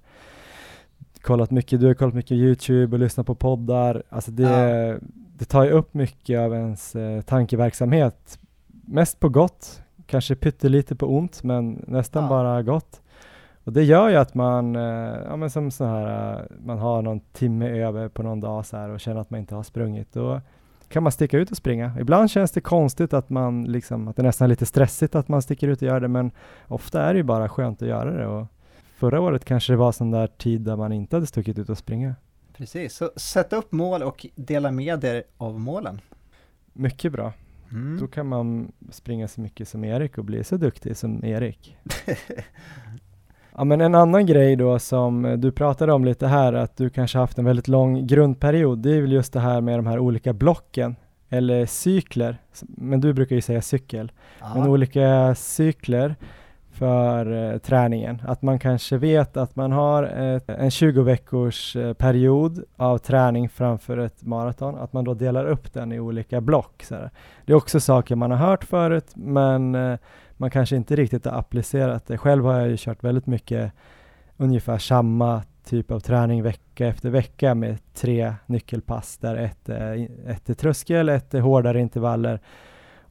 kollat 1.23 1.51
mycket, 1.51 1.79
du 1.79 1.87
har 1.87 1.93
kollat 1.93 2.13
mycket 2.13 2.31
Youtube 2.31 2.95
och 2.95 2.99
lyssnat 2.99 3.27
på 3.27 3.35
poddar. 3.35 4.03
Alltså 4.09 4.31
det, 4.31 4.43
ja. 4.43 4.97
det 5.37 5.45
tar 5.45 5.63
ju 5.63 5.69
upp 5.69 5.93
mycket 5.93 6.39
av 6.39 6.53
ens 6.53 6.95
eh, 6.95 7.21
tankeverksamhet 7.21 8.39
mest 8.85 9.19
på 9.19 9.29
gott, 9.29 9.81
kanske 10.05 10.35
pyttelite 10.35 10.95
på 10.95 11.17
ont, 11.17 11.43
men 11.43 11.83
nästan 11.87 12.23
ja. 12.23 12.29
bara 12.29 12.63
gott. 12.63 13.01
Och 13.63 13.73
det 13.73 13.83
gör 13.83 14.09
ju 14.09 14.15
att 14.15 14.33
man, 14.33 14.75
eh, 14.75 15.17
ja 15.27 15.35
men 15.35 15.49
som 15.49 15.71
så 15.71 15.85
här, 15.85 16.33
eh, 16.33 16.41
man 16.65 16.77
har 16.77 17.01
någon 17.01 17.19
timme 17.19 17.69
över 17.69 18.09
på 18.09 18.23
någon 18.23 18.39
dag 18.39 18.65
så 18.65 18.77
här 18.77 18.89
och 18.89 18.99
känner 18.99 19.21
att 19.21 19.29
man 19.29 19.39
inte 19.39 19.55
har 19.55 19.63
sprungit. 19.63 20.13
Då 20.13 20.41
kan 20.89 21.03
man 21.03 21.11
sticka 21.11 21.37
ut 21.37 21.51
och 21.51 21.57
springa. 21.57 21.91
Ibland 21.99 22.31
känns 22.31 22.51
det 22.51 22.61
konstigt 22.61 23.13
att 23.13 23.29
man 23.29 23.63
liksom, 23.63 24.07
att 24.07 24.15
det 24.15 24.23
nästan 24.23 24.45
är 24.45 24.49
lite 24.49 24.65
stressigt 24.65 25.15
att 25.15 25.27
man 25.27 25.41
sticker 25.41 25.67
ut 25.67 25.81
och 25.81 25.87
gör 25.87 25.99
det, 25.99 26.07
men 26.07 26.31
ofta 26.67 27.01
är 27.01 27.13
det 27.13 27.17
ju 27.17 27.23
bara 27.23 27.49
skönt 27.49 27.81
att 27.81 27.87
göra 27.87 28.11
det. 28.11 28.27
Och 28.27 28.47
förra 28.95 29.21
året 29.21 29.45
kanske 29.45 29.73
det 29.73 29.77
var 29.77 29.91
sån 29.91 30.11
där 30.11 30.27
tid 30.27 30.61
där 30.61 30.75
man 30.75 30.91
inte 30.91 31.15
hade 31.15 31.27
stuckit 31.27 31.59
ut 31.59 31.69
och 31.69 31.77
springa. 31.77 32.15
Precis, 32.57 32.93
så 32.93 33.11
sätta 33.15 33.55
upp 33.55 33.71
mål 33.71 34.03
och 34.03 34.25
dela 34.35 34.71
med 34.71 35.03
er 35.03 35.23
av 35.37 35.59
målen. 35.59 36.01
Mycket 36.73 37.11
bra. 37.11 37.33
Mm. 37.73 37.99
Då 37.99 38.07
kan 38.07 38.27
man 38.27 38.71
springa 38.89 39.27
så 39.27 39.41
mycket 39.41 39.67
som 39.67 39.83
Erik 39.83 40.17
och 40.17 40.25
bli 40.25 40.43
så 40.43 40.57
duktig 40.57 40.97
som 40.97 41.25
Erik. 41.25 41.77
ja, 43.55 43.63
men 43.63 43.81
en 43.81 43.95
annan 43.95 44.25
grej 44.25 44.55
då 44.55 44.79
som 44.79 45.35
du 45.39 45.51
pratade 45.51 45.93
om 45.93 46.05
lite 46.05 46.27
här, 46.27 46.53
att 46.53 46.77
du 46.77 46.89
kanske 46.89 47.17
haft 47.17 47.37
en 47.37 47.45
väldigt 47.45 47.67
lång 47.67 48.07
grundperiod, 48.07 48.79
det 48.79 48.95
är 48.95 49.01
väl 49.01 49.11
just 49.11 49.33
det 49.33 49.39
här 49.39 49.61
med 49.61 49.79
de 49.79 49.87
här 49.87 49.99
olika 49.99 50.33
blocken 50.33 50.95
eller 51.29 51.65
cykler, 51.65 52.37
men 52.67 53.01
du 53.01 53.13
brukar 53.13 53.35
ju 53.35 53.41
säga 53.41 53.61
cykel, 53.61 54.11
ja. 54.39 54.53
men 54.55 54.67
olika 54.67 55.35
cykler 55.35 56.15
för 56.73 57.51
eh, 57.53 57.57
träningen. 57.57 58.21
Att 58.27 58.41
man 58.41 58.59
kanske 58.59 58.97
vet 58.97 59.37
att 59.37 59.55
man 59.55 59.71
har 59.71 60.03
ett, 60.03 60.49
en 60.49 60.71
20 60.71 61.01
veckors 61.01 61.75
eh, 61.75 61.93
period 61.93 62.63
av 62.77 62.97
träning 62.97 63.49
framför 63.49 63.97
ett 63.97 64.23
maraton, 64.23 64.75
att 64.75 64.93
man 64.93 65.03
då 65.03 65.13
delar 65.13 65.45
upp 65.45 65.73
den 65.73 65.91
i 65.91 65.99
olika 65.99 66.41
block. 66.41 66.83
Så 66.83 66.95
Det 67.45 67.53
är 67.53 67.55
också 67.55 67.79
saker 67.79 68.15
man 68.15 68.31
har 68.31 68.37
hört 68.37 68.63
förut, 68.63 69.11
men 69.13 69.75
eh, 69.75 69.97
man 70.37 70.51
kanske 70.51 70.75
inte 70.75 70.95
riktigt 70.95 71.25
har 71.25 71.39
applicerat 71.39 72.07
det. 72.07 72.17
Själv 72.17 72.45
har 72.45 72.59
jag 72.59 72.69
ju 72.69 72.77
kört 72.77 73.03
väldigt 73.03 73.27
mycket 73.27 73.71
ungefär 74.37 74.77
samma 74.77 75.43
typ 75.65 75.91
av 75.91 75.99
träning 75.99 76.43
vecka 76.43 76.87
efter 76.87 77.09
vecka 77.09 77.55
med 77.55 77.77
tre 77.93 78.33
nyckelpass 78.45 79.17
där 79.17 79.35
ett, 79.35 79.69
ett 80.27 80.49
är 80.49 80.53
tröskel, 80.53 81.09
ett 81.09 81.33
är 81.33 81.39
hårdare 81.39 81.79
intervaller 81.79 82.39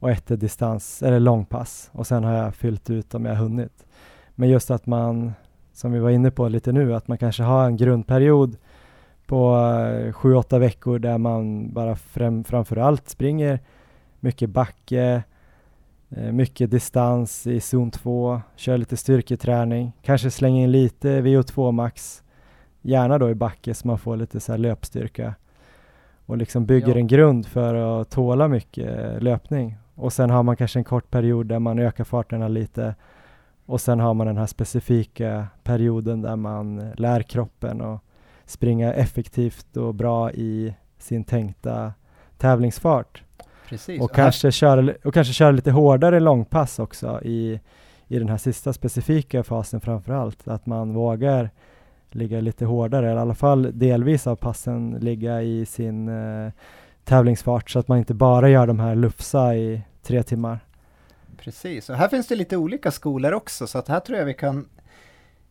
och 0.02 0.10
ett 0.10 0.30
är 0.30 0.36
distans 0.36 1.02
eller 1.02 1.20
långpass 1.20 1.90
och 1.92 2.06
sen 2.06 2.24
har 2.24 2.32
jag 2.32 2.54
fyllt 2.54 2.90
ut 2.90 3.14
om 3.14 3.24
jag 3.24 3.34
hunnit. 3.34 3.86
Men 4.34 4.48
just 4.48 4.70
att 4.70 4.86
man, 4.86 5.32
som 5.72 5.92
vi 5.92 5.98
var 5.98 6.10
inne 6.10 6.30
på 6.30 6.48
lite 6.48 6.72
nu, 6.72 6.94
att 6.94 7.08
man 7.08 7.18
kanske 7.18 7.42
har 7.42 7.66
en 7.66 7.76
grundperiod 7.76 8.56
på 9.26 9.56
eh, 9.56 10.12
sju, 10.12 10.34
åtta 10.34 10.58
veckor 10.58 10.98
där 10.98 11.18
man 11.18 11.72
bara 11.72 11.96
fram, 11.96 12.44
framför 12.44 12.76
allt 12.76 13.08
springer 13.08 13.60
mycket 14.20 14.50
backe, 14.50 15.22
eh, 16.10 16.32
mycket 16.32 16.70
distans 16.70 17.46
i 17.46 17.60
zon 17.60 17.90
2, 17.90 18.40
kör 18.56 18.78
lite 18.78 18.96
styrketräning, 18.96 19.92
kanske 20.02 20.30
slänger 20.30 20.64
in 20.64 20.72
lite 20.72 21.20
VO2 21.20 21.72
max, 21.72 22.22
gärna 22.80 23.18
då 23.18 23.30
i 23.30 23.34
backe 23.34 23.74
så 23.74 23.86
man 23.86 23.98
får 23.98 24.16
lite 24.16 24.40
så 24.40 24.52
här 24.52 24.58
löpstyrka 24.58 25.34
och 26.26 26.36
liksom 26.36 26.66
bygger 26.66 26.88
ja. 26.88 26.96
en 26.96 27.06
grund 27.06 27.46
för 27.46 27.74
att 27.74 28.10
tåla 28.10 28.48
mycket 28.48 29.22
löpning. 29.22 29.76
Och 29.94 30.12
sen 30.12 30.30
har 30.30 30.42
man 30.42 30.56
kanske 30.56 30.78
en 30.78 30.84
kort 30.84 31.10
period 31.10 31.46
där 31.46 31.58
man 31.58 31.78
ökar 31.78 32.04
farterna 32.04 32.48
lite 32.48 32.94
och 33.66 33.80
sen 33.80 34.00
har 34.00 34.14
man 34.14 34.26
den 34.26 34.36
här 34.36 34.46
specifika 34.46 35.46
perioden 35.62 36.22
där 36.22 36.36
man 36.36 36.92
lär 36.96 37.22
kroppen 37.22 37.80
och 37.80 38.00
springa 38.44 38.92
effektivt 38.92 39.76
och 39.76 39.94
bra 39.94 40.32
i 40.32 40.74
sin 40.98 41.24
tänkta 41.24 41.92
tävlingsfart. 42.38 43.22
Precis. 43.68 44.02
Och, 44.02 44.14
kanske 44.14 44.52
köra, 44.52 44.94
och 45.04 45.14
kanske 45.14 45.32
köra 45.32 45.50
lite 45.50 45.70
hårdare 45.70 46.20
långpass 46.20 46.78
också 46.78 47.20
i, 47.22 47.60
i 48.08 48.18
den 48.18 48.28
här 48.28 48.36
sista 48.36 48.72
specifika 48.72 49.42
fasen 49.42 49.80
framför 49.80 50.12
allt. 50.12 50.48
Att 50.48 50.66
man 50.66 50.94
vågar 50.94 51.50
ligga 52.10 52.40
lite 52.40 52.64
hårdare, 52.64 53.06
eller 53.06 53.18
i 53.18 53.22
alla 53.22 53.34
fall 53.34 53.70
delvis 53.78 54.26
av 54.26 54.36
passen 54.36 54.96
ligga 55.00 55.42
i 55.42 55.66
sin 55.66 56.08
eh, 56.08 56.52
tävlingsfart 57.04 57.70
så 57.70 57.78
att 57.78 57.88
man 57.88 57.98
inte 57.98 58.14
bara 58.14 58.48
gör 58.48 58.66
de 58.66 58.80
här 58.80 58.94
lufsa 58.94 59.56
i 59.56 59.82
tre 60.02 60.22
timmar. 60.22 60.60
Precis, 61.36 61.90
och 61.90 61.96
här 61.96 62.08
finns 62.08 62.28
det 62.28 62.34
lite 62.34 62.56
olika 62.56 62.90
skolor 62.90 63.32
också 63.32 63.66
så 63.66 63.78
att 63.78 63.88
här 63.88 64.00
tror 64.00 64.18
jag 64.18 64.26
vi 64.26 64.34
kan, 64.34 64.68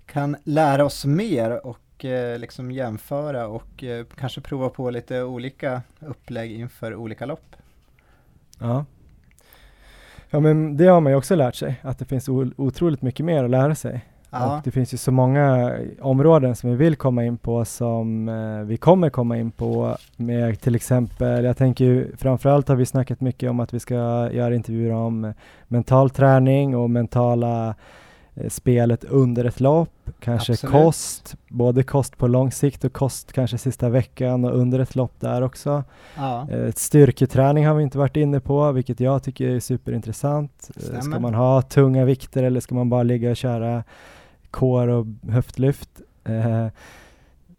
kan 0.06 0.36
lära 0.44 0.86
oss 0.86 1.06
mer 1.06 1.66
och 1.66 2.06
eh, 2.06 2.40
liksom 2.40 2.72
jämföra 2.72 3.48
och 3.48 3.84
eh, 3.84 4.06
kanske 4.16 4.42
prova 4.42 4.70
på 4.70 4.90
lite 4.90 5.24
olika 5.24 5.82
upplägg 6.00 6.52
inför 6.52 6.96
olika 6.96 7.26
lopp. 7.26 7.56
Ja. 8.60 8.86
Ja 10.30 10.40
men 10.40 10.78
det 10.78 10.86
har 10.86 11.02
man 11.02 11.12
ju 11.12 11.18
också 11.18 11.36
lärt 11.36 11.56
sig, 11.56 11.80
att 11.82 12.00
det 12.00 12.06
finns 12.06 12.30
otroligt 12.58 13.02
mycket 13.02 13.26
mer 13.26 13.44
att 13.44 13.50
lära 13.50 13.76
sig. 13.76 14.06
Ja. 14.32 14.58
Och 14.58 14.62
det 14.64 14.72
finns 14.72 14.94
ju 14.94 14.98
så 14.98 15.12
många 15.12 15.76
områden 16.02 16.56
som 16.56 16.70
vi 16.70 16.76
vill 16.76 16.96
komma 16.96 17.26
in 17.26 17.38
på 17.38 17.66
som 17.66 18.30
eh, 18.30 18.68
vi 18.68 18.78
kommer 18.78 19.10
komma 19.10 19.38
in 19.38 19.52
på 19.52 19.98
med 20.16 20.62
till 20.62 20.76
exempel, 20.76 21.44
jag 21.44 21.58
tänker 21.58 21.86
ju 21.86 22.16
framförallt 22.18 22.68
har 22.68 22.76
vi 22.76 22.86
snackat 22.86 23.22
mycket 23.22 23.50
om 23.50 23.60
att 23.60 23.74
vi 23.74 23.80
ska 23.80 23.96
göra 24.32 24.56
intervjuer 24.56 24.94
om 24.94 25.34
mental 25.68 26.10
träning 26.10 26.76
och 26.76 26.90
mentala 26.90 27.76
eh, 28.36 28.50
spelet 28.50 29.04
under 29.04 29.46
ett 29.46 29.60
lopp, 29.60 29.90
kanske 30.20 30.54
Absolut. 30.54 30.72
kost, 30.72 31.36
både 31.48 31.84
kost 31.84 32.18
på 32.18 32.28
lång 32.28 32.52
sikt 32.52 32.84
och 32.84 32.94
kost 32.94 33.34
kanske 33.34 33.58
sista 33.58 33.90
veckan 33.90 34.46
och 34.46 34.58
under 34.58 34.80
ett 34.80 34.96
lopp 34.96 35.14
där 35.20 35.42
också. 35.42 35.84
Ja. 36.18 36.50
Eh, 36.50 36.72
styrketräning 36.76 37.68
har 37.68 37.76
vi 37.76 37.84
inte 37.84 37.98
varit 37.98 38.18
inne 38.18 38.40
på, 38.40 38.72
vilket 38.72 39.00
jag 39.00 39.24
tycker 39.24 39.48
är 39.48 39.60
superintressant. 39.60 40.70
Eh, 40.76 40.82
Stämmer. 40.84 41.02
Ska 41.02 41.20
man 41.20 41.34
ha 41.34 41.62
tunga 41.62 42.06
vikter 42.06 42.44
eller 42.44 42.60
ska 42.60 42.76
man 42.76 42.90
bara 42.90 43.04
ligga 43.04 43.30
och 43.30 43.38
köra 43.38 43.84
kår 44.52 44.88
och 44.88 45.06
höftlyft. 45.30 45.90
Eh, 46.24 46.68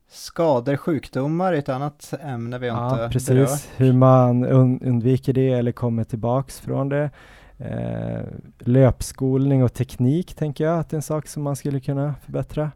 Skador, 0.09 0.77
sjukdomar 0.77 1.53
är 1.53 1.59
ett 1.59 1.69
annat 1.69 2.15
ämne 2.21 2.59
vi 2.59 2.69
har 2.69 2.83
ja, 2.83 3.05
inte 3.05 3.13
precis. 3.13 3.29
berört. 3.29 3.61
Hur 3.77 3.93
man 3.93 4.45
undviker 4.45 5.33
det 5.33 5.53
eller 5.53 5.73
kommer 5.73 6.05
tillbaks 6.05 6.61
från 6.61 6.89
det. 6.89 7.11
Eh, 7.59 8.21
löpskolning 8.59 9.65
och 9.65 9.73
teknik 9.73 10.35
tänker 10.35 10.65
jag 10.65 10.79
att 10.79 10.91
det 10.91 10.95
är 10.95 10.99
en 10.99 11.03
sak 11.03 11.27
som 11.27 11.43
man 11.43 11.57
skulle 11.57 11.81
kunna 11.81 12.15
förbättra. 12.25 12.71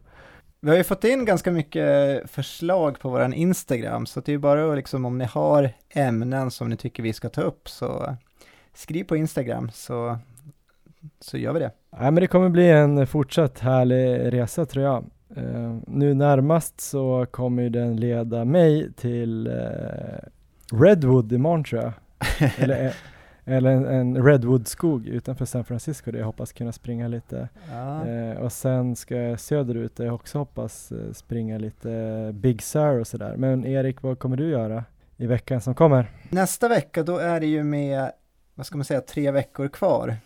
Vi 0.59 0.69
har 0.69 0.77
ju 0.77 0.83
fått 0.83 1.03
in 1.03 1.25
ganska 1.25 1.51
mycket 1.51 2.29
förslag 2.29 2.99
på 2.99 3.09
våran 3.09 3.33
Instagram, 3.33 4.05
så 4.05 4.19
det 4.19 4.33
är 4.33 4.37
bara 4.37 4.69
att 4.69 4.77
liksom 4.77 5.05
om 5.05 5.17
ni 5.17 5.25
har 5.25 5.71
ämnen 5.89 6.51
som 6.51 6.69
ni 6.69 6.77
tycker 6.77 7.03
vi 7.03 7.13
ska 7.13 7.29
ta 7.29 7.41
upp 7.41 7.69
så 7.69 8.15
skriv 8.73 9.03
på 9.03 9.17
Instagram 9.17 9.71
så 9.73 10.17
så 11.19 11.37
gör 11.37 11.53
vi 11.53 11.59
det. 11.59 11.71
Ja, 11.91 12.11
men 12.11 12.15
det 12.15 12.27
kommer 12.27 12.49
bli 12.49 12.69
en 12.69 13.07
fortsatt 13.07 13.59
härlig 13.59 14.33
resa 14.33 14.65
tror 14.65 14.85
jag. 14.85 15.05
Uh, 15.37 15.77
nu 15.87 16.13
närmast 16.13 16.81
så 16.81 17.25
kommer 17.31 17.69
den 17.69 17.95
leda 17.95 18.45
mig 18.45 18.93
till 18.93 19.47
uh, 19.47 20.77
Redwood 20.81 21.31
imorgon 21.31 21.63
tror 21.63 21.81
jag. 21.81 21.93
eller 22.57 22.85
eh, 22.85 22.91
eller 23.45 23.71
en, 23.71 23.85
en 23.85 24.25
Redwood-skog 24.25 25.07
utanför 25.07 25.45
San 25.45 25.65
Francisco 25.65 26.11
där 26.11 26.19
jag 26.19 26.25
hoppas 26.25 26.53
kunna 26.53 26.71
springa 26.71 27.07
lite. 27.07 27.49
Ja. 27.71 28.05
Uh, 28.07 28.37
och 28.37 28.51
sen 28.51 28.95
ska 28.95 29.15
jag 29.15 29.39
söderut 29.39 29.95
där 29.95 30.05
jag 30.05 30.15
också 30.15 30.37
hoppas 30.37 30.93
springa 31.13 31.57
lite 31.57 32.31
Big 32.33 32.61
Sur 32.61 32.99
och 32.99 33.07
sådär. 33.07 33.35
Men 33.37 33.65
Erik, 33.65 34.01
vad 34.01 34.19
kommer 34.19 34.37
du 34.37 34.49
göra 34.49 34.83
i 35.17 35.27
veckan 35.27 35.61
som 35.61 35.75
kommer? 35.75 36.11
Nästa 36.29 36.67
vecka 36.67 37.03
då 37.03 37.17
är 37.17 37.39
det 37.39 37.47
ju 37.47 37.63
med, 37.63 38.11
vad 38.55 38.65
ska 38.65 38.77
man 38.77 38.85
säga, 38.85 39.01
tre 39.01 39.31
veckor 39.31 39.67
kvar 39.67 40.17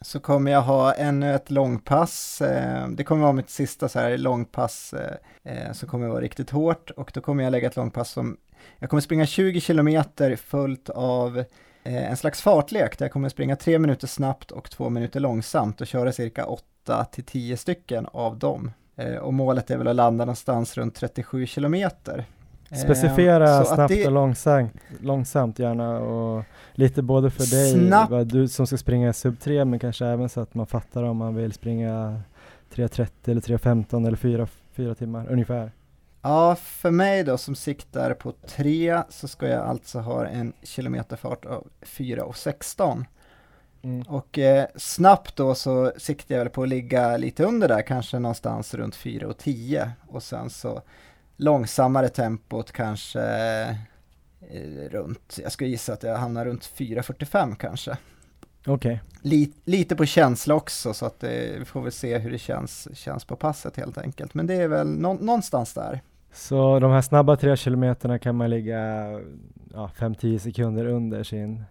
så 0.00 0.20
kommer 0.20 0.50
jag 0.50 0.62
ha 0.62 0.94
ännu 0.94 1.34
ett 1.34 1.50
långpass. 1.50 2.40
Eh, 2.40 2.88
det 2.88 3.04
kommer 3.04 3.22
vara 3.22 3.32
mitt 3.32 3.50
sista 3.50 3.88
så 3.88 3.98
här 3.98 4.18
långpass 4.18 4.94
eh, 4.94 5.16
eh, 5.52 5.72
som 5.72 5.88
kommer 5.88 6.08
vara 6.08 6.20
riktigt 6.20 6.50
hårt 6.50 6.90
och 6.90 7.10
då 7.14 7.20
kommer 7.20 7.44
jag 7.44 7.50
lägga 7.50 7.68
ett 7.68 7.76
långpass 7.76 8.10
som 8.10 8.36
jag 8.78 8.90
kommer 8.90 9.00
springa 9.00 9.26
20 9.26 9.60
kilometer 9.60 10.36
fullt 10.36 10.90
av 10.90 11.44
en 11.82 12.16
slags 12.16 12.42
fartlek 12.42 12.98
där 12.98 13.04
jag 13.04 13.12
kommer 13.12 13.28
springa 13.28 13.56
tre 13.56 13.78
minuter 13.78 14.06
snabbt 14.06 14.50
och 14.50 14.70
två 14.70 14.90
minuter 14.90 15.20
långsamt 15.20 15.80
och 15.80 15.86
köra 15.86 16.12
cirka 16.12 16.46
8 16.46 17.04
till 17.04 17.24
10 17.24 17.56
stycken 17.56 18.06
av 18.06 18.38
dem. 18.38 18.72
Och 19.20 19.34
målet 19.34 19.70
är 19.70 19.78
väl 19.78 19.88
att 19.88 19.96
landa 19.96 20.24
någonstans 20.24 20.76
runt 20.76 20.94
37 20.94 21.46
kilometer. 21.46 22.24
Specificera 22.72 23.64
snabbt 23.64 23.94
det... 23.94 24.06
och 24.06 24.12
långsamt, 24.12 24.72
långsamt 25.00 25.58
gärna 25.58 25.98
och 25.98 26.44
lite 26.72 27.02
både 27.02 27.30
för 27.30 27.56
dig, 27.56 27.72
snabbt. 27.72 28.30
du 28.30 28.48
som 28.48 28.66
ska 28.66 28.76
springa 28.76 29.12
sub 29.12 29.40
3 29.40 29.64
men 29.64 29.78
kanske 29.78 30.06
även 30.06 30.28
så 30.28 30.40
att 30.40 30.54
man 30.54 30.66
fattar 30.66 31.02
om 31.02 31.16
man 31.16 31.34
vill 31.34 31.52
springa 31.52 32.22
3.30 32.74 33.08
eller 33.24 33.40
3.15 33.40 34.06
eller 34.06 34.16
4, 34.16 34.48
4 34.72 34.94
timmar 34.94 35.26
ungefär. 35.30 35.72
Ja, 36.22 36.54
för 36.54 36.90
mig 36.90 37.24
då 37.24 37.38
som 37.38 37.54
siktar 37.54 38.14
på 38.14 38.32
3 38.46 39.02
så 39.08 39.28
ska 39.28 39.48
jag 39.48 39.66
alltså 39.66 39.98
ha 39.98 40.26
en 40.26 40.52
kilometerfart 40.62 41.44
av 41.44 41.66
4.16. 41.80 43.04
Mm. 43.82 44.02
Och 44.02 44.38
eh, 44.38 44.66
snabbt 44.76 45.36
då 45.36 45.54
så 45.54 45.92
siktar 45.96 46.34
jag 46.34 46.44
väl 46.44 46.52
på 46.52 46.62
att 46.62 46.68
ligga 46.68 47.16
lite 47.16 47.44
under 47.44 47.68
där, 47.68 47.82
kanske 47.82 48.18
någonstans 48.18 48.74
runt 48.74 48.96
4.10 48.96 49.90
och 50.08 50.22
sen 50.22 50.50
så 50.50 50.82
långsammare 51.38 52.08
tempot 52.08 52.72
kanske 52.72 53.22
eh, 54.40 54.88
runt, 54.90 55.38
jag 55.42 55.52
skulle 55.52 55.70
gissa 55.70 55.92
att 55.92 56.02
jag 56.02 56.16
hamnar 56.16 56.44
runt 56.44 56.70
4.45 56.76 57.54
kanske. 57.54 57.96
Okej. 58.66 58.72
Okay. 58.72 58.98
Lite, 59.22 59.58
lite 59.64 59.96
på 59.96 60.06
känsla 60.06 60.54
också 60.54 60.94
så 60.94 61.06
att 61.06 61.20
det, 61.20 61.58
vi 61.58 61.64
får 61.64 61.82
väl 61.82 61.92
se 61.92 62.18
hur 62.18 62.30
det 62.30 62.38
känns, 62.38 62.88
känns 62.94 63.24
på 63.24 63.36
passet 63.36 63.76
helt 63.76 63.98
enkelt. 63.98 64.34
Men 64.34 64.46
det 64.46 64.54
är 64.54 64.68
väl 64.68 64.86
nå, 64.86 65.14
någonstans 65.14 65.74
där. 65.74 66.00
Så 66.32 66.78
de 66.78 66.90
här 66.90 67.02
snabba 67.02 67.36
tre 67.36 67.56
kilometerna 67.56 68.18
kan 68.18 68.36
man 68.36 68.50
ligga 68.50 69.10
ja, 69.72 69.90
5-10 69.98 70.38
sekunder 70.38 70.86
under 70.86 71.22
sin 71.22 71.64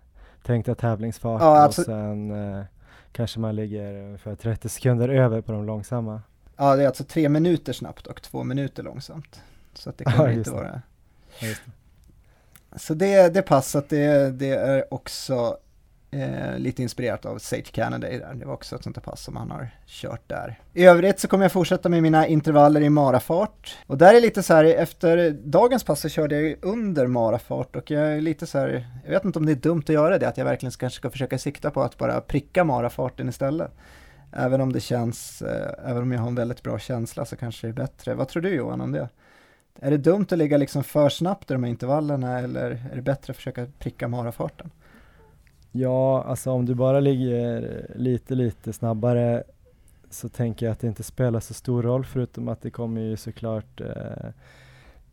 tänkta 0.43 0.75
tävlingsfart 0.75 1.41
ja, 1.41 1.67
och 1.67 1.73
sen 1.73 2.31
eh, 2.31 2.63
kanske 3.11 3.39
man 3.39 3.55
ligger 3.55 4.03
ungefär 4.03 4.35
30 4.35 4.69
sekunder 4.69 5.09
över 5.09 5.41
på 5.41 5.51
de 5.51 5.65
långsamma. 5.65 6.21
Ja, 6.57 6.75
det 6.75 6.83
är 6.83 6.87
alltså 6.87 7.03
tre 7.03 7.29
minuter 7.29 7.73
snabbt 7.73 8.07
och 8.07 8.21
två 8.21 8.43
minuter 8.43 8.83
långsamt. 8.83 9.41
Så 9.77 9.89
att 9.89 9.97
det 9.97 10.03
ja, 10.17 10.31
inte 10.31 10.51
vara... 10.51 10.81
Ja, 11.39 11.47
så 12.75 12.93
det, 12.93 13.33
det 13.33 13.41
passat, 13.41 13.89
det, 13.89 14.31
det 14.31 14.49
är 14.49 14.93
också 14.93 15.57
eh, 16.11 16.57
lite 16.57 16.81
inspirerat 16.81 17.25
av 17.25 17.37
Sage 17.37 17.71
Canada 17.71 18.07
där. 18.07 18.33
Det 18.33 18.45
var 18.45 18.53
också 18.53 18.75
ett 18.75 18.83
sånt 18.83 18.95
där 18.95 19.01
pass 19.01 19.23
som 19.23 19.35
han 19.35 19.51
har 19.51 19.69
kört 19.85 20.21
där. 20.27 20.59
I 20.73 20.85
övrigt 20.85 21.19
så 21.19 21.27
kommer 21.27 21.45
jag 21.45 21.51
fortsätta 21.51 21.89
med 21.89 22.03
mina 22.03 22.27
intervaller 22.27 22.81
i 22.81 22.89
marafart. 22.89 23.77
Och 23.87 23.97
där 23.97 24.13
är 24.13 24.21
lite 24.21 24.43
så 24.43 24.53
här, 24.53 24.63
efter 24.63 25.31
dagens 25.31 25.83
pass 25.83 26.01
så 26.01 26.09
körde 26.09 26.41
jag 26.41 26.55
under 26.61 27.07
marafart 27.07 27.75
och 27.75 27.91
jag 27.91 28.13
är 28.13 28.21
lite 28.21 28.47
så 28.47 28.57
här, 28.57 28.87
jag 29.05 29.11
vet 29.11 29.25
inte 29.25 29.39
om 29.39 29.45
det 29.45 29.51
är 29.51 29.55
dumt 29.55 29.83
att 29.83 29.89
göra 29.89 30.17
det, 30.17 30.27
att 30.27 30.37
jag 30.37 30.45
verkligen 30.45 30.71
kanske 30.71 30.97
ska 30.97 31.09
försöka 31.09 31.37
sikta 31.37 31.71
på 31.71 31.81
att 31.81 31.97
bara 31.97 32.21
pricka 32.21 32.63
marafarten 32.63 33.29
istället. 33.29 33.71
Även 34.31 34.61
om 34.61 34.73
det 34.73 34.79
känns, 34.79 35.41
eh, 35.41 35.89
även 35.89 36.03
om 36.03 36.11
jag 36.11 36.19
har 36.19 36.27
en 36.27 36.35
väldigt 36.35 36.63
bra 36.63 36.79
känsla 36.79 37.25
så 37.25 37.35
kanske 37.35 37.67
det 37.67 37.71
är 37.71 37.73
bättre. 37.73 38.13
Vad 38.13 38.27
tror 38.27 38.41
du 38.41 38.49
Johan 38.49 38.81
om 38.81 38.91
det? 38.91 39.09
Är 39.79 39.91
det 39.91 39.97
dumt 39.97 40.25
att 40.31 40.37
ligga 40.37 40.57
liksom 40.57 40.83
för 40.83 41.09
snabbt 41.09 41.51
i 41.51 41.53
de 41.53 41.63
här 41.63 41.69
intervallerna 41.69 42.39
eller 42.39 42.71
är 42.91 42.95
det 42.95 43.01
bättre 43.01 43.31
att 43.31 43.37
försöka 43.37 43.65
pricka 43.79 44.07
marafarten? 44.07 44.71
Ja, 45.71 46.23
alltså 46.23 46.51
om 46.51 46.65
du 46.65 46.75
bara 46.75 46.99
ligger 46.99 47.85
lite, 47.95 48.35
lite 48.35 48.73
snabbare 48.73 49.43
så 50.09 50.29
tänker 50.29 50.65
jag 50.65 50.73
att 50.73 50.79
det 50.79 50.87
inte 50.87 51.03
spelar 51.03 51.39
så 51.39 51.53
stor 51.53 51.83
roll 51.83 52.05
förutom 52.05 52.47
att 52.47 52.61
det 52.61 52.69
kommer 52.69 53.01
ju 53.01 53.17
såklart 53.17 53.81
eh, 53.81 54.29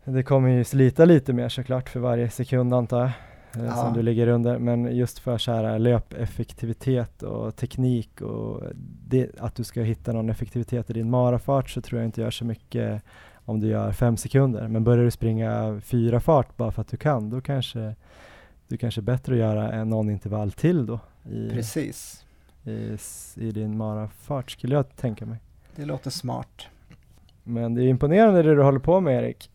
det 0.04 0.22
kommer 0.22 0.48
ju 0.48 0.64
slita 0.64 1.04
lite 1.04 1.32
mer 1.32 1.48
såklart 1.48 1.88
för 1.88 2.00
varje 2.00 2.30
sekund 2.30 2.74
antar 2.74 3.00
jag. 3.00 3.08
eh, 3.08 3.12
Ja. 3.66 3.72
som 3.74 3.92
du 3.92 4.02
ligger 4.02 4.26
under, 4.28 4.58
men 4.58 4.96
just 4.96 5.18
för 5.18 5.38
så 5.38 5.52
här 5.52 5.78
löpeffektivitet 5.78 7.22
och 7.22 7.56
teknik 7.56 8.20
och 8.20 8.62
det, 9.08 9.30
att 9.38 9.54
du 9.54 9.64
ska 9.64 9.80
hitta 9.82 10.12
någon 10.12 10.30
effektivitet 10.30 10.90
i 10.90 10.92
din 10.92 11.10
marafart 11.10 11.70
så 11.70 11.80
tror 11.80 12.00
jag 12.00 12.08
inte 12.08 12.20
gör 12.20 12.30
så 12.30 12.44
mycket 12.44 13.02
om 13.44 13.60
du 13.60 13.66
gör 13.66 13.92
fem 13.92 14.16
sekunder. 14.16 14.68
Men 14.68 14.84
börjar 14.84 15.04
du 15.04 15.10
springa 15.10 15.80
fyra 15.84 16.20
fart 16.20 16.56
bara 16.56 16.70
för 16.72 16.80
att 16.80 16.88
du 16.88 16.96
kan, 16.96 17.30
då 17.30 17.40
kanske 17.40 17.94
du 18.68 18.76
kanske 18.76 19.00
är 19.00 19.02
bättre 19.02 19.32
att 19.32 19.38
göra 19.38 19.72
en 19.72 19.88
någon 19.88 20.10
intervall 20.10 20.52
till 20.52 20.86
då 20.86 21.00
i, 21.30 21.50
Precis, 21.50 22.24
i, 22.64 22.98
i 23.36 23.50
din 23.50 23.76
marafart 23.76 24.50
skulle 24.50 24.74
jag 24.74 24.96
tänka 24.96 25.26
mig. 25.26 25.38
det 25.76 25.84
låter 25.84 26.10
smart. 26.10 26.66
Men 27.42 27.74
det 27.74 27.82
är 27.82 27.88
imponerande 27.88 28.42
det 28.42 28.54
du 28.54 28.62
håller 28.62 28.78
på 28.78 29.00
med 29.00 29.24
Erik. 29.24 29.50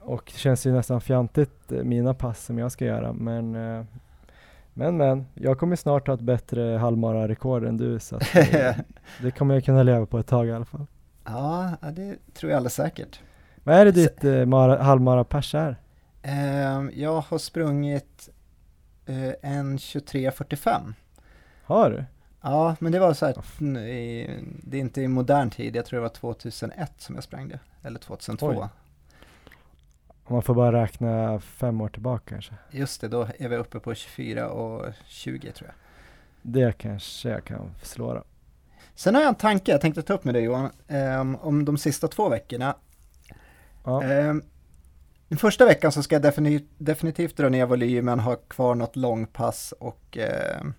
Och 0.00 0.22
det 0.32 0.38
känns 0.38 0.66
ju 0.66 0.72
nästan 0.72 1.00
fjantigt 1.00 1.72
eh, 1.72 1.84
mina 1.84 2.14
pass 2.14 2.44
som 2.44 2.58
jag 2.58 2.72
ska 2.72 2.84
göra 2.84 3.12
men 3.12 3.54
eh, 3.54 3.84
men 4.76 4.96
men, 4.96 5.26
jag 5.34 5.58
kommer 5.58 5.76
snart 5.76 6.06
ha 6.06 6.14
ett 6.14 6.20
bättre 6.20 6.62
halvmara-rekord 6.62 7.64
än 7.64 7.76
du 7.76 7.98
så 7.98 8.16
att, 8.16 8.36
eh, 8.36 8.76
det 9.22 9.30
kommer 9.30 9.54
jag 9.54 9.64
kunna 9.64 9.82
leva 9.82 10.06
på 10.06 10.18
ett 10.18 10.26
tag 10.26 10.46
i 10.46 10.52
alla 10.52 10.64
fall. 10.64 10.86
Ja, 11.24 11.76
det 11.92 12.16
tror 12.34 12.50
jag 12.50 12.56
alldeles 12.56 12.74
säkert. 12.74 13.20
Vad 13.64 13.76
är 13.76 13.84
det 13.84 13.92
ditt 13.92 14.24
eh, 14.24 14.46
mara, 14.46 14.82
halvmara-pers 14.82 15.54
är? 15.54 15.76
Ehm, 16.22 16.90
jag 16.94 17.20
har 17.20 17.38
sprungit 17.38 18.28
eh, 19.06 19.32
en 19.42 19.78
23.45. 19.78 20.92
Har 21.64 21.90
du? 21.90 22.04
Ja, 22.40 22.76
men 22.78 22.92
det 22.92 22.98
var 22.98 23.14
så 23.14 23.26
här, 23.26 23.78
i, 23.78 24.30
det 24.62 24.76
är 24.76 24.80
inte 24.80 25.02
i 25.02 25.08
modern 25.08 25.50
tid, 25.50 25.76
jag 25.76 25.86
tror 25.86 25.96
det 25.96 26.02
var 26.02 26.08
2001 26.08 26.92
som 26.98 27.14
jag 27.14 27.24
sprang 27.24 27.48
det, 27.48 27.58
eller 27.82 27.98
2002. 27.98 28.48
Oj. 28.48 28.68
Man 30.28 30.42
får 30.42 30.54
bara 30.54 30.82
räkna 30.82 31.40
fem 31.40 31.80
år 31.80 31.88
tillbaka 31.88 32.24
kanske. 32.28 32.54
Just 32.70 33.00
det, 33.00 33.08
då 33.08 33.28
är 33.38 33.48
vi 33.48 33.56
uppe 33.56 33.80
på 33.80 33.94
24 33.94 34.48
och 34.48 34.92
20 35.06 35.52
tror 35.52 35.68
jag. 35.68 35.74
Det 36.42 36.78
kanske 36.78 37.28
jag 37.28 37.44
kan 37.44 37.70
slå 37.82 38.14
då. 38.14 38.22
Sen 38.94 39.14
har 39.14 39.22
jag 39.22 39.28
en 39.28 39.34
tanke 39.34 39.70
jag 39.72 39.80
tänkte 39.80 40.02
ta 40.02 40.14
upp 40.14 40.24
med 40.24 40.34
dig 40.34 40.42
Johan, 40.42 40.70
ehm, 40.88 41.36
om 41.36 41.64
de 41.64 41.78
sista 41.78 42.08
två 42.08 42.28
veckorna. 42.28 42.76
Ja. 43.84 44.02
Ehm, 44.02 44.42
den 45.28 45.38
första 45.38 45.64
veckan 45.66 45.92
så 45.92 46.02
ska 46.02 46.14
jag 46.14 46.22
defini- 46.24 46.66
definitivt 46.78 47.36
dra 47.36 47.48
ner 47.48 47.66
volymen, 47.66 48.20
ha 48.20 48.36
kvar 48.36 48.74
något 48.74 48.96
långpass 48.96 49.74
och 49.78 50.18
ehm, 50.18 50.74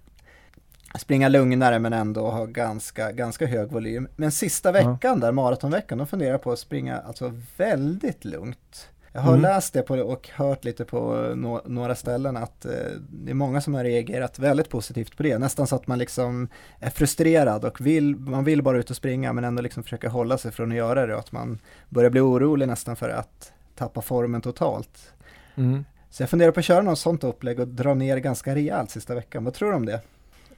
springa 1.00 1.28
lugnare 1.30 1.80
men 1.80 1.94
ändå 1.94 2.30
ha 2.32 2.46
ganska, 2.46 3.12
ganska 3.12 3.46
hög 3.46 3.72
volym. 3.72 4.08
Men 4.16 4.32
sista 4.32 4.70
Ja. 4.82 4.92
veckan 4.92 5.20
där, 5.20 5.32
maratonveckan, 5.32 5.98
då 5.98 6.06
funderar 6.06 6.32
jag 6.32 6.42
på 6.42 6.52
att 6.52 6.60
springa 6.60 6.98
alltså 7.00 7.34
väldigt 7.58 8.26
lugnt. 8.26 8.90
Jag 9.16 9.22
har 9.22 9.30
Mm. 9.32 9.42
läst 9.42 9.74
det 9.74 9.82
på, 9.82 9.96
och 9.96 10.30
hört 10.34 10.64
lite 10.66 10.86
på 10.86 11.32
nå- 11.36 11.62
några 11.66 11.96
ställen 11.96 12.38
att 12.38 12.66
eh, 12.66 12.72
det 13.10 13.32
är 13.32 13.36
många 13.36 13.62
som 13.62 13.74
har 13.74 13.84
reagerat 13.84 14.40
väldigt 14.40 14.70
positivt 14.70 15.18
på 15.18 15.24
det. 15.24 15.38
Nästan 15.38 15.68
så 15.68 15.76
att 15.76 15.88
man 15.88 16.00
liksom 16.00 16.48
är 16.80 16.90
frustrerad 16.90 17.66
och 17.66 17.82
vill, 17.82 18.16
man 18.16 18.44
vill 18.44 18.62
bara 18.62 18.78
ut 18.78 18.90
och 18.90 18.96
springa 18.96 19.34
men 19.34 19.44
ändå 19.44 19.62
liksom 19.62 19.84
försöka 19.84 20.10
hålla 20.10 20.38
sig 20.38 20.52
från 20.52 20.72
att 20.72 20.78
göra 20.78 21.06
det 21.06 21.14
och 21.14 21.20
att 21.20 21.32
man 21.32 21.60
börjar 21.90 22.10
bli 22.10 22.22
orolig 22.22 22.68
nästan 22.68 22.96
för 22.96 23.10
att 23.10 23.52
tappa 23.76 24.02
formen 24.02 24.42
totalt. 24.42 25.14
Mm. 25.56 25.86
Så 26.10 26.24
jag 26.24 26.30
funderar 26.30 26.52
på 26.52 26.60
att 26.60 26.66
köra 26.66 26.82
något 26.82 27.00
sånt 27.00 27.24
upplägg 27.24 27.60
och 27.60 27.68
dra 27.68 27.94
ner 27.94 28.18
ganska 28.18 28.56
rejält 28.56 28.90
sista 28.92 29.16
veckan. 29.16 29.44
Vad 29.44 29.54
tror 29.54 29.70
du 29.70 29.76
om 29.76 29.86
det? 29.86 30.02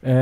Eh, 0.02 0.16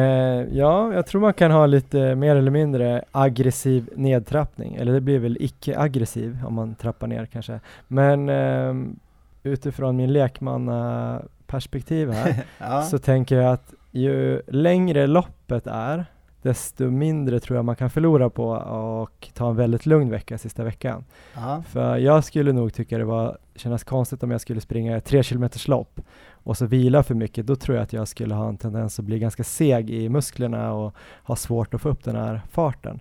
ja, 0.51 0.93
jag 0.93 1.05
tror 1.05 1.21
man 1.21 1.33
kan 1.33 1.51
ha 1.51 1.65
lite 1.65 2.15
mer 2.15 2.35
eller 2.35 2.51
mindre 2.51 3.03
aggressiv 3.11 3.89
nedtrappning, 3.95 4.75
eller 4.75 4.93
det 4.93 5.01
blir 5.01 5.19
väl 5.19 5.37
icke-aggressiv 5.39 6.39
om 6.45 6.53
man 6.53 6.75
trappar 6.75 7.07
ner 7.07 7.25
kanske. 7.25 7.59
Men 7.87 8.29
ehm, 8.29 8.99
utifrån 9.43 9.97
min 9.97 10.13
lekmannaperspektiv 10.13 12.11
här 12.11 12.43
ja, 12.57 12.81
så 12.81 12.97
tänker 12.97 13.35
jag 13.35 13.53
att 13.53 13.73
ju 13.91 14.41
längre 14.47 15.07
loppet 15.07 15.67
är, 15.67 16.05
desto 16.45 16.91
mindre 16.91 17.39
tror 17.39 17.55
jag 17.55 17.65
man 17.65 17.75
kan 17.75 17.89
förlora 17.89 18.29
på 18.29 18.47
och 18.49 19.27
ta 19.33 19.49
en 19.49 19.55
väldigt 19.55 19.85
lugn 19.85 20.09
vecka 20.09 20.37
sista 20.37 20.63
veckan. 20.63 21.05
ja, 21.35 21.63
För 21.67 21.97
jag 21.97 22.23
skulle 22.23 22.53
nog 22.53 22.73
tycka 22.73 22.97
det 22.97 23.05
var 23.05 23.37
kännas 23.55 23.83
konstigt 23.83 24.23
om 24.23 24.31
jag 24.31 24.41
skulle 24.41 24.61
springa 24.61 25.01
tre 25.01 25.23
kilometers 25.23 25.67
lopp 25.67 26.01
och 26.31 26.57
så 26.57 26.65
vila 26.65 27.03
för 27.03 27.15
mycket. 27.15 27.45
Då 27.45 27.55
tror 27.55 27.77
jag 27.77 27.83
att 27.83 27.93
jag 27.93 28.07
skulle 28.07 28.35
ha 28.35 28.49
en 28.49 28.57
tendens 28.57 28.99
att 28.99 29.05
bli 29.05 29.19
ganska 29.19 29.43
seg 29.43 29.89
i 29.89 30.09
musklerna 30.09 30.73
och 30.73 30.95
ha 31.23 31.35
svårt 31.35 31.73
att 31.73 31.81
få 31.81 31.89
upp 31.89 32.03
den 32.03 32.15
här 32.15 32.41
farten. 32.51 32.99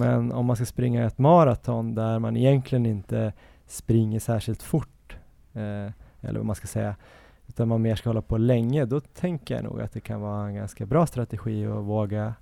Men 0.00 0.32
om 0.32 0.46
man 0.46 0.56
ska 0.56 0.64
springa 0.64 1.06
ett 1.06 1.18
maraton 1.18 1.94
där 1.94 2.18
man 2.18 2.36
egentligen 2.36 2.86
inte 2.86 3.32
springer 3.66 4.20
särskilt 4.20 4.62
fort, 4.62 5.16
eh, 5.54 5.92
eller 6.20 6.38
vad 6.38 6.46
man 6.46 6.56
ska 6.56 6.66
säga, 6.66 6.96
utan 7.46 7.68
man 7.68 7.82
mer 7.82 7.96
ska 7.96 8.08
hålla 8.08 8.22
på 8.22 8.38
länge, 8.38 8.84
då 8.84 9.00
tänker 9.00 9.54
jag 9.54 9.64
nog 9.64 9.80
att 9.80 9.92
det 9.92 10.00
kan 10.00 10.20
vara 10.20 10.46
en 10.46 10.54
ganska 10.54 10.86
bra 10.86 11.06
strategi 11.06 11.66
att 11.66 11.84
våga, 11.84 12.34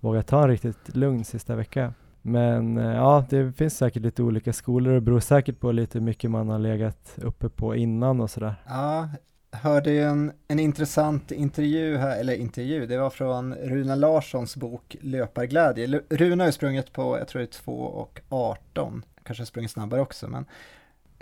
våga 0.00 0.22
ta 0.22 0.42
en 0.42 0.48
riktigt 0.48 0.96
lugn 0.96 1.24
sista 1.24 1.56
vecka. 1.56 1.94
Men 2.22 2.78
eh, 2.78 2.94
ja, 2.94 3.24
det 3.30 3.52
finns 3.52 3.76
säkert 3.76 4.02
lite 4.02 4.22
olika 4.22 4.52
skolor 4.52 4.92
och 4.92 5.00
det 5.00 5.04
beror 5.04 5.20
säkert 5.20 5.60
på 5.60 5.72
lite 5.72 5.98
hur 5.98 6.04
mycket 6.04 6.30
man 6.30 6.48
har 6.48 6.58
legat 6.58 7.14
uppe 7.16 7.48
på 7.48 7.76
innan 7.76 8.20
och 8.20 8.30
sådär. 8.30 8.54
Ja, 8.68 9.08
hörde 9.52 9.90
ju 9.90 10.02
en, 10.02 10.32
en 10.48 10.58
intressant 10.58 11.32
intervju 11.32 11.96
här, 11.96 12.20
eller 12.20 12.34
intervju, 12.34 12.86
det 12.86 12.98
var 12.98 13.10
från 13.10 13.54
Runa 13.54 13.94
Larssons 13.94 14.56
bok 14.56 14.96
Löparglädje. 15.00 16.02
Runa 16.08 16.44
har 16.44 16.48
ju 16.48 16.52
sprungit 16.52 16.92
på, 16.92 17.18
jag 17.18 17.28
tror 17.28 17.40
det 17.40 17.44
är 17.44 17.62
2 17.62 17.72
och 17.72 18.20
18, 18.28 19.02
kanske 19.22 19.46
sprungit 19.46 19.70
snabbare 19.70 20.00
också, 20.00 20.28
men 20.28 20.44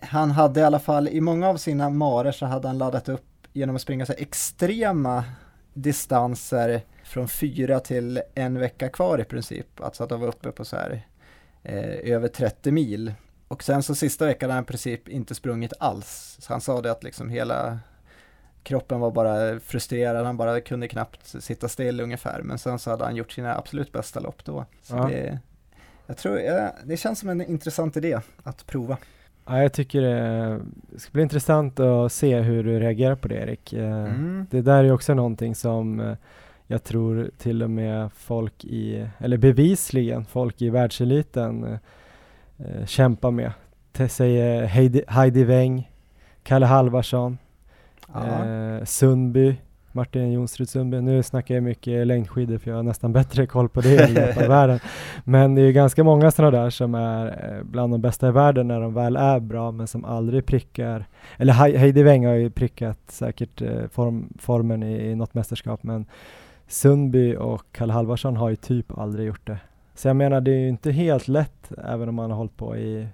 han 0.03 0.31
hade 0.31 0.61
i 0.61 0.64
alla 0.64 0.79
fall, 0.79 1.09
i 1.09 1.20
många 1.20 1.49
av 1.49 1.57
sina 1.57 1.91
marer 1.91 2.33
så 2.33 2.47
hade 2.47 2.68
han 2.68 2.79
laddat 2.79 3.09
upp 3.09 3.24
genom 3.53 3.77
att 3.77 3.83
springa 3.83 4.07
så 4.07 4.12
här 4.12 4.20
extrema 4.20 5.24
distanser 5.77 6.81
från 7.05 7.29
fyra 7.29 7.81
till 7.81 8.22
en 8.35 8.59
vecka 8.59 8.89
kvar 8.89 9.18
i 9.20 9.24
princip. 9.24 9.81
Alltså 9.81 10.05
att 10.05 10.11
han 10.11 10.20
var 10.20 10.29
uppe 10.29 10.53
på 10.53 10.64
så 10.64 10.77
här 10.77 11.07
eh, 11.62 12.12
över 12.12 12.29
30 12.29 12.70
mil. 12.70 13.14
Och 13.49 13.62
sen 13.62 13.83
så 13.83 13.95
sista 13.95 14.27
veckan 14.27 14.51
har 14.51 14.55
han 14.55 14.64
i 14.64 14.66
princip 14.66 15.09
inte 15.09 15.35
sprungit 15.35 15.72
alls. 15.81 16.37
Så 16.41 16.53
han 16.53 16.61
sa 16.61 16.81
det 16.83 16.91
att 16.91 17.05
liksom 17.05 17.29
hela 17.31 17.79
kroppen 18.62 19.01
var 19.01 19.11
bara 19.11 19.61
frustrerad, 19.61 20.27
han 20.27 20.37
bara 20.37 20.61
kunde 20.61 20.89
knappt 20.89 21.27
sitta 21.43 21.68
still 21.68 22.01
ungefär. 22.01 22.43
Men 22.43 22.59
sen 22.59 22.79
så 22.79 22.91
hade 22.91 23.05
han 23.05 23.16
gjort 23.16 23.33
sina 23.33 23.57
absolut 23.59 23.93
bästa 23.93 24.20
lopp 24.20 24.45
då. 24.45 24.64
Så 24.83 24.97
Ja. 24.97 25.09
det, 25.09 25.39
jag 26.07 26.16
tror, 26.16 26.39
ja, 26.41 26.70
det 26.85 26.97
känns 26.97 27.18
som 27.18 27.29
en 27.29 27.41
intressant 27.47 27.97
idé 27.97 28.20
att 28.43 28.66
prova. 28.66 28.97
Ja, 29.47 29.62
jag 29.62 29.72
tycker 29.72 30.01
det 30.03 30.61
ska 30.97 31.11
bli 31.12 31.22
intressant 31.22 31.80
att 31.80 32.12
se 32.12 32.40
hur 32.40 32.64
du 32.64 32.80
reagerar 32.80 33.14
på 33.14 33.28
det 33.28 33.34
Erik. 33.34 33.72
Eh, 33.72 34.05
Mm. 34.05 34.47
Det 34.51 34.61
där 34.62 34.84
är 34.84 34.92
också 34.92 35.14
någonting 35.14 35.55
som 35.55 36.01
eh, 36.01 36.16
jag 36.66 36.84
tror 36.84 37.30
till 37.38 37.62
och 37.62 37.70
med 37.70 38.11
folk 38.12 38.64
i, 38.64 39.07
eller 39.18 39.36
bevisligen 39.36 40.24
folk 40.24 40.62
i 40.62 40.70
världseliten 40.70 41.78
eh, 42.59 42.86
kämpar 42.86 43.30
med. 43.30 43.53
Det 43.92 44.09
säger 44.09 44.64
Heidi, 44.66 45.03
Heidi 45.09 45.44
Weng, 45.44 45.90
Kalle 46.42 46.66
Halvarsson, 46.66 47.38
eh, 48.14 48.84
Sundby, 48.84 49.57
Martin 49.97 50.32
Jonsrud 50.32 50.68
Sundby. 50.68 51.01
Nu 51.01 51.22
snackar 51.22 51.55
jag 51.55 51.64
mycket 51.64 52.07
längdskidor 52.07 52.59
för 52.59 52.70
jag 52.70 52.76
har 52.76 52.82
nästan 52.82 53.12
bättre 53.12 53.47
koll 53.47 53.68
på 53.68 53.80
det 53.80 54.09
i 54.44 54.49
världen. 54.49 54.78
Men 55.24 55.55
det 55.55 55.62
är 55.62 55.72
ganska 55.72 56.05
många 56.05 56.30
sådana 56.30 56.59
där 56.62 56.70
som 56.70 56.94
är 56.94 57.26
eh, 57.26 57.64
bland 57.64 57.92
de 57.92 58.01
bästa 58.01 58.28
i 58.28 58.30
världen 58.30 58.68
när 58.68 58.80
de 58.80 58.94
väl 58.94 59.16
är 59.16 59.40
bra 59.40 59.70
men 59.70 59.86
som 59.86 60.05
aldrig 60.05 60.47
prickar, 60.47 61.05
eller 61.36 61.53
Hei- 61.53 61.76
Heidi 61.76 62.03
Weng 62.03 62.26
har 62.26 62.34
ju 62.34 62.51
prickat 62.51 62.99
säkert 63.09 63.62
eh, 63.62 63.86
form, 63.92 64.28
formen 64.38 64.82
i, 64.82 65.11
i 65.11 65.14
något 65.14 65.34
mästerskap 65.34 65.82
men 65.82 66.07
Sundby 66.68 67.36
och 67.36 67.62
Kalle 67.72 67.92
Halvarsson 67.92 68.36
har 68.36 68.49
ju 68.51 68.57
typ 68.57 68.99
aldrig 68.99 69.26
gjort 69.26 69.47
det. 69.47 69.59
Så 69.94 70.09
jag 70.09 70.16
menar 70.16 70.40
det 70.40 70.51
är 70.51 70.59
ju 70.59 70.68
inte 70.68 70.90
helt 70.92 71.28
lätt 71.28 71.72
även 71.88 72.09
om 72.09 72.14
man 72.14 72.30
har 72.30 72.38
hållit 72.38 72.57
på 72.57 72.76
i 72.76 73.07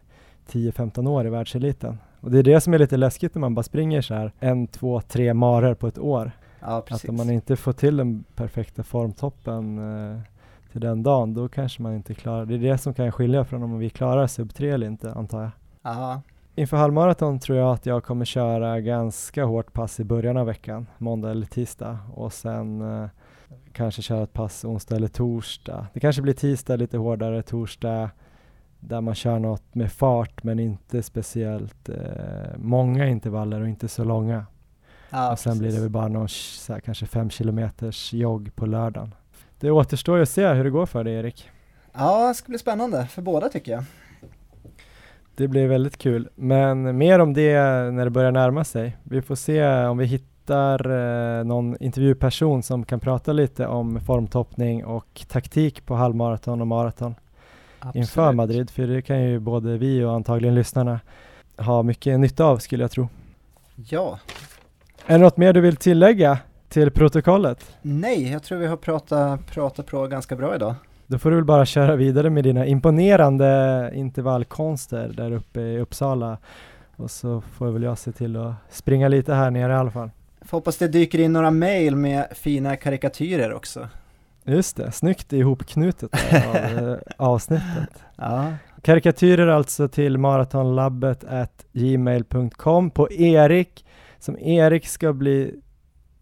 10-15 0.51 1.09
år 1.09 1.27
i 1.27 1.31
världseliten. 1.31 1.99
Och 2.21 2.31
det 2.31 2.39
är 2.39 2.43
det 2.43 2.61
som 2.61 2.75
är 2.75 2.79
lite 2.79 2.97
läskigt 2.97 3.35
när 3.35 3.41
man 3.41 3.55
bara 3.55 3.63
springer 3.63 4.01
så 4.03 4.15
här 4.15 4.33
en, 4.41 4.67
två, 4.67 5.01
tre 5.01 5.35
marer 5.35 5.75
på 5.75 5.87
ett 5.87 5.99
år. 5.99 6.31
Ja, 6.63 6.85
Att 6.91 7.09
om 7.09 7.17
man 7.17 7.31
inte 7.31 7.57
får 7.57 7.73
till 7.73 7.97
den 7.97 8.25
perfekta 8.35 8.83
formtoppen 8.83 9.79
eh, 9.79 10.21
till 10.73 10.81
den 10.81 11.03
dagen, 11.03 11.35
då 11.35 11.49
kanske 11.49 11.83
man 11.83 11.95
inte 11.95 12.15
klarar 12.15 12.47
det. 12.47 12.55
är 12.55 12.59
det 12.59 12.79
som 12.79 12.95
kan 12.95 13.13
skilja 13.13 13.45
från 13.45 13.63
om 13.63 13.79
vi 13.79 13.91
klarar 13.91 14.27
sub 14.27 14.55
3 14.55 14.71
eller 14.71 14.87
inte, 14.87 15.13
antar 15.13 15.43
jag. 15.43 15.51
Ja, 15.83 16.23
Inför 16.55 16.77
halvmaraton 16.77 17.39
tror 17.39 17.59
jag 17.59 17.73
att 17.73 17.87
jag 17.87 18.05
kommer 18.05 18.25
köra 18.25 18.81
ganska 18.81 19.45
hårt 19.45 19.73
pass 19.73 20.01
i 20.01 20.05
början 20.05 20.37
av 20.37 20.47
veckan, 20.47 20.87
måndag 20.99 21.31
eller 21.31 21.47
tisdag 21.47 21.99
och 22.15 22.33
sen 22.33 22.81
eh, 22.81 23.09
kanske 23.73 24.03
köra 24.03 24.23
ett 24.23 24.33
pass 24.33 24.65
onsdag 24.65 24.97
eller 24.97 25.09
torsdag. 25.09 25.87
Det 25.93 26.01
kanske 26.01 26.23
blir 26.23 26.35
tisdag 26.35 26.77
lite 26.77 26.99
hårdare, 26.99 27.43
torsdag 27.43 28.11
där 28.81 29.01
man 29.01 29.15
kör 29.15 29.39
något 29.39 29.75
med 29.75 29.93
fart 29.93 30.43
men 30.43 30.59
inte 30.59 31.03
speciellt 31.03 31.89
eh, 31.89 32.57
många 32.57 33.07
intervaller 33.07 33.61
och 33.61 33.69
inte 33.69 33.89
så 33.89 34.05
långa. 34.05 34.47
Ja 35.13 35.33
och 35.33 35.39
sen 35.39 35.59
blir 35.59 35.69
det 35.69 35.73
precis. 35.73 35.83
väl 35.83 35.91
bara 35.91 36.09
någon 36.09 36.29
här, 36.69 36.81
kanske 36.81 37.07
fem 37.07 37.31
kilometers 37.31 38.13
jogg 38.13 38.55
på 38.55 38.67
lördagen. 38.67 39.15
Det 39.61 39.71
återstår 39.71 40.17
ju 40.17 40.23
att 40.23 40.29
se 40.29 40.49
hur 40.49 40.65
det 40.65 40.71
går 40.71 40.87
för 40.87 41.05
dig 41.05 41.15
Erik. 41.15 41.51
Ja, 41.93 42.29
det 42.29 42.35
ska 42.35 42.49
bli 42.49 42.59
spännande 42.59 43.07
för 43.07 43.23
båda 43.23 43.49
tycker 43.49 43.73
jag. 43.73 43.85
Det 45.35 45.49
blir 45.49 45.67
väldigt 45.67 45.99
kul, 45.99 46.29
men 46.35 46.99
mer 46.99 47.19
om 47.19 47.35
det 47.35 47.55
när 47.91 48.05
det 48.05 48.11
börjar 48.11 48.33
närma 48.33 48.65
sig. 48.65 48.97
Vi 49.03 49.23
får 49.23 49.35
se 49.35 49.85
om 49.87 49.99
vi 49.99 50.05
hit, 50.05 50.25
hittar 50.43 50.91
eh, 51.39 51.45
någon 51.45 51.77
intervjuperson 51.81 52.63
som 52.63 52.85
kan 52.85 53.01
prata 53.01 53.33
lite 53.33 53.67
om 53.67 54.01
formtoppning 54.01 54.85
och 54.85 55.25
taktik 55.29 55.87
på 55.87 55.95
halvmaraton 55.95 56.61
och 56.61 56.67
maraton 56.67 57.15
inför 57.95 58.33
Madrid, 58.33 58.71
för 58.71 58.87
det 58.87 59.03
kan 59.03 59.23
ju 59.23 59.39
både 59.39 59.79
vi 59.79 60.05
och 60.05 60.13
antagligen 60.13 60.55
lyssnarna 60.55 61.01
ha 61.57 61.83
mycket 61.83 62.21
nytta 62.21 62.45
av 62.45 62.59
skulle 62.59 62.85
jag 62.85 62.91
tro. 62.91 63.09
Ja. 63.77 64.19
Är 65.07 65.19
det 65.19 65.25
något 65.25 65.37
mer 65.37 65.53
du 65.53 65.61
vill 65.61 65.77
tillägga 65.77 66.39
till 66.69 66.91
protokollet? 66.91 67.77
Nej, 67.83 68.33
jag 68.33 68.43
tror 68.43 68.59
vi 68.59 68.67
har 68.67 68.77
pratat, 68.77 69.47
pratat 69.47 69.87
på 69.87 70.07
ganska 70.07 70.37
bra 70.37 70.55
idag. 70.55 70.75
Då 71.07 71.19
får 71.19 71.31
du 71.31 71.37
väl 71.37 71.45
bara 71.45 71.67
köra 71.67 71.97
vidare 71.97 72.31
med 72.31 72.45
dina 72.45 72.67
imponerande 72.67 73.91
intervallkonster 73.95 75.13
där 75.17 75.33
uppe 75.33 75.61
i 75.61 75.79
Uppsala 75.79 76.39
och 76.97 77.11
så 77.11 77.41
får 77.41 77.71
väl 77.71 77.83
jag 77.83 77.99
se 77.99 78.13
till 78.13 78.37
att 78.37 78.55
springa 78.71 79.09
lite 79.09 79.35
här 79.35 79.51
nere 79.51 79.73
i 79.73 79.77
alla 79.77 79.91
fall. 79.91 80.11
Får 80.41 80.59
hoppas 80.59 80.77
det 80.77 80.89
dyker 80.89 81.19
in 81.19 81.33
några 81.33 81.51
mail 81.51 81.97
med 81.97 82.27
fina 82.35 82.77
karikatyrer 82.77 83.53
också. 83.53 83.89
Just 84.45 84.77
det, 84.77 84.93
snyggt 84.93 85.33
ihopknutet 85.33 86.11
av 86.49 86.57
eh, 86.57 86.97
avsnittet. 87.17 88.03
Ja, 88.17 88.53
Karikatyrer 88.83 89.47
alltså 89.47 89.89
till 89.89 90.19
maratonlabbet 90.19 91.25
at 91.25 91.65
gmail.com 91.73 92.91
på 92.91 93.13
Erik, 93.13 93.85
som 94.23 94.39
Erik 94.39 94.89
ska 94.89 95.13
bli 95.13 95.55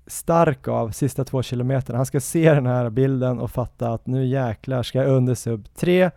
stark 0.07 0.69
av 0.69 0.91
sista 0.91 1.25
två 1.25 1.43
kilometerna. 1.43 1.99
Han 1.99 2.07
ska 2.07 2.21
se 2.21 2.55
den 2.55 2.67
här 2.67 2.91
bilden 2.91 3.39
och 3.39 3.51
fatta 3.51 3.93
att 3.93 4.07
nu 4.07 4.27
jäklar 4.27 4.83
ska 4.83 4.99
jag 4.99 5.09
under 5.09 5.35
sub 5.35 5.69
3 5.75 6.11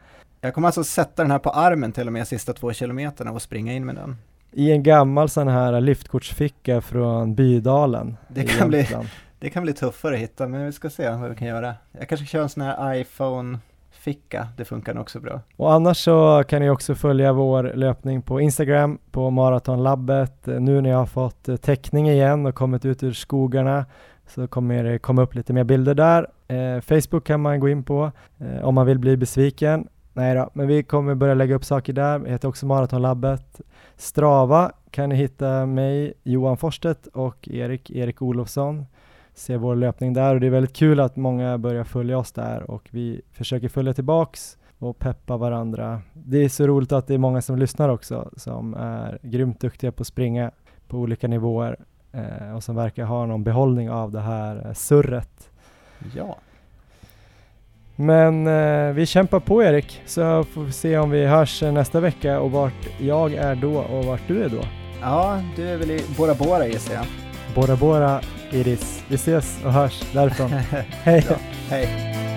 jag 0.43 0.53
kommer 0.53 0.67
alltså 0.67 0.83
sätta 0.83 1.21
den 1.21 1.31
här 1.31 1.39
på 1.39 1.49
armen 1.49 1.91
till 1.91 2.07
och 2.07 2.13
med 2.13 2.27
sista 2.27 2.53
två 2.53 2.73
kilometerna 2.73 3.31
och 3.31 3.41
springa 3.41 3.73
in 3.73 3.85
med 3.85 3.95
den. 3.95 4.17
i 4.51 4.71
en 4.71 4.83
gammal 4.83 5.29
sån 5.29 5.47
här 5.47 5.81
liftkortsficka 5.81 6.81
från 6.81 7.35
Bydalen. 7.35 8.17
Det 8.27 8.43
kan 8.43 8.69
bli-. 8.69 8.87
Det 9.39 9.49
kan 9.49 9.63
bli 9.63 9.73
tuffare 9.73 10.15
att 10.15 10.21
hitta, 10.21 10.47
men 10.47 10.65
vi 10.65 10.71
ska 10.71 10.89
se 10.89 11.09
vad 11.09 11.29
vi 11.29 11.35
kan 11.35 11.47
göra. 11.47 11.75
Jag 11.91 12.09
kanske 12.09 12.27
kör 12.27 12.41
en 12.41 12.49
sån 12.49 12.63
här 12.63 12.93
Ficka, 13.93 14.47
det 14.57 14.65
funkar 14.65 14.93
nog 14.93 15.01
också 15.01 15.19
bra. 15.19 15.41
Och 15.55 15.73
annars 15.73 15.97
så 15.97 16.43
kan 16.47 16.61
ni 16.61 16.69
också 16.69 16.95
följa 16.95 17.33
vår 17.33 17.63
löpning 17.75 18.21
på 18.21 18.41
Instagram 18.41 18.97
på 19.11 19.29
Maratonlabbet. 19.29 20.45
Nu 20.45 20.81
när 20.81 20.89
jag 20.89 20.97
har 20.97 21.05
fått 21.05 21.49
eh, 21.49 21.55
täckning 21.55 22.09
igen 22.09 22.45
och 22.45 22.55
kommit 22.55 22.85
ut 22.85 23.03
ur 23.03 23.13
skogarna 23.13 23.85
så 24.27 24.47
kommer 24.47 24.83
det 24.83 24.99
komma 24.99 25.21
upp 25.21 25.35
lite 25.35 25.53
mer 25.53 25.63
bilder 25.63 25.95
där. 25.95 26.27
Eh, 26.47 26.81
Facebook 26.81 27.23
kan 27.23 27.41
man 27.41 27.59
gå 27.59 27.69
in 27.69 27.83
på 27.83 28.11
eh, 28.37 28.65
om 28.65 28.75
man 28.75 28.85
vill 28.85 28.99
bli 28.99 29.17
besviken. 29.17 29.87
Nej 30.13 30.35
då, 30.35 30.49
men 30.53 30.67
vi 30.67 30.83
kommer 30.83 31.15
börja 31.15 31.33
lägga 31.33 31.55
upp 31.55 31.65
saker 31.65 31.93
där. 31.93 32.19
Jag 32.19 32.29
heter 32.29 32.47
också 32.47 32.65
Maratonlabbet. 32.65 33.61
Strava 33.95 34.71
kan 34.91 35.09
ni 35.09 35.15
hitta 35.15 35.65
mig, 35.65 36.13
Johan 36.23 36.57
Forsstedt 36.57 37.07
och 37.07 37.47
Erik, 37.51 37.91
Erik 37.91 38.21
Olofsson. 38.21 38.85
Se 39.35 39.57
vår 39.57 39.75
löpning 39.75 40.13
där 40.13 40.33
och 40.33 40.39
det 40.41 40.47
är 40.47 40.51
väldigt 40.51 40.75
kul 40.75 40.99
att 40.99 41.15
många 41.15 41.57
börjar 41.57 41.83
följa 41.83 42.17
oss 42.17 42.31
där 42.31 42.71
och 42.71 42.87
vi 42.91 43.21
försöker 43.31 43.69
följa 43.69 43.93
tillbaks 43.93 44.57
och 44.79 44.99
peppa 44.99 45.37
varandra. 45.37 46.01
Det 46.13 46.37
är 46.37 46.49
så 46.49 46.67
roligt 46.67 46.91
att 46.91 47.07
det 47.07 47.13
är 47.13 47.17
många 47.17 47.41
som 47.41 47.57
lyssnar 47.57 47.89
också 47.89 48.29
som 48.37 48.73
är 48.73 49.19
grymt 49.21 49.59
duktiga 49.59 49.91
på 49.91 50.01
att 50.01 50.07
springa 50.07 50.51
på 50.87 50.97
olika 50.97 51.27
nivåer 51.27 51.79
eh, 52.11 52.55
och 52.55 52.63
som 52.63 52.75
verkar 52.75 53.05
ha 53.05 53.25
någon 53.25 53.43
behållning 53.43 53.89
av 53.89 54.11
det 54.11 54.21
här 54.21 54.67
eh, 54.67 54.73
surret. 54.73 55.49
Ja, 56.15 56.37
Men 57.95 58.47
eh, 58.47 58.93
vi 58.93 59.05
kämpar 59.05 59.39
på 59.39 59.63
Erik 59.63 60.01
så 60.05 60.43
får 60.43 60.63
vi 60.63 60.71
se 60.71 60.97
om 60.97 61.09
vi 61.09 61.25
hörs 61.25 61.63
eh, 61.63 61.71
nästa 61.73 61.99
vecka 61.99 62.39
och 62.39 62.51
vart 62.51 62.99
jag 62.99 63.33
är 63.33 63.55
då 63.55 63.77
och 63.77 64.05
vart 64.05 64.27
du 64.27 64.43
är 64.43 64.49
då. 64.49 64.61
ja 65.01 65.41
du 65.55 65.69
är 65.69 65.77
väl 65.77 65.91
i 65.91 66.01
Bora 66.17 66.33
Bora 66.33 66.67
gissar 66.67 66.93
jag. 66.93 67.22
Bora 67.55 67.75
Bora, 67.75 68.21
Iris. 68.51 69.03
Vi 69.07 69.15
ses 69.15 69.59
och 69.65 69.73
hörs 69.73 70.01
därifrån. 70.13 70.49
Hej! 71.03 71.27
Hej! 71.69 72.32